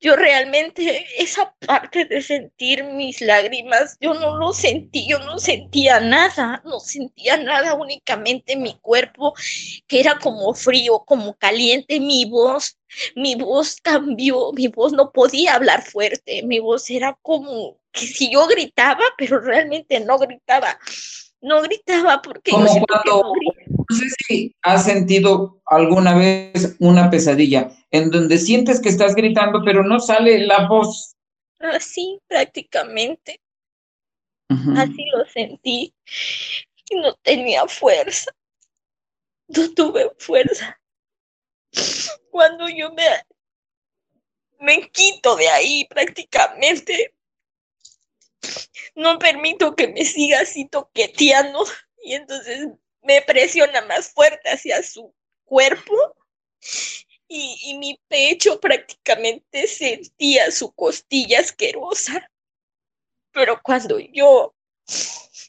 yo 0.00 0.14
realmente 0.16 1.06
esa 1.18 1.54
parte 1.66 2.04
de 2.04 2.22
sentir 2.22 2.84
mis 2.84 3.20
lágrimas, 3.20 3.96
yo 4.00 4.14
no 4.14 4.36
lo 4.36 4.52
sentí, 4.52 5.08
yo 5.08 5.18
no 5.20 5.38
sentía 5.38 6.00
nada, 6.00 6.62
no 6.64 6.78
sentía 6.78 7.36
nada, 7.36 7.74
únicamente 7.74 8.56
mi 8.56 8.78
cuerpo 8.80 9.34
que 9.86 10.00
era 10.00 10.18
como 10.18 10.54
frío, 10.54 11.00
como 11.00 11.34
caliente, 11.34 11.98
mi 12.00 12.24
voz, 12.26 12.78
mi 13.16 13.34
voz 13.34 13.80
cambió, 13.80 14.52
mi 14.52 14.68
voz 14.68 14.92
no 14.92 15.10
podía 15.12 15.54
hablar 15.54 15.82
fuerte, 15.82 16.42
mi 16.44 16.60
voz 16.60 16.88
era 16.90 17.18
como 17.22 17.78
que 17.92 18.06
si 18.06 18.30
yo 18.30 18.46
gritaba, 18.46 19.02
pero 19.16 19.40
realmente 19.40 19.98
no 20.00 20.18
gritaba, 20.18 20.78
no 21.40 21.62
gritaba 21.62 22.20
porque... 22.22 22.50
Como 22.50 22.66
cuando, 22.86 23.32
no 23.88 23.96
sé 23.96 24.06
si 24.26 24.54
has 24.62 24.84
sentido 24.84 25.60
alguna 25.66 26.14
vez 26.14 26.76
una 26.80 27.10
pesadilla 27.10 27.70
en 27.90 28.10
donde 28.10 28.38
sientes 28.38 28.80
que 28.80 28.88
estás 28.88 29.14
gritando, 29.14 29.62
pero 29.64 29.82
no 29.82 30.00
sale 30.00 30.38
la 30.46 30.66
voz. 30.68 31.16
Así, 31.58 32.20
prácticamente. 32.28 33.40
Así 34.76 35.04
lo 35.12 35.24
sentí. 35.26 35.94
Y 36.90 36.96
no 36.96 37.14
tenía 37.22 37.66
fuerza. 37.66 38.30
No 39.48 39.72
tuve 39.74 40.10
fuerza. 40.18 40.78
Cuando 42.30 42.68
yo 42.68 42.92
me, 42.92 43.04
me 44.60 44.88
quito 44.90 45.36
de 45.36 45.48
ahí 45.48 45.86
prácticamente, 45.88 47.14
no 48.94 49.18
permito 49.18 49.74
que 49.74 49.88
me 49.88 50.04
siga 50.04 50.40
así 50.40 50.66
toqueteando. 50.66 51.64
Y 52.02 52.14
entonces 52.14 52.68
me 53.02 53.22
presiona 53.22 53.82
más 53.82 54.12
fuerte 54.12 54.50
hacia 54.50 54.82
su 54.82 55.14
cuerpo 55.44 55.94
y, 57.28 57.76
mi 57.78 58.00
pecho 58.08 58.58
prácticamente 58.58 59.66
sentía 59.66 60.50
su 60.50 60.72
costilla 60.72 61.40
asquerosa. 61.40 62.30
Pero 63.32 63.60
cuando 63.62 63.98
yo 63.98 64.54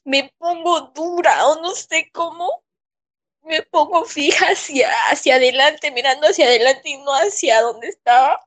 me 0.03 0.31
pongo 0.37 0.81
dura 0.93 1.47
o 1.47 1.61
no 1.61 1.73
sé 1.73 2.09
cómo, 2.11 2.63
me 3.43 3.63
pongo 3.63 4.05
fija 4.05 4.47
hacia, 4.47 4.91
hacia 5.09 5.35
adelante, 5.35 5.91
mirando 5.91 6.27
hacia 6.27 6.45
adelante 6.45 6.89
y 6.89 6.97
no 6.97 7.13
hacia 7.13 7.61
donde 7.61 7.87
estaba, 7.87 8.45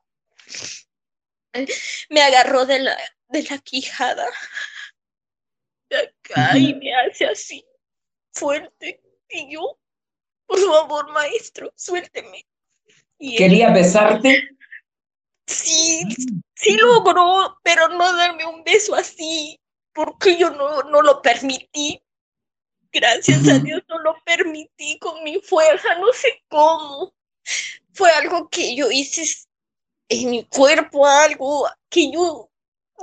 me 2.09 2.21
agarró 2.21 2.65
de 2.65 2.79
la, 2.79 2.97
de 3.33 3.43
la 3.49 3.57
quijada 3.57 4.25
de 5.89 5.97
acá 5.97 6.57
y 6.57 6.73
me 6.75 6.93
hace 6.95 7.25
así 7.25 7.65
fuerte. 8.31 9.01
Y 9.29 9.53
yo, 9.53 9.79
por 10.45 10.59
favor, 10.59 11.11
maestro, 11.11 11.73
suélteme. 11.75 12.45
¿Quería 13.19 13.71
besarte? 13.71 14.49
Sí, 15.47 16.03
sí 16.55 16.77
logró, 16.77 17.59
pero 17.63 17.89
no 17.89 18.15
darme 18.15 18.45
un 18.45 18.63
beso 18.63 18.95
así, 18.95 19.59
porque 19.93 20.37
yo 20.37 20.51
no, 20.51 20.83
no 20.83 21.01
lo 21.01 21.21
permití. 21.21 22.01
Gracias 22.91 23.47
a 23.47 23.57
Dios 23.57 23.81
no 23.89 23.97
lo 23.99 24.15
permití 24.23 24.99
con 24.99 25.23
mi 25.23 25.41
fuerza, 25.41 25.95
no 25.95 26.13
sé 26.13 26.43
cómo. 26.47 27.13
Fue 27.93 28.11
algo 28.11 28.47
que 28.49 28.75
yo 28.75 28.91
hice 28.91 29.47
en 30.09 30.29
mi 30.29 30.43
cuerpo, 30.45 31.07
algo 31.07 31.67
que 31.89 32.11
yo 32.11 32.51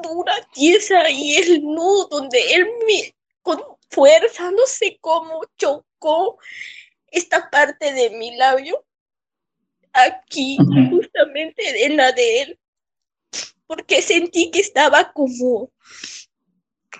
dura, 0.03 0.35
tiesa, 0.53 1.09
y 1.11 1.37
él 1.37 1.63
no, 1.65 2.07
donde 2.07 2.39
él 2.55 2.67
me, 2.87 3.15
con 3.43 3.63
fuerza, 3.91 4.51
no 4.51 4.67
sé 4.67 4.99
cómo, 5.01 5.43
chocó 5.57 6.39
esta 7.11 7.51
parte 7.51 7.93
de 7.93 8.11
mi 8.11 8.37
labio 8.37 8.85
aquí, 9.93 10.57
justamente 10.91 11.87
en 11.87 11.97
la 11.97 12.13
de 12.13 12.43
él, 12.43 12.59
porque 13.67 14.03
sentí 14.03 14.51
que 14.51 14.61
estaba 14.61 15.13
como, 15.13 15.71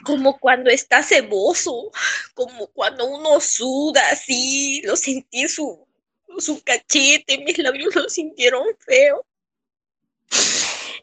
como 0.05 0.39
cuando 0.39 0.71
está 0.71 1.03
ceboso, 1.03 1.91
como 2.35 2.69
cuando 2.69 3.07
uno 3.07 3.41
suda 3.41 4.03
así, 4.11 4.83
lo 4.83 4.97
sentí 4.97 5.49
su, 5.49 5.87
su 6.39 6.63
cachete, 6.63 7.39
mis 7.39 7.59
labios 7.59 7.95
lo 7.95 8.09
sintieron 8.09 8.65
feo. 8.79 9.25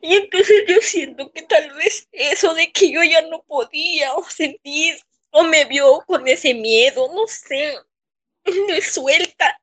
Y 0.01 0.15
entonces 0.15 0.63
yo 0.67 0.79
siento 0.81 1.31
que 1.31 1.41
tal 1.43 1.73
vez 1.75 2.07
eso 2.11 2.53
de 2.53 2.71
que 2.71 2.91
yo 2.91 3.03
ya 3.03 3.21
no 3.23 3.43
podía 3.43 4.13
o 4.13 4.23
sentir 4.29 4.99
o 5.31 5.43
me 5.43 5.65
vio 5.65 6.03
con 6.07 6.27
ese 6.27 6.53
miedo, 6.53 7.11
no 7.13 7.27
sé, 7.27 7.75
me 8.67 8.81
suelta. 8.81 9.61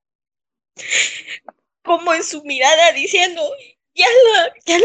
Como 1.82 2.14
en 2.14 2.24
su 2.24 2.42
mirada 2.44 2.92
diciendo, 2.92 3.42
ya 3.94 4.06
la, 4.08 4.54
ya 4.64 4.78
la 4.78 4.84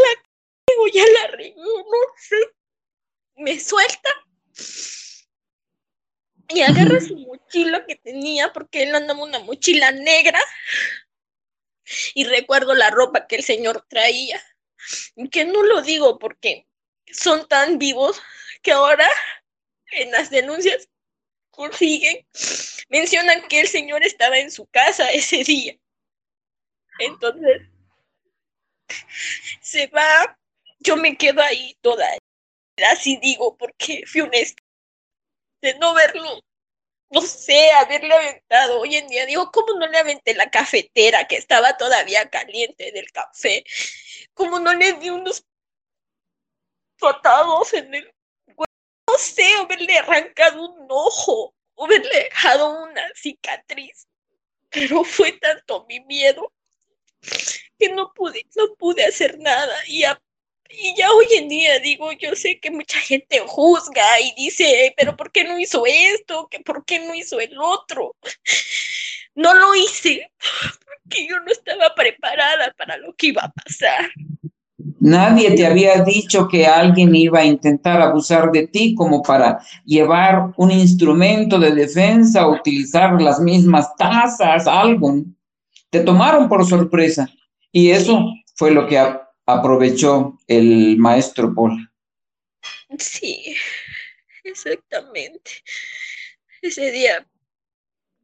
ya 0.92 1.02
la 1.02 1.36
no 1.56 1.98
sé, 2.16 2.36
me 3.36 3.58
suelta. 3.58 4.10
Y 6.48 6.62
agarra 6.62 7.00
su 7.00 7.16
mochila 7.16 7.86
que 7.86 7.96
tenía, 7.96 8.52
porque 8.52 8.82
él 8.82 8.94
andaba 8.94 9.22
una 9.22 9.38
mochila 9.40 9.92
negra, 9.92 10.40
y 12.14 12.24
recuerdo 12.24 12.74
la 12.74 12.90
ropa 12.90 13.26
que 13.26 13.36
el 13.36 13.44
señor 13.44 13.84
traía, 13.88 14.40
que 15.30 15.44
no 15.44 15.62
lo 15.62 15.82
digo 15.82 16.18
porque 16.18 16.66
son 17.06 17.46
tan 17.48 17.78
vivos 17.78 18.20
que 18.62 18.72
ahora 18.72 19.08
en 19.92 20.10
las 20.12 20.30
denuncias 20.30 20.88
consiguen 21.50 22.26
mencionan 22.90 23.46
que 23.48 23.60
el 23.60 23.68
señor 23.68 24.04
estaba 24.04 24.38
en 24.38 24.50
su 24.50 24.66
casa 24.66 25.10
ese 25.10 25.42
día. 25.44 25.76
Entonces, 26.98 27.62
se 29.62 29.86
va, 29.86 30.38
yo 30.80 30.96
me 30.96 31.16
quedo 31.16 31.40
ahí 31.40 31.76
toda, 31.80 32.06
así 32.90 33.18
digo, 33.22 33.56
porque 33.56 34.04
fui 34.06 34.20
honesta, 34.20 34.62
de 35.62 35.78
no 35.78 35.94
verlo, 35.94 36.42
no 37.20 37.20
sé, 37.22 37.70
haberle 37.72 38.14
aventado. 38.14 38.80
Hoy 38.80 38.96
en 38.96 39.08
día 39.08 39.26
digo, 39.26 39.50
¿cómo 39.52 39.78
no 39.78 39.86
le 39.86 39.98
aventé 39.98 40.34
la 40.34 40.50
cafetera 40.50 41.26
que 41.26 41.36
estaba 41.36 41.76
todavía 41.76 42.30
caliente 42.30 42.92
del 42.92 43.10
café? 43.12 43.64
¿Cómo 44.34 44.60
no 44.60 44.72
le 44.74 44.94
di 44.94 45.10
unos 45.10 45.44
patados 46.98 47.72
en 47.74 47.94
el 47.94 48.14
no 49.10 49.18
sé, 49.18 49.44
haberle 49.54 49.98
arrancado 49.98 50.68
un 50.68 50.86
ojo, 50.88 51.54
haberle 51.76 52.24
dejado 52.24 52.84
una 52.84 53.02
cicatriz. 53.14 54.06
Pero 54.70 55.02
fue 55.02 55.32
tanto 55.32 55.84
mi 55.88 55.98
miedo 56.00 56.52
que 57.78 57.88
no 57.88 58.12
pude, 58.14 58.46
no 58.54 58.74
pude 58.76 59.04
hacer 59.04 59.38
nada. 59.38 59.76
Y, 59.88 60.04
y 60.70 60.94
ya 60.96 61.10
hoy 61.10 61.26
en 61.36 61.48
día 61.48 61.78
digo, 61.80 62.12
yo 62.12 62.34
sé 62.34 62.58
que 62.60 62.70
mucha 62.70 62.98
gente 62.98 63.42
juzga 63.46 64.20
y 64.20 64.34
dice, 64.36 64.94
pero 64.96 65.16
¿por 65.16 65.32
qué 65.32 65.44
no 65.44 65.58
hizo 65.58 65.84
esto? 65.86 66.48
¿Que 66.50 66.60
¿Por 66.60 66.84
qué 66.84 67.00
no 67.00 67.14
hizo 67.14 67.40
el 67.40 67.58
otro? 67.58 68.16
No 69.36 69.54
lo 69.54 69.76
hice 69.76 70.28
porque 71.02 71.26
yo 71.26 71.38
no 71.38 71.52
estaba 71.52 71.94
preparada 71.94 72.74
para 72.76 72.96
lo 72.96 73.14
que 73.14 73.28
iba 73.28 73.42
a 73.42 73.52
pasar. 73.52 74.10
Nadie 74.98 75.52
te 75.52 75.64
había 75.64 76.02
dicho 76.02 76.48
que 76.48 76.66
alguien 76.66 77.14
iba 77.14 77.38
a 77.38 77.44
intentar 77.44 78.02
abusar 78.02 78.50
de 78.50 78.66
ti 78.66 78.94
como 78.94 79.22
para 79.22 79.60
llevar 79.84 80.52
un 80.56 80.72
instrumento 80.72 81.60
de 81.60 81.72
defensa, 81.72 82.48
utilizar 82.48 83.22
las 83.22 83.38
mismas 83.38 83.94
tazas, 83.96 84.66
algo. 84.66 85.22
Te 85.90 86.00
tomaron 86.00 86.48
por 86.48 86.66
sorpresa 86.66 87.30
y 87.70 87.90
eso 87.90 88.26
fue 88.56 88.72
lo 88.72 88.86
que 88.88 88.98
aprovechó 89.54 90.38
el 90.46 90.96
maestro 90.98 91.54
Paul. 91.54 91.90
Sí, 92.98 93.56
exactamente. 94.44 95.62
Ese 96.62 96.90
día 96.90 97.26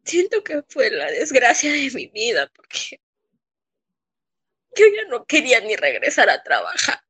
siento 0.04 0.42
que 0.42 0.62
fue 0.68 0.90
la 0.90 1.10
desgracia 1.10 1.72
de 1.72 1.90
mi 1.92 2.06
vida 2.08 2.50
porque 2.54 3.00
yo 4.76 4.84
ya 4.94 5.08
no 5.08 5.24
quería 5.24 5.60
ni 5.60 5.74
regresar 5.74 6.28
a 6.28 6.42
trabajar. 6.42 7.00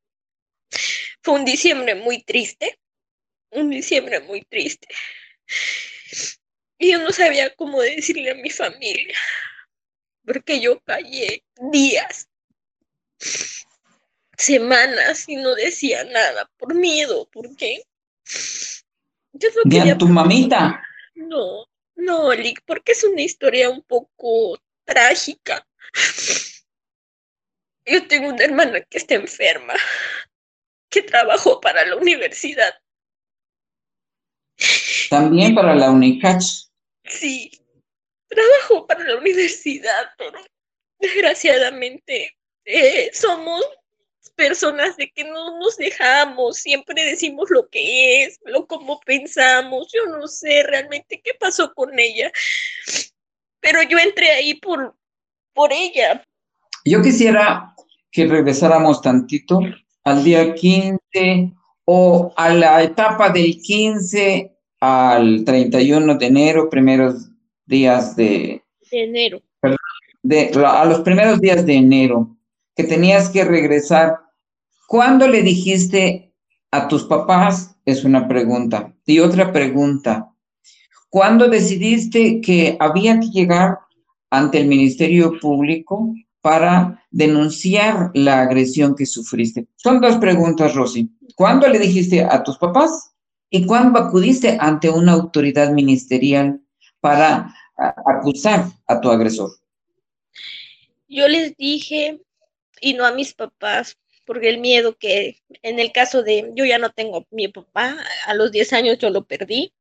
Fue 1.22 1.34
un 1.34 1.44
diciembre 1.44 1.94
muy 1.94 2.22
triste, 2.22 2.78
un 3.50 3.70
diciembre 3.70 4.20
muy 4.20 4.42
triste. 4.42 4.88
Y 6.78 6.92
yo 6.92 7.00
no 7.00 7.10
sabía 7.10 7.54
cómo 7.54 7.80
decirle 7.80 8.30
a 8.30 8.34
mi 8.34 8.50
familia, 8.50 9.16
porque 10.24 10.60
yo 10.60 10.80
callé 10.80 11.42
días, 11.72 12.28
semanas 14.36 15.28
y 15.28 15.36
no 15.36 15.54
decía 15.54 16.04
nada 16.04 16.50
por 16.56 16.74
miedo, 16.74 17.28
porque 17.32 17.82
yo 19.32 19.48
no 19.56 19.70
quería... 19.70 19.96
tu 19.96 20.08
mamita? 20.08 20.82
No, 21.14 21.66
no, 21.94 22.32
Lick, 22.32 22.62
porque 22.66 22.92
es 22.92 23.04
una 23.04 23.22
historia 23.22 23.70
un 23.70 23.82
poco 23.82 24.58
trágica. 24.84 25.66
Yo 27.84 28.06
tengo 28.08 28.28
una 28.28 28.44
hermana 28.44 28.80
que 28.80 28.98
está 28.98 29.14
enferma, 29.14 29.74
que 30.90 31.02
trabajó 31.02 31.60
para 31.60 31.86
la 31.86 31.96
universidad. 31.96 32.74
También 35.08 35.54
para 35.54 35.74
la 35.74 35.90
UNICACH. 35.90 36.68
Sí, 37.04 37.50
trabajó 38.28 38.86
para 38.86 39.04
la 39.04 39.16
universidad, 39.16 40.10
pero 40.18 40.44
desgraciadamente 40.98 42.36
eh, 42.64 43.10
somos 43.12 43.64
personas 44.30 44.96
de 44.96 45.10
que 45.10 45.24
no 45.24 45.58
nos 45.58 45.76
dejamos, 45.76 46.58
siempre 46.58 47.04
decimos 47.04 47.48
lo 47.50 47.68
que 47.68 48.24
es, 48.24 48.38
lo 48.44 48.66
como 48.66 49.00
pensamos, 49.00 49.88
yo 49.92 50.06
no 50.06 50.26
sé 50.28 50.62
realmente 50.62 51.20
qué 51.22 51.32
pasó 51.38 51.72
con 51.74 51.98
ella, 51.98 52.30
pero 53.60 53.82
yo 53.82 53.98
entré 53.98 54.30
ahí 54.30 54.54
por, 54.54 54.94
por 55.52 55.72
ella. 55.72 56.24
Yo 56.84 57.02
quisiera 57.02 57.74
que 58.10 58.26
regresáramos 58.26 59.02
tantito 59.02 59.60
al 60.04 60.24
día 60.24 60.54
15 60.54 61.52
o 61.84 62.32
a 62.36 62.54
la 62.54 62.82
etapa 62.82 63.30
del 63.30 63.60
15 63.60 64.56
al 64.80 65.44
31 65.44 66.16
de 66.16 66.26
enero, 66.26 66.70
primeros 66.70 67.28
días 67.64 68.14
de, 68.16 68.62
de 68.90 69.02
enero. 69.02 69.42
De, 70.22 70.50
a 70.64 70.84
los 70.84 71.00
primeros 71.00 71.40
días 71.40 71.64
de 71.64 71.74
enero, 71.74 72.35
que 72.76 72.84
tenías 72.84 73.30
que 73.30 73.44
regresar. 73.44 74.18
¿Cuándo 74.86 75.26
le 75.26 75.42
dijiste 75.42 76.32
a 76.70 76.86
tus 76.86 77.04
papás? 77.04 77.74
Es 77.84 78.04
una 78.04 78.28
pregunta. 78.28 78.94
Y 79.06 79.18
otra 79.18 79.52
pregunta. 79.52 80.30
¿Cuándo 81.08 81.48
decidiste 81.48 82.40
que 82.40 82.76
había 82.78 83.18
que 83.18 83.30
llegar 83.30 83.78
ante 84.30 84.58
el 84.58 84.68
Ministerio 84.68 85.32
Público 85.40 86.14
para 86.42 87.02
denunciar 87.10 88.10
la 88.12 88.42
agresión 88.42 88.94
que 88.94 89.06
sufriste? 89.06 89.66
Son 89.76 90.00
dos 90.00 90.18
preguntas, 90.18 90.74
Rosy. 90.74 91.10
¿Cuándo 91.34 91.66
le 91.68 91.78
dijiste 91.78 92.22
a 92.22 92.42
tus 92.42 92.58
papás 92.58 93.14
y 93.48 93.64
cuándo 93.64 93.98
acudiste 93.98 94.58
ante 94.60 94.90
una 94.90 95.12
autoridad 95.12 95.72
ministerial 95.72 96.60
para 97.00 97.54
acusar 97.76 98.66
a 98.86 99.00
tu 99.00 99.10
agresor? 99.10 99.50
Yo 101.08 101.28
les 101.28 101.56
dije, 101.56 102.20
y 102.80 102.94
no 102.94 103.04
a 103.06 103.12
mis 103.12 103.34
papás, 103.34 103.98
porque 104.24 104.48
el 104.48 104.58
miedo 104.58 104.96
que 104.96 105.42
en 105.62 105.78
el 105.78 105.92
caso 105.92 106.22
de 106.22 106.50
yo 106.54 106.64
ya 106.64 106.78
no 106.78 106.90
tengo 106.90 107.26
mi 107.30 107.48
papá, 107.48 107.96
a 108.26 108.34
los 108.34 108.52
10 108.52 108.72
años 108.72 108.98
yo 108.98 109.10
lo 109.10 109.24
perdí, 109.24 109.72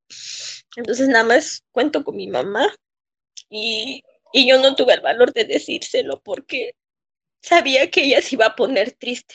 entonces 0.75 1.07
nada 1.07 1.23
más 1.23 1.63
cuento 1.71 2.03
con 2.03 2.15
mi 2.15 2.27
mamá 2.27 2.73
y 3.49 4.03
y 4.35 4.45
yo 4.45 4.59
no 4.59 4.75
tuve 4.75 4.95
el 4.95 4.99
valor 4.99 5.31
de 5.31 5.45
decírselo 5.45 6.21
porque 6.21 6.75
sabía 7.41 7.89
que 7.89 8.03
ella 8.03 8.21
se 8.21 8.35
iba 8.35 8.47
a 8.47 8.55
poner 8.57 8.91
triste 8.91 9.33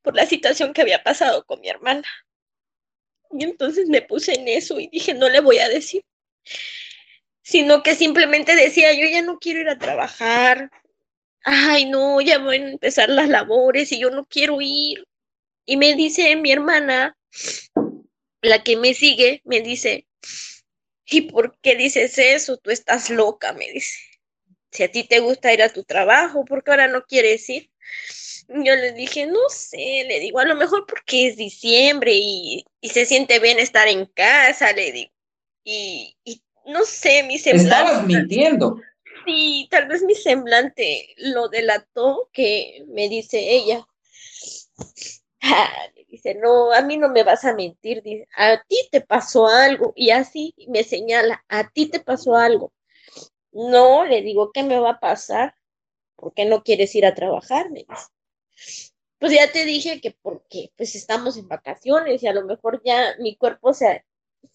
por 0.00 0.16
la 0.16 0.24
situación 0.24 0.72
que 0.72 0.80
había 0.80 1.02
pasado 1.02 1.44
con 1.44 1.60
mi 1.60 1.68
hermana. 1.68 2.08
Y 3.30 3.44
entonces 3.44 3.86
me 3.86 4.00
puse 4.00 4.32
en 4.32 4.48
eso 4.48 4.80
y 4.80 4.88
dije, 4.88 5.12
no 5.12 5.28
le 5.28 5.40
voy 5.40 5.58
a 5.58 5.68
decir, 5.68 6.06
sino 7.42 7.82
que 7.82 7.94
simplemente 7.94 8.56
decía, 8.56 8.94
yo 8.94 9.06
ya 9.06 9.20
no 9.20 9.38
quiero 9.38 9.60
ir 9.60 9.68
a 9.68 9.78
trabajar, 9.78 10.70
ay, 11.44 11.86
no, 11.86 12.20
ya 12.20 12.38
voy 12.38 12.56
a 12.56 12.68
empezar 12.70 13.08
las 13.08 13.28
labores 13.28 13.92
y 13.92 14.00
yo 14.00 14.10
no 14.10 14.26
quiero 14.26 14.58
ir. 14.60 15.06
Y 15.66 15.76
me 15.76 15.94
dice 15.94 16.36
mi 16.36 16.52
hermana, 16.52 17.16
la 18.42 18.62
que 18.62 18.76
me 18.76 18.94
sigue, 18.94 19.40
me 19.44 19.60
dice, 19.60 20.06
¿y 21.06 21.22
por 21.22 21.58
qué 21.60 21.76
dices 21.76 22.18
eso? 22.18 22.56
Tú 22.58 22.70
estás 22.70 23.10
loca, 23.10 23.52
me 23.52 23.70
dice 23.70 23.98
si 24.74 24.82
a 24.82 24.90
ti 24.90 25.04
te 25.04 25.20
gusta 25.20 25.52
ir 25.52 25.62
a 25.62 25.72
tu 25.72 25.84
trabajo, 25.84 26.44
¿por 26.44 26.64
qué 26.64 26.72
ahora 26.72 26.88
no 26.88 27.04
quieres 27.04 27.48
ir? 27.48 27.70
Yo 28.48 28.74
le 28.74 28.92
dije, 28.92 29.24
no 29.26 29.48
sé, 29.48 30.04
le 30.06 30.18
digo, 30.18 30.40
a 30.40 30.44
lo 30.44 30.56
mejor 30.56 30.84
porque 30.86 31.28
es 31.28 31.36
diciembre 31.36 32.12
y, 32.14 32.66
se 32.82 33.06
siente 33.06 33.38
bien 33.38 33.58
estar 33.58 33.88
en 33.88 34.04
casa, 34.06 34.72
le 34.72 34.92
digo. 34.92 35.12
Y, 35.64 36.16
no 36.66 36.84
sé, 36.84 37.22
mi 37.22 37.38
semblante. 37.38 37.68
Estabas 37.68 38.06
mintiendo. 38.06 38.80
Sí, 39.24 39.68
tal 39.70 39.88
vez 39.88 40.02
mi 40.02 40.14
semblante 40.14 41.14
lo 41.16 41.48
delató, 41.48 42.28
que 42.32 42.84
me 42.88 43.08
dice 43.08 43.38
ella. 43.40 43.86
Ah, 45.42 45.68
le 45.94 46.04
dice, 46.06 46.34
no, 46.36 46.72
a 46.72 46.80
mí 46.82 46.96
no 46.96 47.08
me 47.10 47.22
vas 47.22 47.44
a 47.44 47.54
mentir, 47.54 48.02
dice, 48.02 48.26
a 48.36 48.62
ti 48.66 48.76
te 48.90 49.00
pasó 49.02 49.46
algo. 49.46 49.92
Y 49.94 50.10
así 50.10 50.54
me 50.68 50.82
señala, 50.84 51.44
a 51.48 51.68
ti 51.70 51.86
te 51.90 52.00
pasó 52.00 52.36
algo. 52.36 52.72
No, 53.52 54.04
le 54.04 54.22
digo, 54.22 54.52
¿qué 54.52 54.62
me 54.62 54.78
va 54.80 54.92
a 54.92 55.00
pasar? 55.00 55.54
¿Por 56.16 56.34
qué 56.34 56.46
no 56.46 56.62
quieres 56.64 56.94
ir 56.94 57.06
a 57.06 57.14
trabajar? 57.14 57.70
Me 57.70 57.86
dice. 57.88 58.06
Pues 59.18 59.32
ya 59.32 59.50
te 59.50 59.64
dije 59.64 60.00
que 60.00 60.12
porque 60.22 60.70
pues 60.76 60.94
estamos 60.94 61.36
en 61.36 61.48
vacaciones 61.48 62.22
y 62.22 62.26
a 62.26 62.32
lo 62.32 62.44
mejor 62.44 62.82
ya 62.84 63.14
mi 63.18 63.36
cuerpo 63.36 63.72
se, 63.72 64.04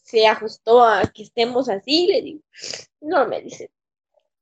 se 0.04 0.28
ajustó 0.28 0.84
a 0.84 1.04
que 1.14 1.24
estemos 1.24 1.70
así, 1.70 2.08
le 2.08 2.22
digo. 2.22 2.42
No, 3.02 3.28
me 3.28 3.42
dice, 3.42 3.72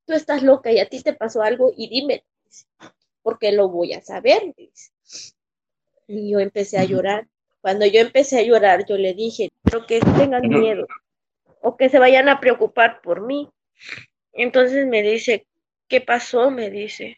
tú 0.08 0.14
estás 0.14 0.42
loca 0.42 0.72
y 0.72 0.80
a 0.80 0.88
ti 0.88 1.02
te 1.04 1.14
pasó 1.14 1.44
algo 1.44 1.74
y 1.76 1.90
dime, 1.90 2.24
porque 3.22 3.52
lo 3.52 3.68
voy 3.68 3.94
a 3.94 4.02
saber. 4.02 4.56
Y 6.08 6.32
yo 6.32 6.40
empecé 6.40 6.80
a 6.80 6.86
llorar. 6.86 7.28
Cuando 7.62 7.86
yo 7.86 8.00
empecé 8.00 8.40
a 8.40 8.44
llorar, 8.44 8.86
yo 8.88 8.98
le 8.98 9.14
dije, 9.14 9.52
quiero 9.64 9.86
que 9.86 10.00
tengan 10.00 10.48
miedo 10.48 10.88
o 11.62 11.76
que 11.76 11.90
se 11.90 12.00
vayan 12.00 12.30
a 12.30 12.40
preocupar 12.40 13.02
por 13.02 13.26
mí. 13.26 13.50
Entonces 14.32 14.88
me 14.88 15.04
dice, 15.04 15.46
¿qué 15.90 16.00
pasó? 16.00 16.50
Me 16.50 16.70
dice. 16.70 17.18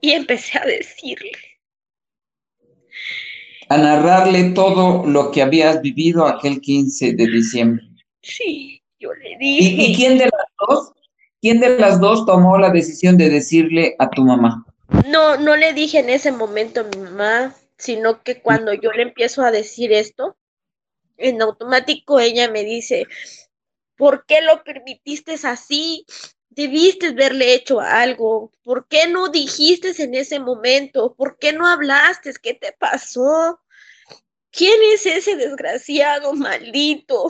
Y 0.00 0.12
empecé 0.12 0.58
a 0.58 0.64
decirle. 0.64 1.32
A 3.68 3.76
narrarle 3.76 4.50
todo 4.50 5.04
lo 5.04 5.32
que 5.32 5.42
habías 5.42 5.82
vivido 5.82 6.26
aquel 6.26 6.60
15 6.60 7.14
de 7.14 7.26
diciembre. 7.26 7.84
Sí, 8.22 8.75
Yo 8.98 9.12
le 9.14 9.36
dije. 9.38 9.82
¿Y, 9.82 9.96
quién 9.96 10.18
de 10.18 10.24
las 10.26 10.46
dos? 10.66 10.92
¿Quién 11.40 11.60
de 11.60 11.78
las 11.78 12.00
dos 12.00 12.24
tomó 12.26 12.58
la 12.58 12.70
decisión 12.70 13.16
de 13.18 13.28
decirle 13.28 13.94
a 13.98 14.08
tu 14.10 14.22
mamá? 14.22 14.64
No, 15.06 15.36
no 15.36 15.56
le 15.56 15.72
dije 15.72 15.98
en 15.98 16.10
ese 16.10 16.32
momento 16.32 16.80
a 16.80 16.84
mi 16.84 16.96
mamá, 16.96 17.54
sino 17.76 18.22
que 18.22 18.40
cuando 18.40 18.72
yo 18.72 18.92
le 18.92 19.02
empiezo 19.02 19.42
a 19.42 19.50
decir 19.50 19.92
esto, 19.92 20.36
en 21.16 21.42
automático 21.42 22.20
ella 22.20 22.50
me 22.50 22.64
dice, 22.64 23.06
¿por 23.96 24.24
qué 24.26 24.40
lo 24.42 24.62
permitiste 24.64 25.34
así? 25.42 26.06
Debiste 26.48 27.08
haberle 27.08 27.54
hecho 27.54 27.80
algo. 27.80 28.50
¿Por 28.62 28.88
qué 28.88 29.08
no 29.08 29.28
dijiste 29.28 29.92
en 30.02 30.14
ese 30.14 30.40
momento? 30.40 31.14
¿Por 31.14 31.38
qué 31.38 31.52
no 31.52 31.66
hablaste? 31.66 32.32
¿Qué 32.42 32.54
te 32.54 32.72
pasó? 32.72 33.60
¿Quién 34.50 34.80
es 34.94 35.04
ese 35.04 35.36
desgraciado 35.36 36.32
maldito? 36.32 37.28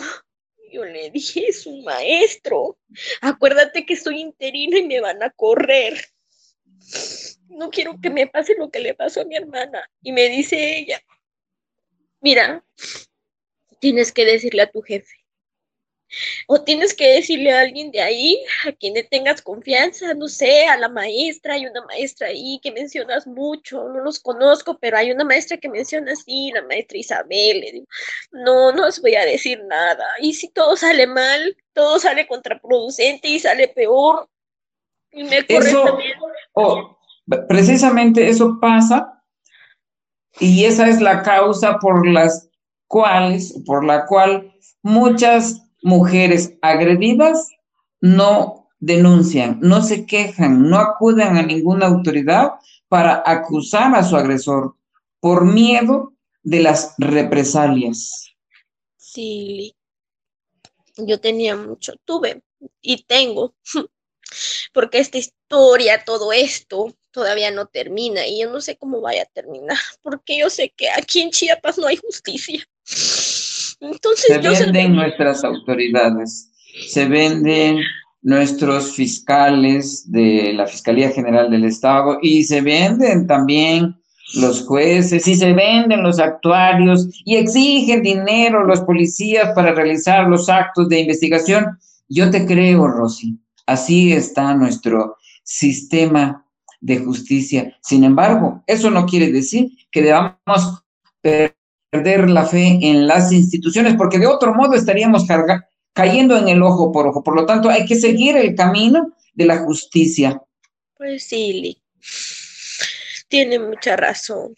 Yo 0.76 0.84
le 0.84 1.10
dije, 1.10 1.48
es 1.48 1.64
un 1.64 1.84
maestro. 1.84 2.78
Acuérdate 3.22 3.86
que 3.86 3.96
soy 3.96 4.20
interina 4.20 4.76
y 4.78 4.86
me 4.86 5.00
van 5.00 5.22
a 5.22 5.30
correr. 5.30 5.94
No 7.48 7.70
quiero 7.70 7.98
que 7.98 8.10
me 8.10 8.26
pase 8.26 8.56
lo 8.58 8.70
que 8.70 8.80
le 8.80 8.92
pasó 8.92 9.22
a 9.22 9.24
mi 9.24 9.36
hermana. 9.36 9.90
Y 10.02 10.12
me 10.12 10.28
dice 10.28 10.76
ella, 10.76 11.02
mira, 12.20 12.62
tienes 13.80 14.12
que 14.12 14.26
decirle 14.26 14.60
a 14.60 14.70
tu 14.70 14.82
jefe 14.82 15.25
o 16.46 16.62
tienes 16.62 16.94
que 16.94 17.06
decirle 17.14 17.52
a 17.52 17.60
alguien 17.60 17.90
de 17.90 18.00
ahí, 18.00 18.38
a 18.66 18.72
quien 18.72 18.94
le 18.94 19.02
tengas 19.02 19.42
confianza, 19.42 20.14
no 20.14 20.28
sé, 20.28 20.66
a 20.66 20.76
la 20.76 20.88
maestra, 20.88 21.54
hay 21.54 21.66
una 21.66 21.84
maestra 21.84 22.28
ahí 22.28 22.60
que 22.62 22.72
mencionas 22.72 23.26
mucho, 23.26 23.88
no 23.88 24.00
los 24.00 24.20
conozco, 24.20 24.78
pero 24.78 24.96
hay 24.96 25.10
una 25.10 25.24
maestra 25.24 25.56
que 25.56 25.68
menciona 25.68 26.12
así, 26.12 26.50
la 26.52 26.62
maestra 26.62 26.98
Isabel, 26.98 27.60
le 27.60 27.72
digo, 27.72 27.86
no, 28.32 28.72
no 28.72 28.86
os 28.86 29.00
voy 29.00 29.14
a 29.16 29.24
decir 29.24 29.62
nada, 29.64 30.04
y 30.20 30.34
si 30.34 30.48
todo 30.48 30.76
sale 30.76 31.06
mal, 31.06 31.56
todo 31.72 31.98
sale 31.98 32.26
contraproducente 32.26 33.28
y 33.28 33.38
sale 33.38 33.68
peor, 33.68 34.28
y 35.12 35.24
me 35.24 35.44
corre 35.46 35.72
también. 35.72 36.18
precisamente 37.48 38.28
eso 38.28 38.58
pasa, 38.60 39.12
y 40.38 40.64
esa 40.64 40.88
es 40.88 41.00
la 41.00 41.22
causa 41.22 41.78
por 41.78 42.06
las 42.06 42.48
cuales, 42.86 43.54
por 43.66 43.84
la 43.84 44.06
cual 44.06 44.54
muchas 44.82 45.65
mujeres 45.86 46.54
agredidas 46.62 47.48
no 48.00 48.68
denuncian, 48.80 49.60
no 49.62 49.82
se 49.82 50.04
quejan, 50.04 50.68
no 50.68 50.78
acuden 50.78 51.36
a 51.36 51.42
ninguna 51.42 51.86
autoridad 51.86 52.54
para 52.88 53.22
acusar 53.24 53.94
a 53.94 54.02
su 54.02 54.16
agresor 54.16 54.74
por 55.20 55.46
miedo 55.46 56.12
de 56.42 56.60
las 56.60 56.94
represalias. 56.98 58.34
Sí, 58.96 59.76
yo 60.96 61.20
tenía 61.20 61.54
mucho, 61.54 61.94
tuve 62.04 62.42
y 62.82 63.04
tengo, 63.04 63.54
porque 64.74 64.98
esta 64.98 65.18
historia, 65.18 66.04
todo 66.04 66.32
esto, 66.32 66.92
todavía 67.12 67.52
no 67.52 67.66
termina 67.66 68.26
y 68.26 68.40
yo 68.40 68.50
no 68.50 68.60
sé 68.60 68.76
cómo 68.76 69.00
vaya 69.00 69.22
a 69.22 69.26
terminar, 69.32 69.78
porque 70.02 70.36
yo 70.36 70.50
sé 70.50 70.70
que 70.76 70.90
aquí 70.90 71.20
en 71.20 71.30
Chiapas 71.30 71.78
no 71.78 71.86
hay 71.86 71.96
justicia. 71.96 72.66
Entonces, 73.80 74.26
se 74.26 74.38
venden 74.38 74.96
nuestras 74.96 75.44
autoridades, 75.44 76.50
se 76.88 77.06
venden 77.06 77.80
nuestros 78.22 78.92
fiscales 78.92 80.10
de 80.10 80.52
la 80.54 80.66
Fiscalía 80.66 81.10
General 81.10 81.50
del 81.50 81.64
Estado 81.64 82.18
y 82.22 82.44
se 82.44 82.60
venden 82.60 83.26
también 83.26 83.96
los 84.34 84.66
jueces 84.66 85.28
y 85.28 85.36
se 85.36 85.52
venden 85.52 86.02
los 86.02 86.18
actuarios 86.18 87.08
y 87.24 87.36
exigen 87.36 88.02
dinero 88.02 88.64
los 88.64 88.80
policías 88.80 89.54
para 89.54 89.72
realizar 89.72 90.26
los 90.26 90.48
actos 90.48 90.88
de 90.88 91.00
investigación. 91.00 91.78
Yo 92.08 92.30
te 92.30 92.44
creo, 92.46 92.88
Rosy, 92.88 93.38
así 93.66 94.12
está 94.12 94.54
nuestro 94.54 95.16
sistema 95.44 96.44
de 96.80 96.98
justicia. 96.98 97.76
Sin 97.80 98.04
embargo, 98.04 98.62
eso 98.66 98.90
no 98.90 99.06
quiere 99.06 99.30
decir 99.30 99.70
que 99.90 100.02
debamos 100.02 100.82
perder 101.90 102.28
la 102.28 102.44
fe 102.44 102.78
en 102.82 103.06
las 103.06 103.32
instituciones, 103.32 103.94
porque 103.96 104.18
de 104.18 104.26
otro 104.26 104.54
modo 104.54 104.74
estaríamos 104.74 105.24
cayendo 105.92 106.36
en 106.36 106.48
el 106.48 106.62
ojo 106.62 106.92
por 106.92 107.06
ojo. 107.06 107.22
Por 107.22 107.34
lo 107.34 107.46
tanto, 107.46 107.70
hay 107.70 107.86
que 107.86 107.96
seguir 107.96 108.36
el 108.36 108.54
camino 108.54 109.12
de 109.34 109.46
la 109.46 109.58
justicia. 109.58 110.42
Pues 110.96 111.24
sí, 111.24 111.76
tiene 113.28 113.58
mucha 113.58 113.96
razón. 113.96 114.54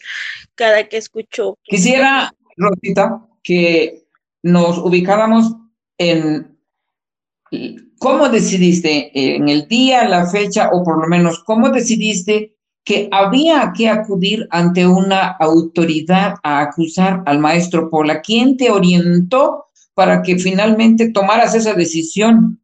Cada 0.55 0.89
que 0.89 0.99
escucho. 0.99 1.59
Quisiera, 1.63 2.33
Rosita, 2.57 3.27
que 3.43 4.09
nos 4.43 4.79
ubicáramos 4.79 5.55
en 5.97 6.59
cómo 7.99 8.29
decidiste 8.29 9.11
en 9.15 9.49
el 9.49 9.67
día, 9.69 10.09
la 10.09 10.27
fecha, 10.27 10.71
o 10.73 10.85
por 10.85 11.01
lo 11.01 11.09
menos 11.09 11.43
cómo 11.45 11.71
decidiste 11.71 12.58
que 12.89 13.07
había 13.13 13.71
que 13.77 13.87
acudir 13.87 14.49
ante 14.51 14.87
una 14.87 15.37
autoridad 15.41 16.37
a 16.43 16.63
acusar 16.63 17.23
al 17.27 17.39
maestro 17.39 17.91
Pola. 17.91 18.23
¿Quién 18.23 18.57
te 18.57 18.71
orientó 18.71 19.67
para 19.93 20.23
que 20.23 20.39
finalmente 20.39 21.13
tomaras 21.13 21.55
esa 21.55 21.75
decisión? 21.75 22.63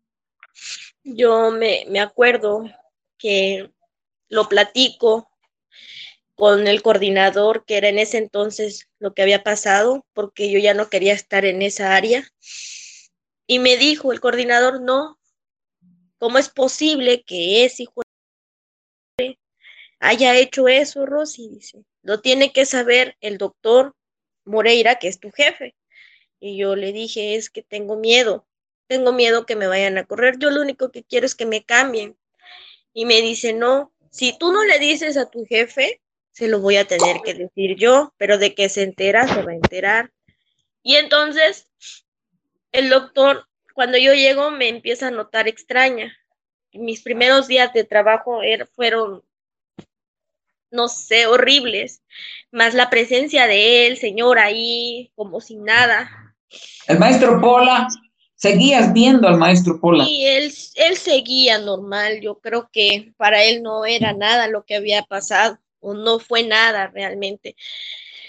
Yo 1.02 1.50
me, 1.50 1.84
me 1.90 2.00
acuerdo 2.00 2.64
que 3.18 3.70
lo 4.30 4.48
platico 4.48 5.28
con 6.34 6.68
el 6.68 6.80
coordinador, 6.80 7.66
que 7.66 7.76
era 7.76 7.90
en 7.90 7.98
ese 7.98 8.16
entonces 8.16 8.88
lo 8.98 9.12
que 9.12 9.20
había 9.20 9.42
pasado, 9.42 10.06
porque 10.14 10.50
yo 10.50 10.58
ya 10.58 10.72
no 10.72 10.88
quería 10.88 11.12
estar 11.12 11.44
en 11.44 11.60
esa 11.60 11.94
área. 11.94 12.26
Y 13.46 13.58
me 13.58 13.76
dijo 13.76 14.10
el 14.10 14.20
coordinador, 14.20 14.80
no, 14.80 15.18
¿cómo 16.16 16.38
es 16.38 16.48
posible 16.48 17.24
que 17.26 17.66
ese 17.66 17.82
hijo 17.82 18.03
haya 20.00 20.36
hecho 20.36 20.68
eso, 20.68 21.06
Rosy, 21.06 21.48
dice. 21.48 21.84
Lo 22.02 22.20
tiene 22.20 22.52
que 22.52 22.66
saber 22.66 23.16
el 23.20 23.38
doctor 23.38 23.94
Moreira, 24.44 24.96
que 24.96 25.08
es 25.08 25.18
tu 25.20 25.30
jefe. 25.30 25.74
Y 26.40 26.56
yo 26.58 26.76
le 26.76 26.92
dije, 26.92 27.36
es 27.36 27.48
que 27.48 27.62
tengo 27.62 27.96
miedo, 27.96 28.46
tengo 28.86 29.12
miedo 29.12 29.46
que 29.46 29.56
me 29.56 29.66
vayan 29.66 29.96
a 29.98 30.04
correr. 30.04 30.38
Yo 30.38 30.50
lo 30.50 30.60
único 30.60 30.90
que 30.90 31.04
quiero 31.04 31.26
es 31.26 31.34
que 31.34 31.46
me 31.46 31.64
cambien. 31.64 32.16
Y 32.92 33.06
me 33.06 33.20
dice, 33.22 33.52
no, 33.52 33.92
si 34.10 34.36
tú 34.38 34.52
no 34.52 34.64
le 34.64 34.78
dices 34.78 35.16
a 35.16 35.30
tu 35.30 35.44
jefe, 35.46 36.00
se 36.30 36.48
lo 36.48 36.60
voy 36.60 36.76
a 36.76 36.86
tener 36.86 37.20
que 37.24 37.34
decir 37.34 37.76
yo, 37.76 38.12
pero 38.16 38.38
de 38.38 38.54
que 38.54 38.68
se 38.68 38.82
entera, 38.82 39.26
se 39.26 39.42
va 39.42 39.52
a 39.52 39.56
enterar. 39.56 40.12
Y 40.82 40.96
entonces, 40.96 41.68
el 42.72 42.90
doctor, 42.90 43.48
cuando 43.72 43.98
yo 43.98 44.14
llego, 44.14 44.50
me 44.50 44.68
empieza 44.68 45.08
a 45.08 45.12
notar 45.12 45.48
extraña. 45.48 46.16
Mis 46.72 47.02
primeros 47.02 47.48
días 47.48 47.72
de 47.72 47.84
trabajo 47.84 48.42
er, 48.42 48.66
fueron 48.66 49.24
no 50.74 50.88
sé, 50.88 51.26
horribles, 51.26 52.02
más 52.50 52.74
la 52.74 52.90
presencia 52.90 53.46
de 53.46 53.86
él, 53.86 53.96
señor, 53.96 54.38
ahí, 54.38 55.10
como 55.14 55.40
sin 55.40 55.64
nada. 55.64 56.10
El 56.88 56.98
maestro 56.98 57.40
Pola, 57.40 57.86
seguías 58.34 58.92
viendo 58.92 59.28
al 59.28 59.38
maestro 59.38 59.80
Pola. 59.80 60.04
Sí, 60.04 60.26
él, 60.26 60.52
él 60.74 60.96
seguía 60.96 61.58
normal, 61.58 62.20
yo 62.20 62.40
creo 62.40 62.68
que 62.72 63.12
para 63.16 63.44
él 63.44 63.62
no 63.62 63.86
era 63.86 64.12
nada 64.12 64.48
lo 64.48 64.64
que 64.64 64.74
había 64.74 65.02
pasado, 65.02 65.58
o 65.80 65.94
no 65.94 66.18
fue 66.18 66.42
nada 66.42 66.88
realmente. 66.88 67.56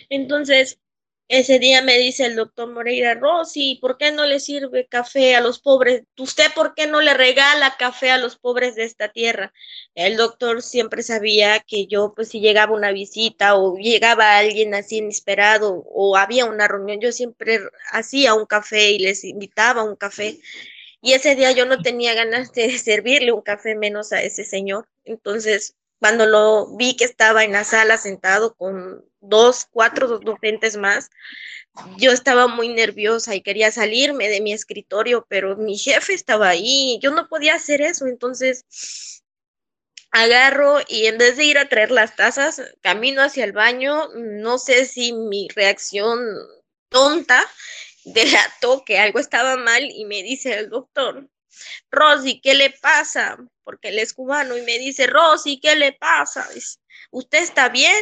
Entonces, 0.09 0.79
ese 1.27 1.57
día 1.57 1.81
me 1.81 1.97
dice 1.97 2.25
el 2.25 2.35
doctor 2.35 2.71
Moreira, 2.71 3.15
Rosy, 3.15 3.79
¿por 3.81 3.97
qué 3.97 4.11
no 4.11 4.25
le 4.25 4.39
sirve 4.39 4.85
café 4.87 5.35
a 5.35 5.41
los 5.41 5.59
pobres? 5.59 6.03
¿Usted 6.17 6.53
por 6.53 6.75
qué 6.75 6.85
no 6.85 7.01
le 7.01 7.15
regala 7.15 7.77
café 7.77 8.11
a 8.11 8.19
los 8.19 8.37
pobres 8.37 8.75
de 8.75 8.83
esta 8.83 9.11
tierra? 9.11 9.51
El 9.95 10.17
doctor 10.17 10.61
siempre 10.61 11.01
sabía 11.01 11.61
que 11.61 11.87
yo, 11.87 12.13
pues 12.15 12.29
si 12.29 12.41
llegaba 12.41 12.75
una 12.75 12.91
visita 12.91 13.55
o 13.55 13.75
llegaba 13.77 14.37
alguien 14.37 14.75
así 14.75 14.97
inesperado 14.97 15.83
o 15.87 16.15
había 16.15 16.45
una 16.45 16.67
reunión, 16.67 16.99
yo 17.01 17.11
siempre 17.11 17.59
hacía 17.91 18.35
un 18.35 18.45
café 18.45 18.91
y 18.91 18.99
les 18.99 19.23
invitaba 19.23 19.83
un 19.83 19.95
café. 19.95 20.39
Y 21.01 21.13
ese 21.13 21.35
día 21.35 21.51
yo 21.51 21.65
no 21.65 21.81
tenía 21.81 22.13
ganas 22.13 22.51
de 22.53 22.69
servirle 22.79 23.31
un 23.31 23.41
café 23.41 23.75
menos 23.75 24.13
a 24.13 24.21
ese 24.21 24.43
señor. 24.43 24.87
Entonces, 25.05 25.75
cuando 25.99 26.25
lo 26.25 26.75
vi 26.75 26.95
que 26.95 27.05
estaba 27.05 27.43
en 27.43 27.53
la 27.53 27.63
sala 27.63 27.97
sentado 27.97 28.55
con 28.55 29.03
dos, 29.19 29.67
cuatro 29.71 30.19
docentes 30.19 30.77
más, 30.77 31.09
yo 31.97 32.11
estaba 32.11 32.47
muy 32.47 32.69
nerviosa 32.69 33.35
y 33.35 33.41
quería 33.41 33.71
salirme 33.71 34.29
de 34.29 34.41
mi 34.41 34.53
escritorio, 34.53 35.25
pero 35.29 35.57
mi 35.57 35.77
jefe 35.77 36.13
estaba 36.13 36.49
ahí, 36.49 36.99
yo 37.01 37.11
no 37.11 37.27
podía 37.27 37.55
hacer 37.55 37.81
eso, 37.81 38.07
entonces 38.07 39.23
agarro 40.11 40.79
y 40.87 41.07
en 41.07 41.17
vez 41.17 41.35
de 41.35 41.43
ir 41.43 41.57
a 41.57 41.67
traer 41.67 41.91
las 41.91 42.15
tazas, 42.15 42.61
camino 42.81 43.21
hacia 43.21 43.43
el 43.43 43.51
baño, 43.51 44.07
no 44.15 44.57
sé 44.57 44.85
si 44.85 45.11
mi 45.11 45.49
reacción 45.53 46.19
tonta 46.89 47.45
delató 48.05 48.83
que 48.85 48.97
algo 48.99 49.19
estaba 49.19 49.57
mal 49.57 49.83
y 49.83 50.05
me 50.05 50.23
dice 50.23 50.53
el 50.53 50.69
doctor, 50.69 51.27
Rosy, 51.91 52.39
¿qué 52.41 52.53
le 52.53 52.71
pasa? 52.71 53.37
Porque 53.63 53.89
él 53.89 53.99
es 53.99 54.13
cubano 54.13 54.57
y 54.57 54.61
me 54.61 54.77
dice, 54.77 55.07
Rosy, 55.07 55.59
¿qué 55.59 55.75
le 55.75 55.93
pasa? 55.93 56.47
¿Usted 57.11 57.39
está 57.39 57.69
bien? 57.69 57.95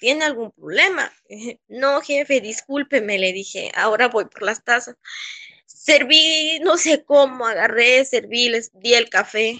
¿Tiene 0.00 0.24
algún 0.24 0.52
problema? 0.52 1.12
No, 1.68 2.00
jefe, 2.00 2.40
discúlpeme, 2.40 3.18
le 3.18 3.32
dije, 3.32 3.70
ahora 3.74 4.08
voy 4.08 4.26
por 4.26 4.42
las 4.42 4.62
tazas. 4.62 4.96
serví, 5.66 6.58
no 6.60 6.76
sé 6.78 7.04
cómo, 7.04 7.46
agarré, 7.46 8.04
serví, 8.04 8.48
les 8.48 8.70
di 8.72 8.94
el 8.94 9.08
café. 9.08 9.58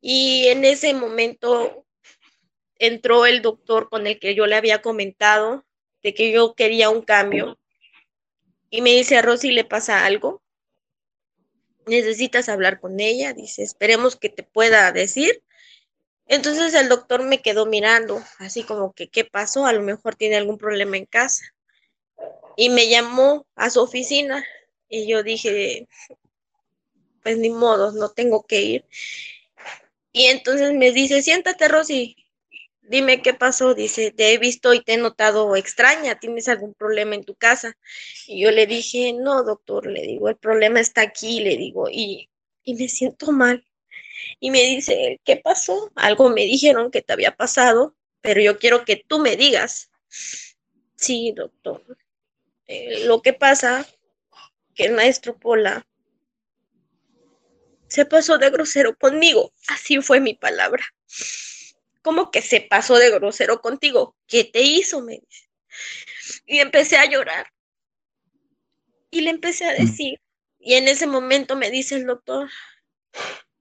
Y 0.00 0.48
en 0.48 0.64
ese 0.64 0.92
momento 0.94 1.86
entró 2.78 3.26
el 3.26 3.42
doctor 3.42 3.88
con 3.88 4.06
el 4.06 4.18
que 4.18 4.34
yo 4.34 4.46
le 4.46 4.56
había 4.56 4.82
comentado 4.82 5.64
de 6.02 6.14
que 6.14 6.32
yo 6.32 6.54
quería 6.54 6.90
un 6.90 7.02
cambio. 7.02 7.58
Y 8.70 8.82
me 8.82 8.90
dice, 8.90 9.16
a 9.16 9.22
Rosy, 9.22 9.52
¿le 9.52 9.64
pasa 9.64 10.04
algo? 10.04 10.43
Necesitas 11.86 12.48
hablar 12.48 12.80
con 12.80 13.00
ella. 13.00 13.32
Dice, 13.32 13.62
esperemos 13.62 14.16
que 14.16 14.28
te 14.28 14.42
pueda 14.42 14.90
decir. 14.92 15.42
Entonces 16.26 16.74
el 16.74 16.88
doctor 16.88 17.22
me 17.22 17.42
quedó 17.42 17.66
mirando, 17.66 18.22
así 18.38 18.62
como 18.62 18.94
que, 18.94 19.08
¿qué 19.08 19.24
pasó? 19.24 19.66
A 19.66 19.72
lo 19.72 19.82
mejor 19.82 20.14
tiene 20.16 20.36
algún 20.36 20.56
problema 20.56 20.96
en 20.96 21.04
casa. 21.04 21.44
Y 22.56 22.70
me 22.70 22.88
llamó 22.88 23.46
a 23.56 23.68
su 23.68 23.82
oficina 23.82 24.44
y 24.88 25.06
yo 25.06 25.22
dije, 25.22 25.86
pues 27.22 27.36
ni 27.36 27.50
modo, 27.50 27.92
no 27.92 28.10
tengo 28.10 28.44
que 28.46 28.62
ir. 28.62 28.84
Y 30.12 30.26
entonces 30.26 30.72
me 30.72 30.92
dice, 30.92 31.22
siéntate, 31.22 31.68
Rosy, 31.68 32.23
dime 32.88 33.22
qué 33.22 33.34
pasó. 33.34 33.74
Dice, 33.74 34.10
te 34.12 34.32
he 34.32 34.38
visto 34.38 34.74
y 34.74 34.82
te 34.82 34.94
he 34.94 34.96
notado 34.96 35.56
extraña, 35.56 36.18
¿tienes 36.18 36.48
algún 36.48 36.74
problema 36.74 37.14
en 37.14 37.24
tu 37.24 37.34
casa? 37.34 37.76
Y 38.26 38.42
yo 38.42 38.50
le 38.50 38.66
dije, 38.66 39.12
no, 39.12 39.42
doctor, 39.44 39.86
le 39.86 40.02
digo, 40.02 40.28
el 40.28 40.36
problema 40.36 40.80
está 40.80 41.02
aquí, 41.02 41.40
le 41.40 41.56
digo, 41.56 41.88
y, 41.90 42.30
y 42.62 42.74
me 42.74 42.88
siento 42.88 43.32
mal. 43.32 43.64
Y 44.40 44.50
me 44.50 44.62
dice, 44.62 45.20
¿qué 45.24 45.36
pasó? 45.36 45.90
Algo 45.96 46.30
me 46.30 46.42
dijeron 46.42 46.90
que 46.90 47.02
te 47.02 47.12
había 47.12 47.36
pasado, 47.36 47.96
pero 48.20 48.40
yo 48.40 48.58
quiero 48.58 48.84
que 48.84 48.96
tú 48.96 49.18
me 49.18 49.36
digas. 49.36 49.90
Sí, 50.96 51.32
doctor. 51.36 51.82
Eh, 52.66 53.04
lo 53.06 53.20
que 53.20 53.32
pasa 53.32 53.86
que 54.74 54.84
el 54.84 54.92
maestro 54.92 55.38
Pola 55.38 55.86
se 57.88 58.06
pasó 58.06 58.38
de 58.38 58.50
grosero 58.50 58.96
conmigo. 58.96 59.52
Así 59.68 60.00
fue 60.00 60.20
mi 60.20 60.34
palabra. 60.34 60.84
¿Cómo 62.04 62.30
que 62.30 62.42
se 62.42 62.60
pasó 62.60 62.98
de 62.98 63.10
grosero 63.10 63.62
contigo? 63.62 64.14
¿Qué 64.26 64.44
te 64.44 64.60
hizo? 64.60 65.00
Me 65.00 65.20
dice. 65.20 65.48
Y 66.44 66.58
empecé 66.58 66.98
a 66.98 67.06
llorar. 67.06 67.50
Y 69.10 69.22
le 69.22 69.30
empecé 69.30 69.64
a 69.64 69.72
mm. 69.72 69.86
decir. 69.86 70.20
Y 70.58 70.74
en 70.74 70.86
ese 70.86 71.06
momento 71.06 71.56
me 71.56 71.70
dice 71.70 71.94
el 71.94 72.04
doctor, 72.04 72.50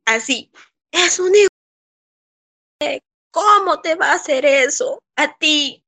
así, 0.03 0.51
es 0.91 1.19
un 1.19 1.33
hijo. 1.33 3.01
¿Cómo 3.31 3.81
te 3.81 3.95
va 3.95 4.11
a 4.11 4.15
hacer 4.15 4.45
eso 4.45 5.01
a 5.15 5.37
ti? 5.37 5.81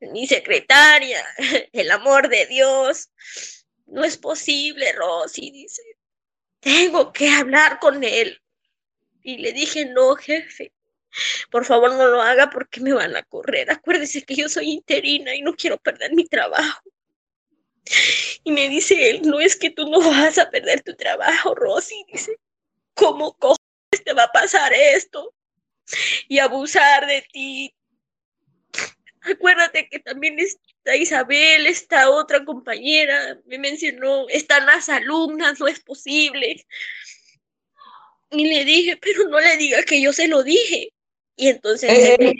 Mi 0.00 0.26
secretaria, 0.26 1.24
el 1.72 1.92
amor 1.92 2.28
de 2.28 2.46
Dios. 2.46 3.10
No 3.86 4.02
es 4.02 4.16
posible, 4.16 4.92
Rosy, 4.94 5.52
dice. 5.52 5.82
Tengo 6.58 7.12
que 7.12 7.30
hablar 7.30 7.78
con 7.78 8.02
él. 8.02 8.42
Y 9.22 9.38
le 9.38 9.52
dije, 9.52 9.86
no, 9.86 10.16
jefe, 10.16 10.72
por 11.50 11.64
favor 11.64 11.92
no 11.94 12.06
lo 12.06 12.22
haga 12.22 12.50
porque 12.50 12.80
me 12.80 12.92
van 12.92 13.16
a 13.16 13.22
correr. 13.22 13.70
Acuérdese 13.70 14.22
que 14.22 14.34
yo 14.34 14.48
soy 14.48 14.70
interina 14.70 15.34
y 15.34 15.42
no 15.42 15.54
quiero 15.54 15.78
perder 15.78 16.14
mi 16.14 16.26
trabajo. 16.26 16.82
Y 18.44 18.52
me 18.52 18.68
dice 18.68 19.10
él, 19.10 19.22
no 19.22 19.40
es 19.40 19.56
que 19.56 19.70
tú 19.70 19.88
no 19.88 19.98
vas 19.98 20.38
a 20.38 20.50
perder 20.50 20.82
tu 20.82 20.94
trabajo, 20.94 21.54
Rosy. 21.54 22.04
Dice, 22.12 22.38
¿cómo 22.94 23.34
cojones 23.36 24.04
te 24.04 24.12
va 24.12 24.24
a 24.24 24.32
pasar 24.32 24.72
esto? 24.72 25.34
Y 26.28 26.38
abusar 26.38 27.06
de 27.06 27.22
ti. 27.32 27.74
Acuérdate 29.22 29.88
que 29.88 29.98
también 29.98 30.38
está 30.38 30.96
Isabel, 30.96 31.66
está 31.66 32.10
otra 32.10 32.44
compañera, 32.44 33.38
me 33.46 33.58
mencionó, 33.58 34.28
están 34.28 34.64
las 34.66 34.88
alumnas, 34.88 35.58
no 35.60 35.66
es 35.66 35.80
posible. 35.80 36.64
Y 38.30 38.46
le 38.46 38.64
dije, 38.64 38.96
pero 38.96 39.28
no 39.28 39.40
le 39.40 39.56
diga 39.56 39.82
que 39.84 40.00
yo 40.00 40.12
se 40.12 40.28
lo 40.28 40.42
dije. 40.42 40.92
Y 41.38 41.48
entonces... 41.48 41.90
Eh, 41.90 42.16
el 42.18 42.36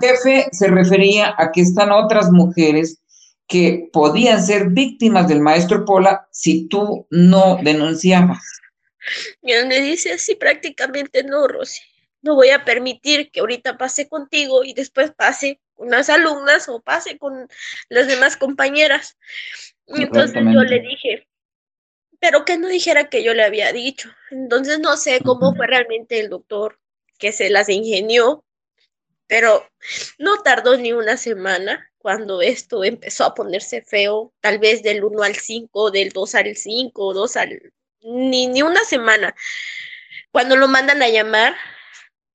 jefe 0.00 0.48
se 0.52 0.68
refería 0.68 1.34
a 1.38 1.50
que 1.50 1.62
están 1.62 1.90
otras 1.90 2.30
mujeres 2.30 3.00
que 3.48 3.88
podían 3.92 4.44
ser 4.44 4.68
víctimas 4.68 5.28
del 5.28 5.40
maestro 5.40 5.84
Pola 5.84 6.28
si 6.30 6.68
tú 6.68 7.06
no 7.10 7.58
denunciabas. 7.62 8.42
Y 9.42 9.52
él 9.52 9.66
me 9.66 9.80
dice 9.80 10.12
así 10.12 10.34
prácticamente, 10.34 11.24
no, 11.24 11.48
Rosy, 11.48 11.80
no 12.20 12.34
voy 12.34 12.50
a 12.50 12.64
permitir 12.64 13.30
que 13.30 13.40
ahorita 13.40 13.78
pase 13.78 14.08
contigo 14.08 14.62
y 14.62 14.74
después 14.74 15.10
pase 15.12 15.60
con 15.74 15.90
las 15.90 16.10
alumnas 16.10 16.68
o 16.68 16.80
pase 16.80 17.18
con 17.18 17.48
las 17.88 18.06
demás 18.06 18.36
compañeras. 18.36 19.16
Y 19.86 20.02
entonces 20.02 20.42
yo 20.42 20.62
le 20.62 20.80
dije, 20.80 21.28
pero 22.20 22.44
que 22.44 22.58
no 22.58 22.68
dijera 22.68 23.08
que 23.08 23.22
yo 23.22 23.32
le 23.32 23.44
había 23.44 23.72
dicho. 23.72 24.10
Entonces 24.30 24.80
no 24.80 24.98
sé 24.98 25.20
cómo 25.24 25.54
fue 25.54 25.66
realmente 25.66 26.20
el 26.20 26.28
doctor 26.28 26.78
que 27.24 27.32
se 27.32 27.48
las 27.48 27.70
ingenió, 27.70 28.44
pero 29.26 29.66
no 30.18 30.42
tardó 30.42 30.76
ni 30.76 30.92
una 30.92 31.16
semana 31.16 31.90
cuando 31.96 32.42
esto 32.42 32.84
empezó 32.84 33.24
a 33.24 33.32
ponerse 33.32 33.80
feo, 33.80 34.34
tal 34.42 34.58
vez 34.58 34.82
del 34.82 35.02
1 35.02 35.22
al 35.22 35.34
5, 35.34 35.90
del 35.90 36.10
2 36.10 36.34
al 36.34 36.54
5, 36.54 37.14
2 37.14 37.36
al 37.38 37.72
ni, 38.02 38.46
ni 38.48 38.60
una 38.60 38.84
semana. 38.84 39.34
Cuando 40.32 40.54
lo 40.54 40.68
mandan 40.68 41.02
a 41.02 41.08
llamar 41.08 41.56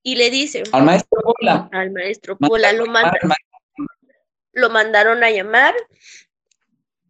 y 0.01 0.15
le 0.15 0.31
dicen. 0.31 0.63
Al 0.71 0.85
maestro 0.85 1.21
Pola. 1.21 1.69
Al 1.71 1.91
maestro 1.91 2.35
Pola 2.35 2.73
lo, 2.73 2.85
lo 4.53 4.69
mandaron 4.71 5.23
a 5.23 5.29
llamar 5.29 5.75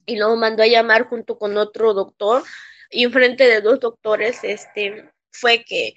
y 0.06 0.18
lo 0.18 0.36
mandó 0.36 0.64
a 0.64 0.68
llamar 0.68 1.08
junto 1.08 1.38
con 1.38 1.58
otro 1.58 1.94
doctor. 1.94 2.44
Y 2.92 3.06
enfrente 3.06 3.48
de 3.48 3.62
dos 3.62 3.80
doctores, 3.80 4.44
este, 4.44 5.10
fue 5.32 5.64
que, 5.64 5.94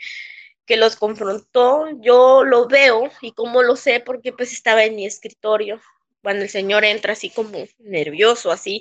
que 0.66 0.76
los 0.76 0.96
confrontó. 0.96 1.86
Yo 2.00 2.44
lo 2.44 2.68
veo 2.68 3.10
y 3.20 3.32
como 3.32 3.62
lo 3.62 3.76
sé 3.76 4.00
porque 4.00 4.32
pues 4.32 4.52
estaba 4.52 4.84
en 4.84 4.96
mi 4.96 5.06
escritorio 5.06 5.80
cuando 6.22 6.44
el 6.44 6.50
señor 6.50 6.84
entra 6.84 7.14
así 7.14 7.30
como 7.30 7.58
nervioso, 7.78 8.52
así, 8.52 8.80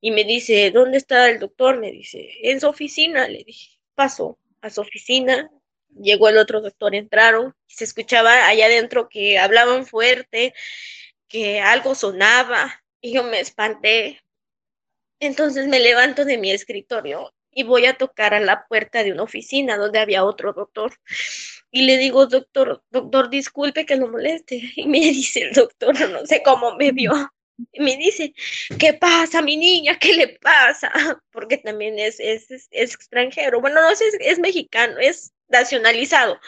y 0.00 0.12
me 0.12 0.24
dice, 0.24 0.70
¿dónde 0.70 0.98
está 0.98 1.28
el 1.28 1.40
doctor? 1.40 1.78
Me 1.78 1.90
dice, 1.90 2.30
en 2.42 2.60
su 2.60 2.68
oficina. 2.68 3.28
Le 3.28 3.42
dije, 3.44 3.78
pasó 3.94 4.38
a 4.60 4.70
su 4.70 4.80
oficina. 4.80 5.50
Llegó 6.00 6.28
el 6.28 6.38
otro 6.38 6.60
doctor, 6.60 6.94
entraron, 6.94 7.54
se 7.66 7.84
escuchaba 7.84 8.46
allá 8.46 8.66
adentro 8.66 9.08
que 9.08 9.38
hablaban 9.38 9.86
fuerte, 9.86 10.54
que 11.26 11.60
algo 11.60 11.94
sonaba, 11.94 12.84
y 13.00 13.14
yo 13.14 13.24
me 13.24 13.40
espanté. 13.40 14.20
Entonces 15.18 15.66
me 15.66 15.80
levanto 15.80 16.24
de 16.24 16.38
mi 16.38 16.52
escritorio 16.52 17.32
y 17.52 17.64
voy 17.64 17.86
a 17.86 17.96
tocar 17.96 18.34
a 18.34 18.40
la 18.40 18.66
puerta 18.66 19.02
de 19.02 19.12
una 19.12 19.24
oficina 19.24 19.76
donde 19.76 19.98
había 19.98 20.24
otro 20.24 20.52
doctor. 20.52 20.92
Y 21.70 21.82
le 21.82 21.98
digo, 21.98 22.26
doctor, 22.26 22.82
doctor, 22.90 23.30
disculpe 23.30 23.86
que 23.86 23.96
lo 23.96 24.08
moleste. 24.08 24.60
Y 24.76 24.86
me 24.86 25.00
dice 25.00 25.42
el 25.42 25.52
doctor, 25.52 25.98
no 26.10 26.26
sé 26.26 26.42
cómo 26.42 26.76
me 26.76 26.92
vio, 26.92 27.12
me 27.78 27.96
dice, 27.96 28.32
¿qué 28.78 28.94
pasa, 28.94 29.42
mi 29.42 29.56
niña? 29.56 29.98
¿Qué 29.98 30.12
le 30.12 30.28
pasa? 30.40 30.90
Porque 31.32 31.58
también 31.58 31.98
es, 31.98 32.20
es, 32.20 32.68
extranjero. 32.70 33.60
Bueno, 33.60 33.80
no 33.80 33.90
es, 33.90 34.00
es 34.20 34.38
mexicano, 34.38 34.98
es 34.98 35.32
nacionalizado, 35.48 36.38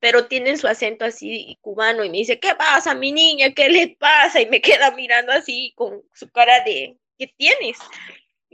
pero 0.00 0.26
tiene 0.26 0.56
su 0.56 0.66
acento 0.66 1.04
así 1.04 1.58
cubano 1.60 2.04
y 2.04 2.10
me 2.10 2.18
dice, 2.18 2.40
¿qué 2.40 2.54
pasa, 2.54 2.94
mi 2.94 3.12
niña? 3.12 3.52
¿Qué 3.52 3.68
le 3.68 3.96
pasa? 3.98 4.40
Y 4.40 4.46
me 4.46 4.60
queda 4.60 4.90
mirando 4.92 5.32
así 5.32 5.72
con 5.76 6.02
su 6.14 6.30
cara 6.30 6.64
de, 6.64 6.96
¿qué 7.18 7.32
tienes? 7.36 7.78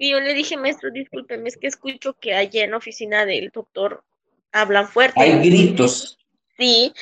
Y 0.03 0.11
yo 0.11 0.18
le 0.18 0.34
dije, 0.34 0.57
maestro, 0.57 0.90
discúlpeme, 0.90 1.48
es 1.48 1.57
que 1.57 1.68
escucho 1.68 2.14
que 2.14 2.34
allá 2.34 2.64
en 2.64 2.72
la 2.72 2.78
oficina 2.78 3.24
del 3.24 3.50
doctor 3.50 4.03
hablan 4.50 4.88
fuerte. 4.88 5.20
Hay 5.20 5.48
gritos. 5.48 6.18
Sí, 6.59 6.92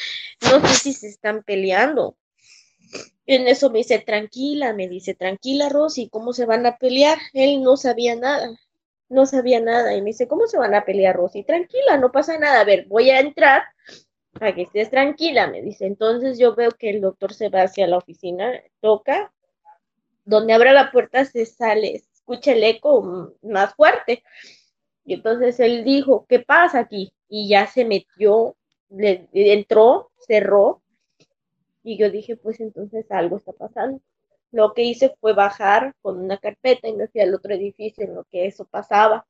no 0.42 0.60
sé 0.68 0.74
si 0.74 0.92
se 0.92 1.08
están 1.08 1.42
peleando. 1.42 2.18
En 3.24 3.48
eso 3.48 3.70
me 3.70 3.78
dice, 3.78 4.00
tranquila, 4.00 4.74
me 4.74 4.86
dice, 4.86 5.14
tranquila, 5.14 5.70
Rosy, 5.70 6.10
¿cómo 6.10 6.34
se 6.34 6.44
van 6.44 6.66
a 6.66 6.76
pelear? 6.76 7.16
Él 7.32 7.62
no 7.62 7.78
sabía 7.78 8.16
nada, 8.16 8.50
no 9.08 9.24
sabía 9.24 9.60
nada. 9.60 9.96
Y 9.96 10.02
me 10.02 10.08
dice, 10.08 10.28
¿cómo 10.28 10.46
se 10.46 10.58
van 10.58 10.74
a 10.74 10.84
pelear, 10.84 11.16
Rosy? 11.16 11.42
Tranquila, 11.42 11.96
no 11.96 12.12
pasa 12.12 12.36
nada. 12.36 12.60
A 12.60 12.64
ver, 12.64 12.84
voy 12.86 13.08
a 13.08 13.20
entrar 13.20 13.62
para 14.38 14.54
que 14.54 14.60
estés 14.60 14.90
tranquila, 14.90 15.46
me 15.46 15.62
dice. 15.62 15.86
Entonces 15.86 16.38
yo 16.38 16.54
veo 16.54 16.72
que 16.72 16.90
el 16.90 17.00
doctor 17.00 17.32
se 17.32 17.48
va 17.48 17.62
hacia 17.62 17.86
la 17.86 17.96
oficina, 17.96 18.52
toca, 18.82 19.32
donde 20.26 20.52
abre 20.52 20.74
la 20.74 20.92
puerta 20.92 21.24
se 21.24 21.46
sale, 21.46 22.02
escucha 22.30 22.52
el 22.52 22.62
eco 22.62 23.34
más 23.42 23.74
fuerte. 23.74 24.22
Y 25.04 25.14
entonces 25.14 25.58
él 25.58 25.84
dijo, 25.84 26.26
¿qué 26.28 26.38
pasa 26.40 26.78
aquí? 26.78 27.12
Y 27.28 27.48
ya 27.48 27.66
se 27.66 27.84
metió, 27.84 28.56
le, 28.88 29.28
entró, 29.32 30.10
cerró 30.18 30.82
y 31.82 31.96
yo 31.96 32.10
dije, 32.10 32.36
pues 32.36 32.60
entonces 32.60 33.10
algo 33.10 33.36
está 33.36 33.52
pasando. 33.52 34.00
Lo 34.52 34.74
que 34.74 34.82
hice 34.82 35.14
fue 35.20 35.32
bajar 35.32 35.94
con 36.02 36.20
una 36.20 36.38
carpeta 36.38 36.88
y 36.88 36.92
me 36.94 37.08
fui 37.08 37.20
al 37.20 37.34
otro 37.34 37.54
edificio 37.54 38.04
en 38.04 38.14
lo 38.14 38.24
que 38.24 38.46
eso 38.46 38.64
pasaba. 38.64 39.26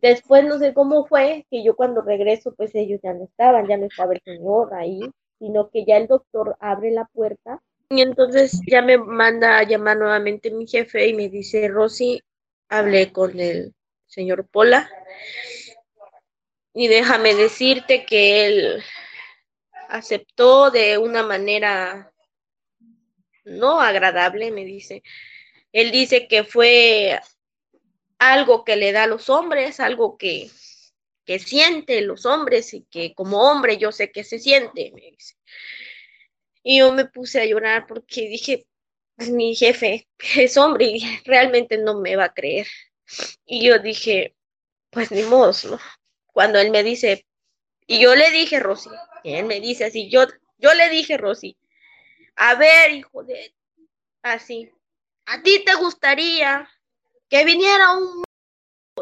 Después 0.00 0.44
no 0.44 0.58
sé 0.58 0.72
cómo 0.72 1.06
fue 1.06 1.46
que 1.50 1.62
yo 1.64 1.74
cuando 1.74 2.02
regreso, 2.02 2.54
pues 2.54 2.74
ellos 2.74 3.00
ya 3.02 3.12
no 3.14 3.24
estaban, 3.24 3.66
ya 3.66 3.76
no 3.76 3.86
estaba 3.86 4.12
el 4.14 4.20
señor 4.22 4.72
ahí, 4.74 5.00
sino 5.38 5.68
que 5.70 5.84
ya 5.84 5.96
el 5.96 6.06
doctor 6.06 6.56
abre 6.60 6.90
la 6.90 7.06
puerta 7.06 7.62
y 7.88 8.00
entonces 8.02 8.60
ya 8.66 8.82
me 8.82 8.98
manda 8.98 9.58
a 9.58 9.62
llamar 9.62 9.96
nuevamente 9.98 10.50
mi 10.50 10.66
jefe 10.66 11.06
y 11.06 11.14
me 11.14 11.28
dice, 11.28 11.68
Rosy, 11.68 12.20
hablé 12.68 13.12
con 13.12 13.38
el 13.38 13.74
señor 14.06 14.48
Pola 14.48 14.90
y 16.74 16.88
déjame 16.88 17.34
decirte 17.34 18.04
que 18.04 18.46
él 18.46 18.82
aceptó 19.88 20.70
de 20.70 20.98
una 20.98 21.22
manera 21.22 22.12
no 23.44 23.80
agradable, 23.80 24.50
me 24.50 24.64
dice. 24.64 25.02
Él 25.72 25.90
dice 25.92 26.26
que 26.26 26.42
fue 26.42 27.20
algo 28.18 28.64
que 28.64 28.76
le 28.76 28.92
da 28.92 29.04
a 29.04 29.06
los 29.06 29.30
hombres, 29.30 29.78
algo 29.78 30.18
que, 30.18 30.50
que 31.24 31.38
siente 31.38 32.00
los 32.00 32.26
hombres 32.26 32.74
y 32.74 32.82
que 32.90 33.14
como 33.14 33.42
hombre 33.50 33.78
yo 33.78 33.92
sé 33.92 34.10
que 34.10 34.24
se 34.24 34.38
siente, 34.38 34.90
me 34.94 35.12
dice. 35.12 35.36
Y 36.68 36.78
yo 36.80 36.92
me 36.92 37.04
puse 37.04 37.40
a 37.40 37.46
llorar 37.46 37.86
porque 37.86 38.22
dije, 38.22 38.66
pues, 39.14 39.30
mi 39.30 39.54
jefe 39.54 40.08
es 40.36 40.56
hombre 40.56 40.86
y 40.86 40.98
realmente 41.24 41.78
no 41.78 42.00
me 42.00 42.16
va 42.16 42.24
a 42.24 42.34
creer. 42.34 42.66
Y 43.44 43.64
yo 43.64 43.78
dije, 43.78 44.34
pues 44.90 45.12
ni 45.12 45.22
modo, 45.22 45.52
¿no? 45.70 45.78
Cuando 46.26 46.58
él 46.58 46.72
me 46.72 46.82
dice, 46.82 47.24
y 47.86 48.00
yo 48.00 48.16
le 48.16 48.32
dije, 48.32 48.58
Rosy, 48.58 48.90
él 49.22 49.46
me 49.46 49.60
dice 49.60 49.84
así, 49.84 50.10
yo, 50.10 50.26
yo 50.58 50.74
le 50.74 50.90
dije, 50.90 51.16
Rosy, 51.16 51.56
a 52.34 52.56
ver, 52.56 52.90
hijo 52.90 53.22
de, 53.22 53.54
así, 54.22 54.68
¿a 55.26 55.40
ti 55.42 55.62
te 55.64 55.76
gustaría 55.76 56.68
que 57.28 57.44
viniera 57.44 57.92
un, 57.92 58.24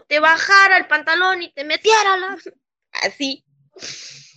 te 0.07 0.21
bajara 0.21 0.77
el 0.77 0.87
pantalón 0.87 1.41
y 1.41 1.51
te 1.51 1.65
metiera 1.65 2.19
la, 2.19 2.37
así? 2.93 3.43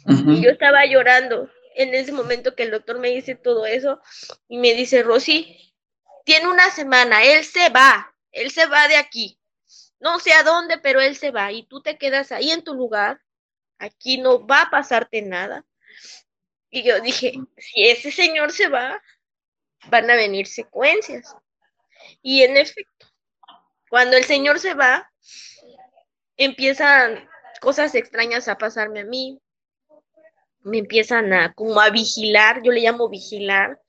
Y 0.08 0.42
yo 0.42 0.50
estaba 0.50 0.86
llorando 0.86 1.52
en 1.78 1.94
ese 1.94 2.12
momento 2.12 2.56
que 2.56 2.64
el 2.64 2.72
doctor 2.72 3.00
me 3.00 3.10
dice 3.10 3.36
todo 3.36 3.66
eso 3.66 4.02
y 4.48 4.58
me 4.58 4.74
dice, 4.74 5.04
Rosy, 5.04 5.76
tiene 6.26 6.48
una 6.48 6.72
semana, 6.72 7.24
él 7.24 7.46
se 7.46 7.70
va, 7.70 8.14
él 8.32 8.52
se 8.52 8.66
va 8.66 8.88
de 8.88 8.98
aquí. 8.98 9.40
No 10.00 10.20
sé 10.20 10.34
a 10.34 10.44
dónde, 10.44 10.80
pero 10.80 11.00
él 11.00 11.16
se 11.16 11.32
va 11.32 11.52
y 11.52 11.68
tú 11.68 11.82
te 11.82 11.98
quedas 11.98 12.32
ahí 12.32 12.52
en 12.52 12.64
tu 12.64 12.74
lugar. 12.74 13.22
Aquí 13.78 14.18
no 14.18 14.46
va 14.46 14.64
a 14.64 14.70
pasarte 14.72 15.22
nada. 15.22 15.66
Y 16.70 16.84
yo 16.84 17.00
dije, 17.00 17.34
si 17.58 17.88
ese 17.88 18.12
señor 18.12 18.52
se 18.52 18.68
va, 18.68 19.02
van 19.90 20.10
a 20.10 20.16
venir 20.16 20.48
secuencias. 20.48 21.36
Y 22.24 22.42
en 22.42 22.58
efecto, 22.58 23.08
cuando 23.90 24.18
el 24.18 24.26
señor 24.26 24.60
se 24.60 24.74
va, 24.74 25.12
empiezan 26.38 27.30
cosas 27.62 27.94
extrañas 27.94 28.48
a 28.48 28.58
pasarme 28.58 29.02
a 29.02 29.06
mí 29.06 29.40
me 30.68 30.80
empiezan 30.80 31.34
a 31.34 31.54
como 31.54 31.80
a 31.80 31.90
vigilar, 31.90 32.62
yo 32.64 32.72
le 32.72 32.82
llamo 32.82 33.10
vigilar. 33.10 33.80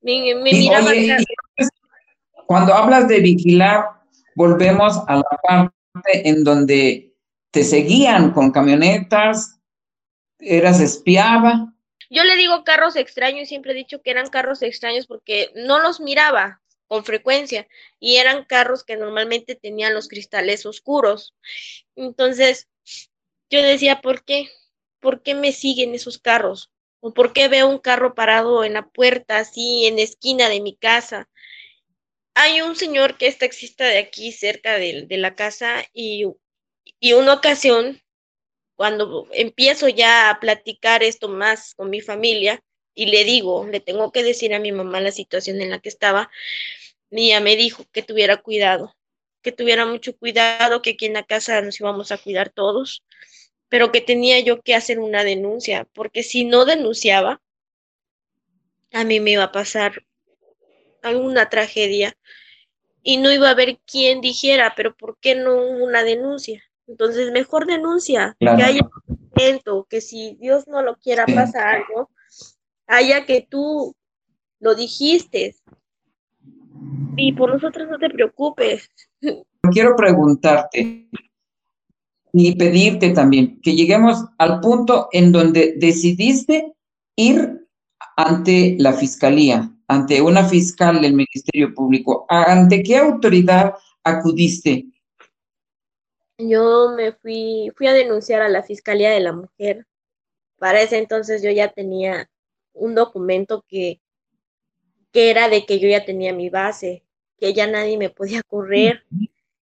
Me, 0.00 0.34
me 0.34 0.50
cuando 2.46 2.74
hablas 2.74 3.08
de 3.08 3.20
vigilar, 3.20 3.86
volvemos 4.36 4.98
a 5.08 5.16
la 5.16 5.40
parte 5.42 6.28
en 6.28 6.44
donde 6.44 7.12
te 7.50 7.64
seguían 7.64 8.32
con 8.32 8.52
camionetas, 8.52 9.58
eras 10.38 10.80
espiaba. 10.80 11.72
Yo 12.08 12.22
le 12.22 12.36
digo 12.36 12.62
carros 12.62 12.94
extraños, 12.94 13.48
siempre 13.48 13.72
he 13.72 13.74
dicho 13.74 14.00
que 14.00 14.12
eran 14.12 14.28
carros 14.28 14.62
extraños 14.62 15.06
porque 15.06 15.50
no 15.56 15.80
los 15.80 16.00
miraba 16.00 16.60
con 16.86 17.04
frecuencia 17.04 17.66
y 17.98 18.16
eran 18.16 18.44
carros 18.44 18.84
que 18.84 18.96
normalmente 18.96 19.56
tenían 19.56 19.92
los 19.92 20.06
cristales 20.06 20.66
oscuros. 20.66 21.34
Entonces, 21.96 22.68
yo 23.50 23.60
decía, 23.62 24.00
¿por 24.00 24.24
qué? 24.24 24.48
¿Por 25.00 25.22
qué 25.22 25.34
me 25.34 25.52
siguen 25.52 25.94
esos 25.94 26.18
carros? 26.18 26.70
¿O 27.00 27.12
por 27.14 27.32
qué 27.32 27.48
veo 27.48 27.68
un 27.68 27.78
carro 27.78 28.14
parado 28.14 28.64
en 28.64 28.74
la 28.74 28.86
puerta, 28.88 29.38
así, 29.38 29.86
en 29.86 29.96
la 29.96 30.02
esquina 30.02 30.48
de 30.48 30.60
mi 30.60 30.76
casa? 30.76 31.28
Hay 32.34 32.60
un 32.60 32.76
señor 32.76 33.16
que 33.16 33.26
es 33.28 33.38
taxista 33.38 33.86
de 33.86 33.98
aquí, 33.98 34.32
cerca 34.32 34.78
de, 34.78 35.06
la 35.10 35.34
casa, 35.34 35.84
y, 35.92 36.26
y 37.00 37.12
una 37.14 37.34
ocasión, 37.34 38.02
cuando 38.76 39.28
empiezo 39.32 39.88
ya 39.88 40.30
a 40.30 40.40
platicar 40.40 41.02
esto 41.02 41.28
más 41.28 41.74
con 41.74 41.90
mi 41.90 42.00
familia, 42.00 42.62
y 42.94 43.06
le 43.06 43.24
digo, 43.24 43.66
le 43.66 43.80
tengo 43.80 44.10
que 44.12 44.22
decir 44.22 44.54
a 44.54 44.58
mi 44.58 44.72
mamá 44.72 45.00
la 45.00 45.12
situación 45.12 45.60
en 45.60 45.70
la 45.70 45.80
que 45.80 45.88
estaba, 45.88 46.30
ella 47.10 47.40
me 47.40 47.56
dijo 47.56 47.84
que 47.92 48.02
tuviera 48.02 48.38
cuidado, 48.38 48.96
que 49.42 49.52
tuviera 49.52 49.86
mucho 49.86 50.16
cuidado, 50.16 50.82
que 50.82 50.90
aquí 50.90 51.06
en 51.06 51.14
la 51.14 51.24
casa 51.24 51.60
nos 51.60 51.78
íbamos 51.80 52.10
a 52.12 52.18
cuidar 52.18 52.50
todos, 52.50 53.04
pero 53.68 53.92
que 53.92 54.00
tenía 54.00 54.40
yo 54.40 54.60
que 54.60 54.74
hacer 54.74 54.98
una 54.98 55.24
denuncia, 55.24 55.86
porque 55.92 56.22
si 56.22 56.44
no 56.44 56.64
denunciaba, 56.64 57.40
a 58.92 59.04
mí 59.04 59.20
me 59.20 59.32
iba 59.32 59.44
a 59.44 59.52
pasar 59.52 60.04
alguna 61.02 61.48
tragedia 61.48 62.16
y 63.02 63.18
no 63.18 63.32
iba 63.32 63.48
a 63.48 63.52
haber 63.52 63.78
quien 63.86 64.20
dijera, 64.20 64.74
pero 64.76 64.96
¿por 64.96 65.18
qué 65.18 65.34
no 65.34 65.56
una 65.56 66.02
denuncia? 66.02 66.62
Entonces, 66.86 67.32
mejor 67.32 67.66
denuncia, 67.66 68.36
que 68.38 68.48
haya 68.48 68.80
un 68.82 69.18
momento, 69.30 69.86
que 69.88 70.00
si 70.00 70.36
Dios 70.36 70.68
no 70.68 70.82
lo 70.82 70.96
quiera 70.96 71.26
pasar 71.26 71.76
algo, 71.76 72.10
haya 72.86 73.26
que 73.26 73.46
tú 73.48 73.94
lo 74.60 74.74
dijiste. 74.74 75.56
Y 77.16 77.32
por 77.32 77.52
nosotros 77.52 77.88
no 77.88 77.98
te 77.98 78.10
preocupes. 78.10 78.90
Quiero 79.72 79.96
preguntarte, 79.96 81.08
y 82.38 82.54
pedirte 82.54 83.10
también 83.10 83.58
que 83.62 83.74
lleguemos 83.74 84.26
al 84.36 84.60
punto 84.60 85.08
en 85.12 85.32
donde 85.32 85.74
decidiste 85.78 86.74
ir 87.16 87.66
ante 88.14 88.76
la 88.78 88.92
fiscalía, 88.92 89.72
ante 89.88 90.20
una 90.20 90.44
fiscal 90.44 91.00
del 91.00 91.14
Ministerio 91.14 91.74
Público. 91.74 92.26
¿Ante 92.28 92.82
qué 92.82 92.98
autoridad 92.98 93.72
acudiste? 94.04 94.84
Yo 96.36 96.92
me 96.94 97.12
fui, 97.12 97.72
fui 97.74 97.86
a 97.86 97.94
denunciar 97.94 98.42
a 98.42 98.50
la 98.50 98.62
Fiscalía 98.62 99.10
de 99.10 99.20
la 99.20 99.32
Mujer. 99.32 99.86
Para 100.58 100.82
ese 100.82 100.98
entonces 100.98 101.42
yo 101.42 101.50
ya 101.50 101.72
tenía 101.72 102.28
un 102.74 102.94
documento 102.94 103.64
que, 103.66 104.02
que 105.10 105.30
era 105.30 105.48
de 105.48 105.64
que 105.64 105.78
yo 105.78 105.88
ya 105.88 106.04
tenía 106.04 106.34
mi 106.34 106.50
base, 106.50 107.02
que 107.38 107.54
ya 107.54 107.66
nadie 107.66 107.96
me 107.96 108.10
podía 108.10 108.42
correr. 108.42 109.04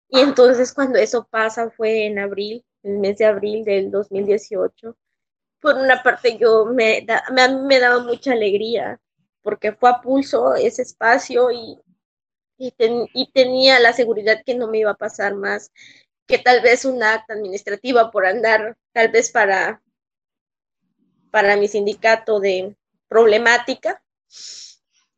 Y 0.09 0.19
entonces 0.19 0.73
cuando 0.73 0.99
eso 0.99 1.27
pasa 1.29 1.69
fue 1.71 2.05
en 2.05 2.19
abril, 2.19 2.63
el 2.83 2.99
mes 2.99 3.17
de 3.17 3.25
abril 3.25 3.63
del 3.63 3.91
2018. 3.91 4.95
Por 5.59 5.75
una 5.75 6.03
parte 6.03 6.37
yo 6.37 6.65
me, 6.65 7.01
da, 7.01 7.23
me, 7.33 7.47
me 7.63 7.79
daba 7.79 8.03
mucha 8.03 8.33
alegría 8.33 8.99
porque 9.41 9.71
fue 9.71 9.89
a 9.89 10.01
pulso 10.01 10.55
ese 10.55 10.81
espacio 10.81 11.51
y, 11.51 11.79
y, 12.57 12.73
y 13.13 13.31
tenía 13.31 13.79
la 13.79 13.93
seguridad 13.93 14.41
que 14.45 14.55
no 14.55 14.67
me 14.67 14.79
iba 14.79 14.91
a 14.91 14.97
pasar 14.97 15.35
más 15.35 15.71
que 16.27 16.37
tal 16.37 16.61
vez 16.61 16.85
una 16.85 17.13
acta 17.13 17.33
administrativa 17.33 18.11
por 18.11 18.25
andar 18.25 18.77
tal 18.91 19.11
vez 19.11 19.31
para, 19.31 19.81
para 21.31 21.55
mi 21.57 21.67
sindicato 21.67 22.39
de 22.39 22.75
problemática. 23.07 24.01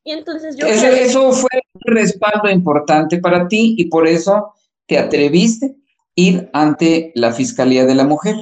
Y 0.04 0.12
entonces 0.12 0.56
yo... 0.56 0.68
Eso, 0.68 0.88
eso 0.88 1.32
fue 1.32 1.62
un 1.74 1.96
respaldo 1.96 2.50
importante 2.50 3.20
para 3.20 3.48
ti 3.48 3.76
y 3.78 3.86
por 3.86 4.08
eso 4.08 4.54
te 4.88 4.98
atreviste 4.98 5.66
a 5.66 5.76
ir 6.16 6.50
ante 6.54 7.12
la 7.16 7.32
Fiscalía 7.32 7.86
de 7.86 7.96
la 7.96 8.06
Mujer. 8.06 8.36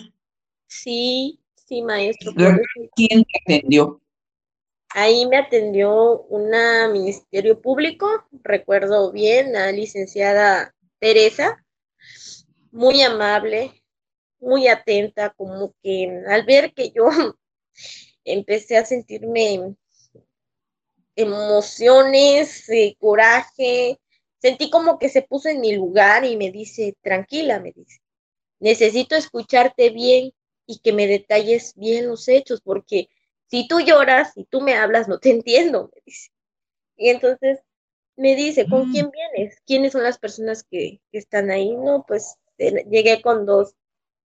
Sí, 0.68 1.40
sí, 1.56 1.82
maestro. 1.82 2.34
¿Quién 2.96 3.24
te 3.26 3.42
atendió? 3.44 4.02
Ahí 4.90 5.26
me 5.26 5.38
atendió 5.38 6.22
una 6.30 6.88
Ministerio 6.88 7.60
Público, 7.60 8.08
recuerdo 8.44 9.12
bien, 9.12 9.52
la 9.52 9.72
licenciada 9.74 10.74
Teresa, 11.00 11.66
muy 12.72 13.02
amable, 13.02 13.84
muy 14.40 14.70
atenta, 14.70 15.32
como 15.32 15.74
que 15.84 16.24
al 16.30 16.46
ver 16.46 16.74
que 16.74 16.92
yo 16.92 17.10
empecé 18.24 18.78
a 18.78 18.86
sentirme 18.86 19.76
emociones, 21.16 22.70
eh, 22.70 22.96
coraje, 23.00 24.00
Sentí 24.46 24.70
como 24.70 25.00
que 25.00 25.10
se 25.10 25.24
puso 25.24 25.50
en 25.50 25.60
mi 25.60 25.76
lugar 25.76 26.24
y 26.24 26.38
me 26.38 26.52
dice, 26.52 26.96
tranquila, 27.02 27.60
me 27.60 27.72
dice, 27.72 28.00
necesito 28.60 29.16
escucharte 29.16 29.90
bien 29.90 30.34
y 30.68 30.78
que 30.84 30.94
me 30.94 31.08
detalles 31.08 31.74
bien 31.76 32.08
los 32.08 32.28
hechos, 32.28 32.62
porque 32.62 33.10
si 33.48 33.68
tú 33.68 33.80
lloras 33.80 34.34
y 34.36 34.44
tú 34.46 34.62
me 34.62 34.76
hablas, 34.76 35.08
no 35.08 35.18
te 35.18 35.32
entiendo, 35.32 35.90
me 35.92 36.00
dice. 36.06 36.30
Y 36.96 37.10
entonces 37.10 37.62
me 38.16 38.36
dice, 38.36 38.70
¿con 38.70 38.88
mm. 38.88 38.92
quién 38.92 39.10
vienes? 39.10 39.60
¿Quiénes 39.66 39.94
son 39.94 40.04
las 40.04 40.20
personas 40.20 40.62
que, 40.62 41.02
que 41.12 41.18
están 41.18 41.50
ahí? 41.50 41.76
No, 41.76 42.06
pues 42.08 42.36
llegué 42.60 43.24
con 43.24 43.48
dos, 43.48 43.74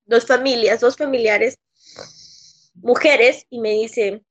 dos 0.05 0.27
familias, 0.27 0.81
dos 0.81 0.99
familiares, 0.99 1.57
mujeres, 2.75 3.47
y 3.49 3.59
me 3.59 3.71
dice, 3.71 4.23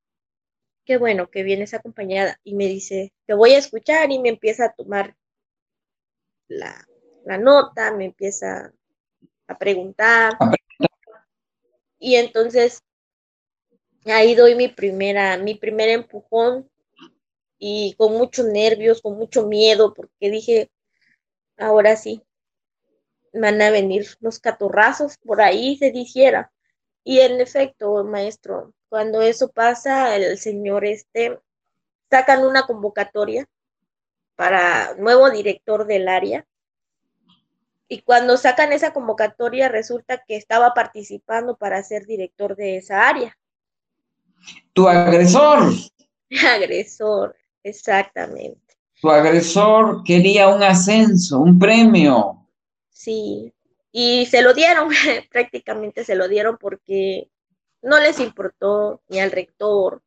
qué 0.86 0.98
bueno 0.98 1.32
que 1.32 1.42
vienes 1.42 1.74
acompañada. 1.74 2.40
Y 2.44 2.54
me 2.54 2.68
dice, 2.68 3.12
te 3.26 3.34
voy 3.34 3.54
a 3.54 3.58
escuchar 3.58 4.12
y 4.12 4.20
me 4.20 4.30
empieza 4.30 4.66
a 4.66 4.74
tomar 4.74 5.16
la, 6.50 6.86
nota, 7.38 7.94
me 7.94 8.06
empieza 8.06 8.74
a 9.48 9.58
preguntar. 9.58 10.38
Y 12.00 12.16
entonces 12.16 12.84
ahí 14.06 14.36
doy 14.36 14.56
mi 14.56 14.68
primera, 14.68 15.38
mi 15.38 15.56
primer 15.56 15.90
empujón 15.90 16.70
y 17.58 17.94
con 17.98 18.14
muchos 18.14 18.46
nervios, 18.46 19.02
con 19.02 19.18
mucho 19.18 19.46
miedo, 19.46 19.94
porque 19.94 20.32
dije, 20.32 20.72
ahora 21.58 21.96
sí, 21.96 22.24
van 23.34 23.62
a 23.62 23.70
venir 23.70 24.08
los 24.22 24.40
catorrazos, 24.40 25.18
por 25.18 25.42
ahí 25.42 25.78
se 25.78 25.92
dijera. 25.92 26.52
Y 27.04 27.20
en 27.20 27.42
efecto, 27.42 28.04
maestro, 28.04 28.74
cuando 28.88 29.22
eso 29.22 29.50
pasa, 29.50 30.16
el 30.16 30.38
señor 30.38 30.86
este 30.86 31.40
sacan 32.10 32.46
una 32.46 32.66
convocatoria 32.66 33.48
para 34.40 34.96
nuevo 34.96 35.30
director 35.30 35.86
del 35.86 36.08
área. 36.08 36.48
Y 37.90 38.04
cuando 38.04 38.38
sacan 38.38 38.72
esa 38.72 38.94
convocatoria, 38.94 39.68
resulta 39.68 40.24
que 40.26 40.38
estaba 40.38 40.74
participando 40.74 41.58
para 41.58 41.84
ser 41.84 42.06
director 42.06 42.56
de 42.56 42.78
esa 42.78 43.10
área. 43.10 43.38
Tu 44.72 44.88
agresor. 44.88 45.74
Agresor, 46.56 47.36
exactamente. 47.64 48.78
Tu 49.02 49.10
agresor 49.10 50.06
quería 50.06 50.48
un 50.48 50.64
ascenso, 50.64 51.40
un 51.40 51.60
premio. 51.60 52.48
Sí, 52.92 53.54
y 53.92 54.26
se 54.28 54.42
lo 54.42 54.54
dieron, 54.54 54.88
prácticamente 55.30 56.06
se 56.06 56.16
lo 56.16 56.30
dieron 56.30 56.56
porque 56.58 57.30
no 57.82 58.00
les 58.00 58.22
importó 58.22 59.02
ni 59.10 59.20
al 59.20 59.32
rector, 59.32 60.02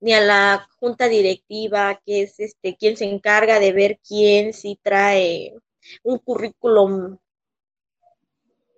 ni 0.00 0.14
a 0.14 0.20
la 0.20 0.68
junta 0.78 1.08
directiva, 1.08 2.00
que 2.04 2.22
es 2.22 2.38
este 2.40 2.76
quien 2.76 2.96
se 2.96 3.04
encarga 3.04 3.60
de 3.60 3.72
ver 3.72 3.98
quién 4.06 4.52
sí 4.52 4.78
trae 4.82 5.54
un 6.02 6.18
currículum 6.18 7.18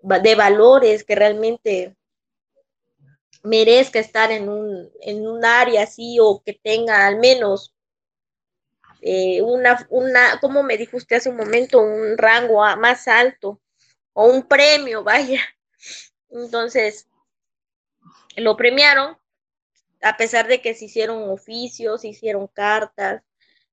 de 0.03 0.35
valores 0.35 1.05
que 1.05 1.14
realmente 1.14 1.97
merezca 3.43 3.99
estar 3.99 4.31
en 4.31 4.49
un, 4.49 4.91
en 5.01 5.27
un 5.27 5.45
área 5.45 5.85
así 5.85 6.18
o 6.21 6.43
que 6.45 6.55
tenga 6.55 7.07
al 7.07 7.18
menos 7.18 7.75
eh, 9.03 9.41
una, 9.43 9.87
una, 9.89 10.39
como 10.41 10.62
me 10.62 10.77
dijo 10.77 10.97
usted 10.97 11.16
hace 11.16 11.31
un 11.31 11.37
momento, 11.37 11.81
un 11.81 12.18
rango 12.18 12.64
más 12.77 13.09
alto 13.09 13.61
o 14.12 14.27
un 14.27 14.47
premio, 14.47 15.03
vaya. 15.05 15.41
Entonces, 16.31 17.09
lo 18.37 18.57
premiaron, 18.57 19.16
a 20.03 20.17
pesar 20.17 20.47
de 20.49 20.61
que 20.61 20.75
se 20.75 20.87
hicieron 20.87 21.29
oficios, 21.31 22.03
se 22.03 22.09
hicieron 22.09 22.47
cartas, 22.47 23.23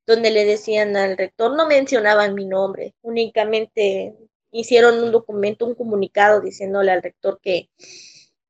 donde 0.06 0.32
le 0.32 0.46
decían 0.46 0.96
al 0.96 1.18
rector, 1.18 1.56
no 1.56 1.68
mencionaban 1.68 2.34
mi 2.34 2.46
nombre, 2.46 2.94
únicamente 3.02 4.16
hicieron 4.52 5.04
un 5.04 5.12
documento, 5.12 5.66
un 5.66 5.76
comunicado 5.76 6.42
diciéndole 6.42 6.92
al 6.92 7.04
rector 7.04 7.40
que, 7.42 7.70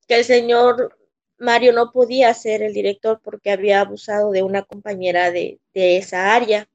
que 0.07 0.15
el 0.15 0.23
señor 0.23 0.95
Mario 1.39 1.73
no 1.73 1.91
podía 1.91 2.33
ser 2.33 2.61
el 2.61 2.73
director 2.73 3.19
porque 3.23 3.51
había 3.51 3.81
abusado 3.81 4.31
de 4.31 4.43
una 4.43 4.63
compañera 4.63 5.31
de, 5.31 5.59
esa 5.73 6.33
área 6.33 6.67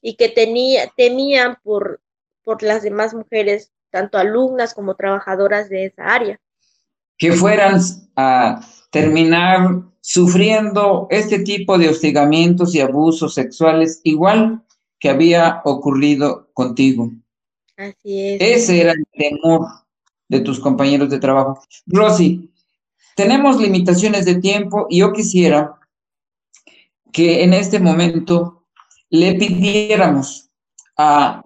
y 0.00 0.16
que 0.16 0.28
tenía, 0.28 0.90
temían 0.96 1.56
por, 1.62 2.00
por 2.42 2.62
las 2.62 2.82
demás 2.82 3.14
mujeres, 3.14 3.72
tanto 3.90 4.18
alumnas 4.18 4.74
como 4.74 4.96
trabajadoras 4.96 5.68
de 5.68 5.86
esa 5.86 6.06
área. 6.06 6.40
Que 7.16 7.32
fueran 7.32 7.80
a 8.16 8.60
terminar 8.90 9.84
sufriendo 10.06 11.06
este 11.08 11.38
tipo 11.38 11.78
de 11.78 11.88
hostigamientos 11.88 12.74
y 12.74 12.80
abusos 12.82 13.32
sexuales 13.32 14.02
igual 14.04 14.62
que 15.00 15.08
había 15.08 15.62
ocurrido 15.64 16.50
contigo. 16.52 17.10
Así 17.78 18.20
es. 18.20 18.38
Ese 18.42 18.82
era 18.82 18.92
el 18.92 19.06
temor 19.12 19.66
de 20.28 20.40
tus 20.40 20.60
compañeros 20.60 21.08
de 21.08 21.18
trabajo. 21.18 21.64
Rosy, 21.86 22.52
tenemos 23.16 23.58
limitaciones 23.58 24.26
de 24.26 24.34
tiempo 24.34 24.86
y 24.90 24.98
yo 24.98 25.10
quisiera 25.14 25.74
que 27.10 27.42
en 27.42 27.54
este 27.54 27.80
momento 27.80 28.66
le 29.08 29.36
pidiéramos 29.36 30.50
a 30.98 31.42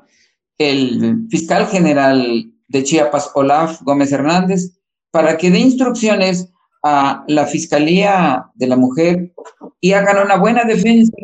el 0.59 1.29
fiscal 1.31 1.69
general 1.69 2.53
de 2.67 2.83
Chiapas, 2.83 3.31
Olaf 3.35 3.83
Gómez 3.83 4.11
Hernández, 4.11 4.81
para 5.13 5.37
que 5.37 5.49
dé 5.49 5.61
instrucciones 5.61 6.51
a 6.91 7.25
la 7.29 7.47
Fiscalía 7.47 8.47
de 8.55 8.67
la 8.67 8.77
Mujer 8.77 9.35
y 9.81 9.93
hagan 9.93 10.25
una 10.25 10.37
buena 10.37 10.65
defensa 10.65 11.17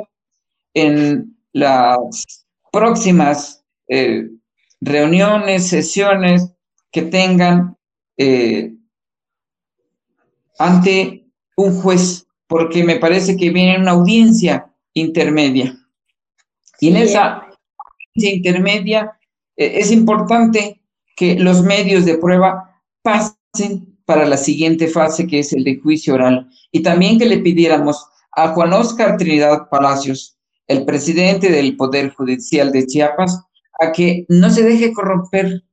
en 0.74 1.36
las 1.52 2.46
próximas 2.70 3.64
eh, 3.88 4.28
reuniones, 4.80 5.68
sesiones 5.68 6.50
que 6.92 7.02
tengan 7.02 7.76
eh, 8.18 8.74
ante 10.58 11.26
un 11.56 11.80
juez, 11.80 12.26
porque 12.46 12.84
me 12.84 12.96
parece 12.96 13.36
que 13.36 13.50
viene 13.50 13.78
una 13.78 13.92
audiencia 13.92 14.70
intermedia. 14.92 15.74
Y 16.78 16.88
en 16.88 16.96
esa 16.96 17.46
audiencia 17.46 18.36
intermedia 18.36 19.18
eh, 19.56 19.72
es 19.76 19.90
importante 19.90 20.82
que 21.16 21.38
los 21.38 21.62
medios 21.62 22.04
de 22.04 22.18
prueba 22.18 22.82
pasen 23.02 23.93
para 24.04 24.26
la 24.26 24.36
siguiente 24.36 24.88
fase, 24.88 25.26
que 25.26 25.40
es 25.40 25.52
el 25.52 25.64
de 25.64 25.78
juicio 25.80 26.14
oral. 26.14 26.48
Y 26.72 26.82
también 26.82 27.18
que 27.18 27.26
le 27.26 27.38
pidiéramos 27.38 28.06
a 28.32 28.48
Juan 28.48 28.72
Oscar 28.72 29.16
Trinidad 29.16 29.68
Palacios, 29.70 30.36
el 30.66 30.84
presidente 30.84 31.50
del 31.50 31.76
Poder 31.76 32.12
Judicial 32.14 32.72
de 32.72 32.86
Chiapas, 32.86 33.40
a 33.80 33.92
que 33.92 34.24
no 34.28 34.50
se 34.50 34.62
deje 34.62 34.92
corromper, 34.92 35.64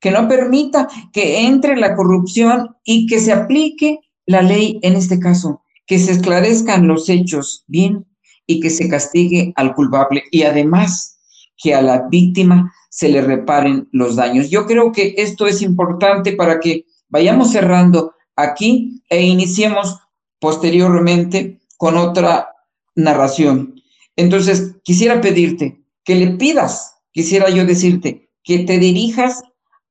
que 0.00 0.10
no 0.10 0.28
permita 0.28 0.88
que 1.12 1.46
entre 1.46 1.76
la 1.76 1.94
corrupción 1.94 2.76
y 2.84 3.06
que 3.06 3.20
se 3.20 3.32
aplique 3.32 4.00
la 4.26 4.42
ley 4.42 4.78
en 4.82 4.96
este 4.96 5.18
caso, 5.18 5.62
que 5.86 5.98
se 5.98 6.12
esclarezcan 6.12 6.86
los 6.86 7.08
hechos 7.08 7.64
bien 7.66 8.06
y 8.46 8.60
que 8.60 8.70
se 8.70 8.88
castigue 8.88 9.52
al 9.56 9.74
culpable 9.74 10.24
y 10.30 10.42
además 10.42 11.18
que 11.56 11.74
a 11.74 11.82
la 11.82 12.08
víctima 12.08 12.72
se 12.90 13.08
le 13.08 13.20
reparen 13.22 13.88
los 13.92 14.16
daños. 14.16 14.50
Yo 14.50 14.66
creo 14.66 14.92
que 14.92 15.14
esto 15.18 15.46
es 15.46 15.62
importante 15.62 16.32
para 16.32 16.60
que 16.60 16.84
vayamos 17.08 17.52
cerrando 17.52 18.14
aquí 18.36 19.02
e 19.08 19.22
iniciemos 19.22 19.98
posteriormente 20.38 21.60
con 21.76 21.96
otra 21.96 22.48
narración. 22.94 23.80
Entonces, 24.16 24.76
quisiera 24.82 25.20
pedirte 25.20 25.84
que 26.04 26.14
le 26.14 26.28
pidas, 26.32 26.96
quisiera 27.12 27.48
yo 27.50 27.64
decirte, 27.64 28.30
que 28.42 28.60
te 28.60 28.78
dirijas 28.78 29.42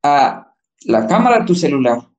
a 0.03 0.55
la 0.85 1.07
cámara 1.07 1.39
de 1.39 1.45
tu 1.45 1.55
celular 1.55 2.09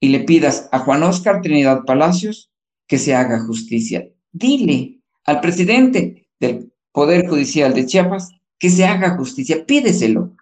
y 0.00 0.08
le 0.08 0.20
pidas 0.20 0.68
a 0.72 0.80
Juan 0.80 1.02
Oscar 1.02 1.40
Trinidad 1.42 1.84
Palacios 1.84 2.50
que 2.86 2.98
se 2.98 3.14
haga 3.14 3.40
justicia. 3.40 4.08
Dile 4.32 5.00
al 5.24 5.40
presidente 5.40 6.28
del 6.38 6.72
Poder 6.92 7.28
Judicial 7.28 7.74
de 7.74 7.86
Chiapas 7.86 8.30
que 8.58 8.70
se 8.70 8.84
haga 8.84 9.16
justicia, 9.16 9.64
pídeselo. 9.66 10.34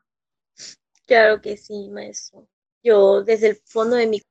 Claro 1.06 1.40
que 1.40 1.56
sí, 1.56 1.88
maestro. 1.90 2.48
Yo 2.84 3.22
desde 3.22 3.48
el 3.48 3.56
fondo 3.64 3.96
de 3.96 4.06
mi 4.06 4.22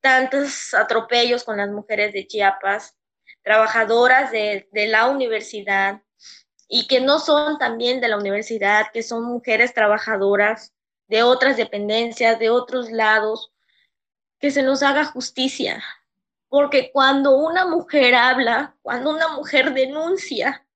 tantos 0.00 0.72
atropellos 0.74 1.44
con 1.44 1.58
las 1.58 1.68
mujeres 1.68 2.12
de 2.12 2.26
Chiapas, 2.26 2.96
trabajadoras 3.42 4.30
de, 4.32 4.68
de 4.72 4.86
la 4.86 5.08
universidad 5.08 6.02
y 6.68 6.86
que 6.88 7.00
no 7.00 7.18
son 7.18 7.58
también 7.58 8.00
de 8.00 8.08
la 8.08 8.16
universidad, 8.16 8.86
que 8.92 9.02
son 9.02 9.24
mujeres 9.24 9.74
trabajadoras 9.74 10.72
de 11.08 11.22
otras 11.22 11.56
dependencias, 11.56 12.38
de 12.38 12.50
otros 12.50 12.90
lados, 12.90 13.52
que 14.38 14.50
se 14.50 14.62
nos 14.62 14.82
haga 14.82 15.04
justicia, 15.04 15.82
porque 16.48 16.90
cuando 16.92 17.36
una 17.36 17.66
mujer 17.66 18.14
habla, 18.14 18.76
cuando 18.82 19.10
una 19.10 19.28
mujer 19.28 19.74
denuncia 19.74 20.66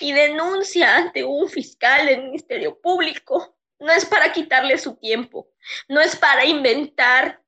y 0.00 0.12
denuncia 0.12 0.96
ante 0.96 1.24
un 1.24 1.48
fiscal 1.48 2.06
del 2.06 2.24
Ministerio 2.24 2.78
Público, 2.80 3.56
no 3.80 3.92
es 3.92 4.04
para 4.04 4.32
quitarle 4.32 4.78
su 4.78 4.96
tiempo, 4.96 5.48
no 5.88 6.00
es 6.00 6.16
para 6.16 6.44
inventar, 6.44 7.42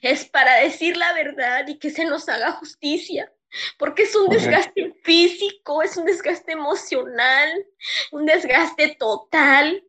es 0.00 0.24
para 0.24 0.56
decir 0.56 0.96
la 0.96 1.12
verdad 1.12 1.66
y 1.68 1.78
que 1.78 1.90
se 1.90 2.04
nos 2.04 2.28
haga 2.28 2.52
justicia, 2.52 3.32
porque 3.78 4.02
es 4.04 4.16
un 4.16 4.28
desgaste 4.28 4.94
físico, 5.04 5.82
es 5.82 5.96
un 5.96 6.04
desgaste 6.04 6.52
emocional, 6.52 7.66
un 8.10 8.26
desgaste 8.26 8.96
total 8.98 9.84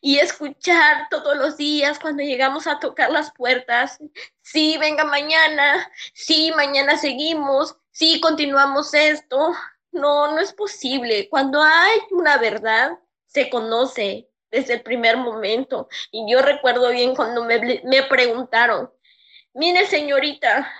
y 0.00 0.18
escuchar 0.18 1.08
todos 1.10 1.36
los 1.36 1.56
días 1.56 1.98
cuando 1.98 2.22
llegamos 2.22 2.66
a 2.66 2.78
tocar 2.78 3.10
las 3.10 3.32
puertas, 3.32 3.98
sí, 4.40 4.76
venga 4.78 5.04
mañana, 5.04 5.90
sí, 6.14 6.52
mañana 6.56 6.96
seguimos, 6.96 7.76
sí, 7.90 8.20
continuamos 8.20 8.94
esto. 8.94 9.54
No, 9.90 10.30
no 10.32 10.40
es 10.40 10.52
posible. 10.52 11.28
Cuando 11.28 11.62
hay 11.62 11.98
una 12.10 12.36
verdad, 12.36 12.98
se 13.26 13.50
conoce 13.50 14.28
desde 14.50 14.74
el 14.74 14.82
primer 14.82 15.16
momento. 15.16 15.88
Y 16.10 16.30
yo 16.30 16.42
recuerdo 16.42 16.90
bien 16.90 17.14
cuando 17.14 17.44
me, 17.44 17.80
me 17.84 18.02
preguntaron, 18.04 18.90
mire 19.54 19.86
señorita, 19.86 20.70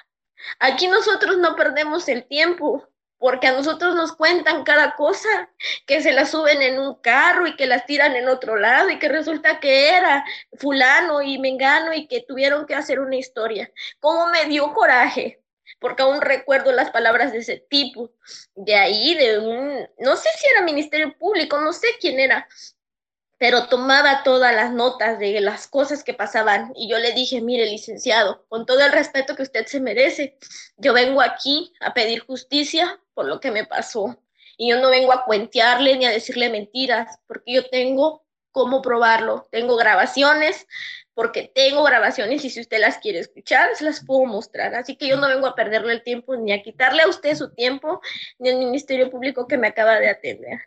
aquí 0.58 0.88
nosotros 0.88 1.38
no 1.38 1.56
perdemos 1.56 2.08
el 2.08 2.26
tiempo 2.26 2.88
porque 3.18 3.48
a 3.48 3.52
nosotros 3.52 3.94
nos 3.96 4.12
cuentan 4.12 4.64
cada 4.64 4.94
cosa, 4.94 5.50
que 5.86 6.00
se 6.00 6.12
las 6.12 6.30
suben 6.30 6.62
en 6.62 6.78
un 6.78 6.94
carro 7.00 7.46
y 7.46 7.56
que 7.56 7.66
las 7.66 7.84
tiran 7.84 8.14
en 8.14 8.28
otro 8.28 8.56
lado 8.56 8.90
y 8.90 8.98
que 8.98 9.08
resulta 9.08 9.60
que 9.60 9.90
era 9.90 10.24
fulano 10.56 11.20
y 11.20 11.38
mengano 11.38 11.92
y 11.92 12.06
que 12.06 12.20
tuvieron 12.20 12.64
que 12.66 12.74
hacer 12.74 13.00
una 13.00 13.16
historia. 13.16 13.70
¿Cómo 13.98 14.28
me 14.28 14.44
dio 14.44 14.72
coraje? 14.72 15.42
Porque 15.80 16.02
aún 16.02 16.20
recuerdo 16.20 16.72
las 16.72 16.90
palabras 16.90 17.32
de 17.32 17.38
ese 17.38 17.58
tipo, 17.68 18.12
de 18.54 18.74
ahí, 18.76 19.14
de 19.14 19.38
un, 19.38 19.88
no 19.98 20.16
sé 20.16 20.28
si 20.36 20.46
era 20.48 20.62
Ministerio 20.62 21.16
Público, 21.18 21.60
no 21.60 21.72
sé 21.72 21.88
quién 22.00 22.20
era, 22.20 22.48
pero 23.38 23.68
tomaba 23.68 24.24
todas 24.24 24.54
las 24.54 24.72
notas 24.72 25.18
de 25.18 25.40
las 25.40 25.68
cosas 25.68 26.02
que 26.02 26.12
pasaban 26.12 26.72
y 26.74 26.90
yo 26.90 26.98
le 26.98 27.12
dije, 27.12 27.40
mire, 27.40 27.66
licenciado, 27.66 28.44
con 28.48 28.66
todo 28.66 28.80
el 28.80 28.92
respeto 28.92 29.36
que 29.36 29.42
usted 29.42 29.66
se 29.66 29.80
merece, 29.80 30.36
yo 30.76 30.92
vengo 30.92 31.22
aquí 31.22 31.72
a 31.80 31.94
pedir 31.94 32.20
justicia 32.20 33.00
por 33.14 33.26
lo 33.26 33.40
que 33.40 33.52
me 33.52 33.64
pasó 33.64 34.18
y 34.56 34.70
yo 34.70 34.80
no 34.80 34.90
vengo 34.90 35.12
a 35.12 35.24
cuentearle 35.24 35.96
ni 35.96 36.04
a 36.04 36.10
decirle 36.10 36.50
mentiras, 36.50 37.20
porque 37.28 37.52
yo 37.52 37.68
tengo 37.70 38.24
cómo 38.50 38.82
probarlo, 38.82 39.46
tengo 39.52 39.76
grabaciones, 39.76 40.66
porque 41.14 41.50
tengo 41.54 41.84
grabaciones 41.84 42.44
y 42.44 42.50
si 42.50 42.60
usted 42.60 42.80
las 42.80 42.98
quiere 42.98 43.20
escuchar, 43.20 43.74
se 43.76 43.84
las 43.84 44.04
puedo 44.04 44.24
mostrar. 44.24 44.74
Así 44.74 44.96
que 44.96 45.06
yo 45.06 45.16
no 45.16 45.28
vengo 45.28 45.46
a 45.46 45.54
perderle 45.54 45.92
el 45.92 46.02
tiempo 46.02 46.36
ni 46.36 46.52
a 46.52 46.62
quitarle 46.62 47.02
a 47.02 47.08
usted 47.08 47.36
su 47.36 47.54
tiempo, 47.54 48.00
ni 48.38 48.48
al 48.50 48.58
Ministerio 48.58 49.10
Público 49.10 49.46
que 49.46 49.58
me 49.58 49.68
acaba 49.68 50.00
de 50.00 50.08
atender. 50.08 50.58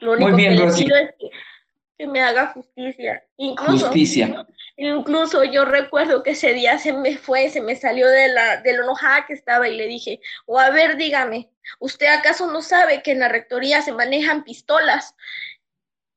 Lo 0.00 0.12
único 0.12 0.36
que 0.36 0.50
le 0.50 0.72
pido 0.72 0.96
es 0.96 1.10
que, 1.18 2.06
me 2.06 2.22
haga 2.22 2.48
justicia. 2.54 3.22
Incluso, 3.36 3.86
justicia. 3.86 4.46
Incluso 4.76 5.44
yo 5.44 5.66
recuerdo 5.66 6.22
que 6.22 6.30
ese 6.30 6.54
día 6.54 6.78
se 6.78 6.94
me 6.94 7.18
fue, 7.18 7.50
se 7.50 7.60
me 7.60 7.76
salió 7.76 8.08
de 8.08 8.28
la, 8.28 8.62
de 8.62 8.72
lo 8.72 8.84
enojada 8.84 9.26
que 9.26 9.34
estaba 9.34 9.68
y 9.68 9.76
le 9.76 9.86
dije, 9.86 10.20
o 10.46 10.58
a 10.58 10.70
ver, 10.70 10.96
dígame, 10.96 11.50
¿usted 11.78 12.06
acaso 12.06 12.50
no 12.50 12.62
sabe 12.62 13.02
que 13.02 13.12
en 13.12 13.18
la 13.18 13.28
rectoría 13.28 13.82
se 13.82 13.92
manejan 13.92 14.44
pistolas? 14.44 15.14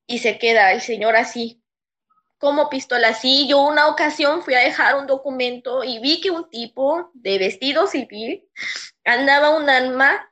Y 0.07 0.19
se 0.19 0.37
queda 0.37 0.71
el 0.71 0.79
señor 0.79 1.17
así, 1.17 1.61
como 2.37 2.69
pistola. 2.69 3.13
Sí, 3.13 3.47
yo 3.49 3.61
una 3.61 3.87
ocasión 3.87 4.43
fui 4.43 4.53
a 4.53 4.59
dejar 4.59 4.95
un 4.95 5.07
documento 5.07 5.83
y 5.83 5.99
vi 5.99 6.21
que 6.21 6.31
un 6.31 6.49
tipo 6.49 7.11
de 7.13 7.39
vestido 7.39 7.87
civil 7.87 8.45
andaba 9.03 9.49
un 9.49 9.69
arma. 9.69 10.29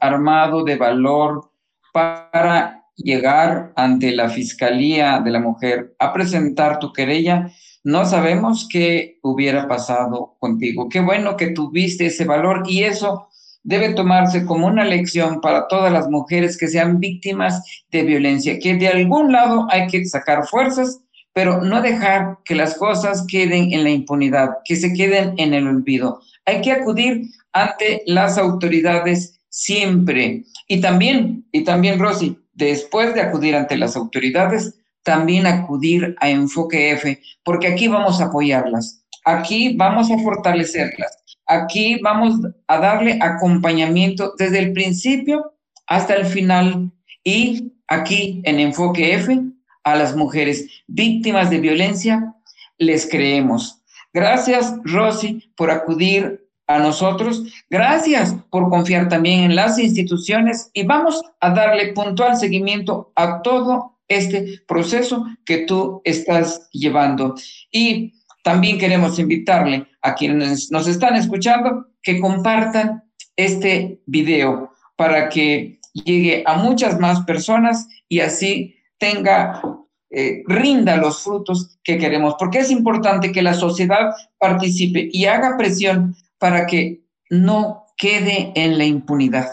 armado 0.00 0.64
de 0.64 0.74
valor 0.74 1.53
para 1.94 2.82
llegar 2.96 3.72
ante 3.76 4.10
la 4.10 4.28
Fiscalía 4.28 5.20
de 5.20 5.30
la 5.30 5.38
Mujer 5.38 5.94
a 6.00 6.12
presentar 6.12 6.80
tu 6.80 6.92
querella, 6.92 7.52
no 7.84 8.04
sabemos 8.04 8.66
qué 8.68 9.20
hubiera 9.22 9.68
pasado 9.68 10.34
contigo. 10.40 10.88
Qué 10.88 10.98
bueno 10.98 11.36
que 11.36 11.50
tuviste 11.50 12.06
ese 12.06 12.24
valor 12.24 12.64
y 12.66 12.82
eso 12.82 13.28
debe 13.62 13.94
tomarse 13.94 14.44
como 14.44 14.66
una 14.66 14.84
lección 14.84 15.40
para 15.40 15.68
todas 15.68 15.92
las 15.92 16.08
mujeres 16.10 16.58
que 16.58 16.66
sean 16.66 16.98
víctimas 16.98 17.62
de 17.92 18.02
violencia, 18.02 18.58
que 18.58 18.74
de 18.74 18.88
algún 18.88 19.30
lado 19.30 19.68
hay 19.70 19.86
que 19.86 20.04
sacar 20.04 20.48
fuerzas, 20.48 21.00
pero 21.32 21.62
no 21.62 21.80
dejar 21.80 22.38
que 22.44 22.56
las 22.56 22.74
cosas 22.76 23.24
queden 23.28 23.72
en 23.72 23.84
la 23.84 23.90
impunidad, 23.90 24.50
que 24.64 24.74
se 24.74 24.92
queden 24.92 25.34
en 25.36 25.54
el 25.54 25.68
olvido. 25.68 26.20
Hay 26.44 26.60
que 26.60 26.72
acudir 26.72 27.22
ante 27.52 28.02
las 28.06 28.36
autoridades 28.36 29.40
siempre. 29.54 30.42
Y 30.66 30.80
también, 30.80 31.46
y 31.52 31.62
también, 31.62 32.00
Rosy, 32.00 32.36
después 32.54 33.14
de 33.14 33.20
acudir 33.20 33.54
ante 33.54 33.76
las 33.76 33.94
autoridades, 33.94 34.80
también 35.04 35.46
acudir 35.46 36.16
a 36.20 36.28
Enfoque 36.28 36.90
F, 36.90 37.20
porque 37.44 37.68
aquí 37.68 37.86
vamos 37.86 38.20
a 38.20 38.26
apoyarlas, 38.26 39.04
aquí 39.24 39.76
vamos 39.76 40.10
a 40.10 40.18
fortalecerlas, 40.18 41.16
aquí 41.46 42.00
vamos 42.02 42.40
a 42.66 42.78
darle 42.78 43.18
acompañamiento 43.20 44.32
desde 44.38 44.58
el 44.58 44.72
principio 44.72 45.52
hasta 45.86 46.16
el 46.16 46.26
final 46.26 46.90
y 47.22 47.74
aquí 47.86 48.42
en 48.44 48.58
Enfoque 48.58 49.14
F 49.14 49.40
a 49.84 49.94
las 49.94 50.16
mujeres 50.16 50.66
víctimas 50.88 51.50
de 51.50 51.60
violencia 51.60 52.34
les 52.78 53.08
creemos. 53.08 53.82
Gracias, 54.12 54.74
Rosy, 54.84 55.52
por 55.56 55.70
acudir 55.70 56.43
a 56.66 56.78
nosotros. 56.78 57.42
Gracias 57.68 58.34
por 58.50 58.68
confiar 58.70 59.08
también 59.08 59.40
en 59.40 59.56
las 59.56 59.78
instituciones 59.78 60.70
y 60.72 60.84
vamos 60.84 61.22
a 61.40 61.50
darle 61.50 61.92
puntual 61.92 62.36
seguimiento 62.36 63.12
a 63.16 63.42
todo 63.42 63.98
este 64.08 64.60
proceso 64.66 65.24
que 65.44 65.58
tú 65.58 66.00
estás 66.04 66.68
llevando. 66.72 67.34
Y 67.70 68.14
también 68.42 68.78
queremos 68.78 69.18
invitarle 69.18 69.86
a 70.02 70.14
quienes 70.14 70.70
nos 70.70 70.86
están 70.86 71.16
escuchando 71.16 71.86
que 72.02 72.20
compartan 72.20 73.02
este 73.36 74.00
video 74.06 74.70
para 74.96 75.28
que 75.28 75.80
llegue 75.92 76.42
a 76.46 76.56
muchas 76.56 77.00
más 77.00 77.24
personas 77.24 77.88
y 78.08 78.20
así 78.20 78.76
tenga 78.98 79.60
eh, 80.10 80.42
rinda 80.46 80.96
los 80.96 81.22
frutos 81.22 81.78
que 81.82 81.98
queremos, 81.98 82.36
porque 82.38 82.58
es 82.58 82.70
importante 82.70 83.32
que 83.32 83.42
la 83.42 83.54
sociedad 83.54 84.14
participe 84.38 85.08
y 85.10 85.24
haga 85.24 85.56
presión 85.56 86.14
para 86.44 86.66
que 86.66 87.00
no 87.30 87.86
quede 87.96 88.52
en 88.54 88.76
la 88.76 88.84
impunidad, 88.84 89.50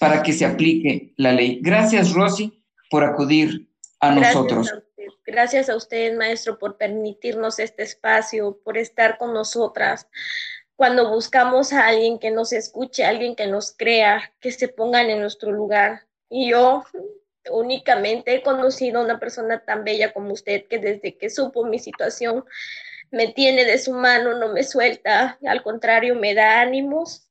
para 0.00 0.20
que 0.20 0.32
se 0.32 0.44
aplique 0.44 1.14
la 1.16 1.30
ley. 1.30 1.60
Gracias, 1.62 2.12
Rosy, 2.12 2.60
por 2.90 3.04
acudir 3.04 3.70
a 4.00 4.10
nosotros. 4.10 4.68
Gracias 5.24 5.68
a 5.68 5.76
usted, 5.76 6.16
maestro, 6.16 6.58
por 6.58 6.76
permitirnos 6.76 7.60
este 7.60 7.84
espacio, 7.84 8.58
por 8.64 8.76
estar 8.78 9.16
con 9.16 9.32
nosotras. 9.32 10.08
Cuando 10.74 11.08
buscamos 11.08 11.72
a 11.72 11.86
alguien 11.86 12.18
que 12.18 12.32
nos 12.32 12.52
escuche, 12.52 13.04
alguien 13.04 13.36
que 13.36 13.46
nos 13.46 13.70
crea, 13.70 14.32
que 14.40 14.50
se 14.50 14.66
pongan 14.66 15.10
en 15.10 15.20
nuestro 15.20 15.52
lugar. 15.52 16.08
Y 16.28 16.50
yo 16.50 16.82
únicamente 17.48 18.34
he 18.34 18.42
conocido 18.42 18.98
a 18.98 19.04
una 19.04 19.20
persona 19.20 19.64
tan 19.64 19.84
bella 19.84 20.12
como 20.12 20.32
usted 20.32 20.66
que 20.66 20.80
desde 20.80 21.16
que 21.16 21.30
supo 21.30 21.64
mi 21.64 21.78
situación 21.78 22.44
me 23.10 23.28
tiene 23.28 23.64
de 23.64 23.78
su 23.78 23.92
mano, 23.92 24.34
no 24.34 24.48
me 24.48 24.62
suelta, 24.64 25.38
al 25.46 25.62
contrario, 25.62 26.14
me 26.14 26.34
da 26.34 26.60
ánimos 26.60 27.30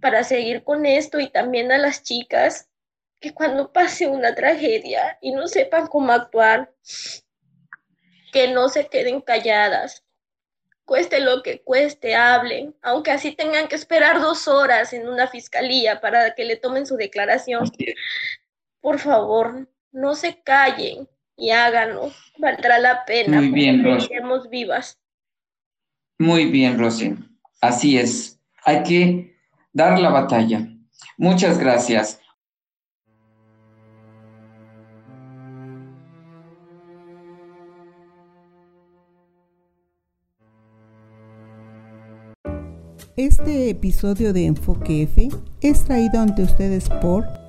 para 0.00 0.24
seguir 0.24 0.62
con 0.64 0.86
esto 0.86 1.20
y 1.20 1.28
también 1.28 1.72
a 1.72 1.78
las 1.78 2.02
chicas 2.02 2.68
que 3.20 3.32
cuando 3.32 3.72
pase 3.72 4.06
una 4.06 4.34
tragedia 4.34 5.18
y 5.20 5.32
no 5.32 5.48
sepan 5.48 5.86
cómo 5.86 6.12
actuar, 6.12 6.72
que 8.32 8.48
no 8.48 8.68
se 8.68 8.88
queden 8.88 9.20
calladas, 9.20 10.04
cueste 10.84 11.20
lo 11.20 11.42
que 11.42 11.62
cueste, 11.62 12.14
hablen, 12.14 12.76
aunque 12.82 13.10
así 13.10 13.32
tengan 13.32 13.68
que 13.68 13.76
esperar 13.76 14.20
dos 14.20 14.46
horas 14.48 14.92
en 14.92 15.08
una 15.08 15.26
fiscalía 15.26 16.00
para 16.00 16.34
que 16.34 16.44
le 16.44 16.56
tomen 16.56 16.86
su 16.86 16.96
declaración. 16.96 17.70
Por 18.80 18.98
favor, 18.98 19.68
no 19.90 20.14
se 20.14 20.42
callen, 20.42 21.08
y 21.36 21.50
háganlo, 21.50 22.12
valdrá 22.38 22.78
la 22.78 23.04
pena. 23.04 23.38
Muy 23.38 23.50
bien, 23.50 23.84
Rosy. 23.84 24.08
vivas. 24.50 24.98
Muy 26.18 26.46
bien, 26.46 26.78
Rosy. 26.78 27.14
Así 27.60 27.98
es. 27.98 28.40
Hay 28.64 28.82
que 28.82 29.36
dar 29.72 29.98
la 29.98 30.10
batalla. 30.10 30.66
Muchas 31.18 31.58
gracias. 31.58 32.20
Este 43.16 43.70
episodio 43.70 44.34
de 44.34 44.44
Enfoque 44.44 45.04
F 45.04 45.30
es 45.62 45.84
traído 45.86 46.20
ante 46.20 46.42
ustedes 46.42 46.90
por 47.00 47.45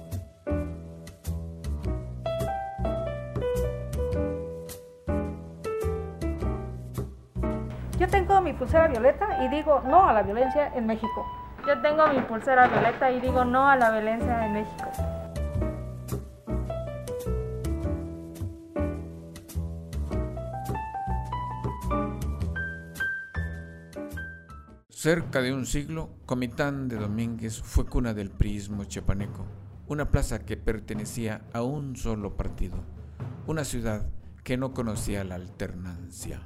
y 9.44 9.48
digo 9.50 9.82
no 9.86 10.08
a 10.08 10.14
la 10.14 10.24
violencia 10.24 10.72
en 10.76 10.86
México. 10.86 11.26
Yo 11.68 11.80
tengo 11.82 12.08
mi 12.08 12.22
pulsera 12.22 12.68
violeta 12.68 13.12
y 13.12 13.20
digo 13.20 13.44
no 13.44 13.68
a 13.68 13.76
la 13.76 13.92
violencia 13.92 14.46
en 14.46 14.54
México. 14.54 14.92
Cerca 24.90 25.42
de 25.42 25.54
un 25.54 25.66
siglo, 25.66 26.10
Comitán 26.26 26.88
de 26.90 26.98
Domínguez 26.98 27.62
fue 27.62 27.86
cuna 27.86 28.14
del 28.14 28.32
priismo 28.32 28.84
chiapaneco, 28.86 29.46
una 29.88 30.10
plaza 30.10 30.40
que 30.40 30.58
pertenecía 30.58 31.42
a 31.54 31.62
un 31.62 31.96
solo 31.96 32.36
partido, 32.36 32.78
una 33.46 33.64
ciudad 33.64 34.10
que 34.44 34.58
no 34.58 34.74
conocía 34.74 35.24
la 35.24 35.36
alternancia. 35.36 36.42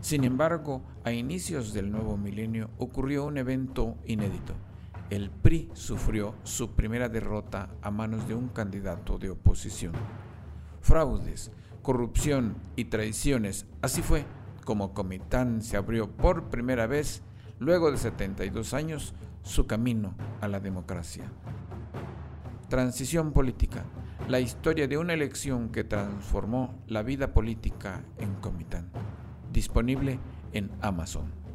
Sin 0.00 0.24
embargo, 0.24 0.82
a 1.04 1.12
inicios 1.12 1.72
del 1.72 1.90
nuevo 1.90 2.16
milenio 2.16 2.70
ocurrió 2.78 3.24
un 3.24 3.38
evento 3.38 3.96
inédito. 4.06 4.54
El 5.10 5.30
PRI 5.30 5.70
sufrió 5.72 6.34
su 6.42 6.72
primera 6.72 7.08
derrota 7.08 7.70
a 7.82 7.90
manos 7.90 8.26
de 8.28 8.34
un 8.34 8.48
candidato 8.48 9.18
de 9.18 9.30
oposición. 9.30 9.92
Fraudes, 10.80 11.50
corrupción 11.82 12.56
y 12.76 12.86
traiciones, 12.86 13.66
así 13.82 14.02
fue 14.02 14.24
como 14.64 14.94
Comitán 14.94 15.62
se 15.62 15.76
abrió 15.76 16.10
por 16.10 16.50
primera 16.50 16.88
vez, 16.88 17.22
luego 17.60 17.92
de 17.92 17.98
72 17.98 18.74
años, 18.74 19.14
su 19.42 19.66
camino 19.66 20.14
a 20.40 20.48
la 20.48 20.58
democracia. 20.58 21.30
Transición 22.68 23.32
política, 23.32 23.84
la 24.28 24.40
historia 24.40 24.88
de 24.88 24.98
una 24.98 25.14
elección 25.14 25.68
que 25.68 25.84
transformó 25.84 26.82
la 26.88 27.04
vida 27.04 27.32
política 27.32 28.04
en 28.18 28.34
Comitán 28.34 28.90
disponible 29.52 30.18
en 30.52 30.70
Amazon. 30.80 31.45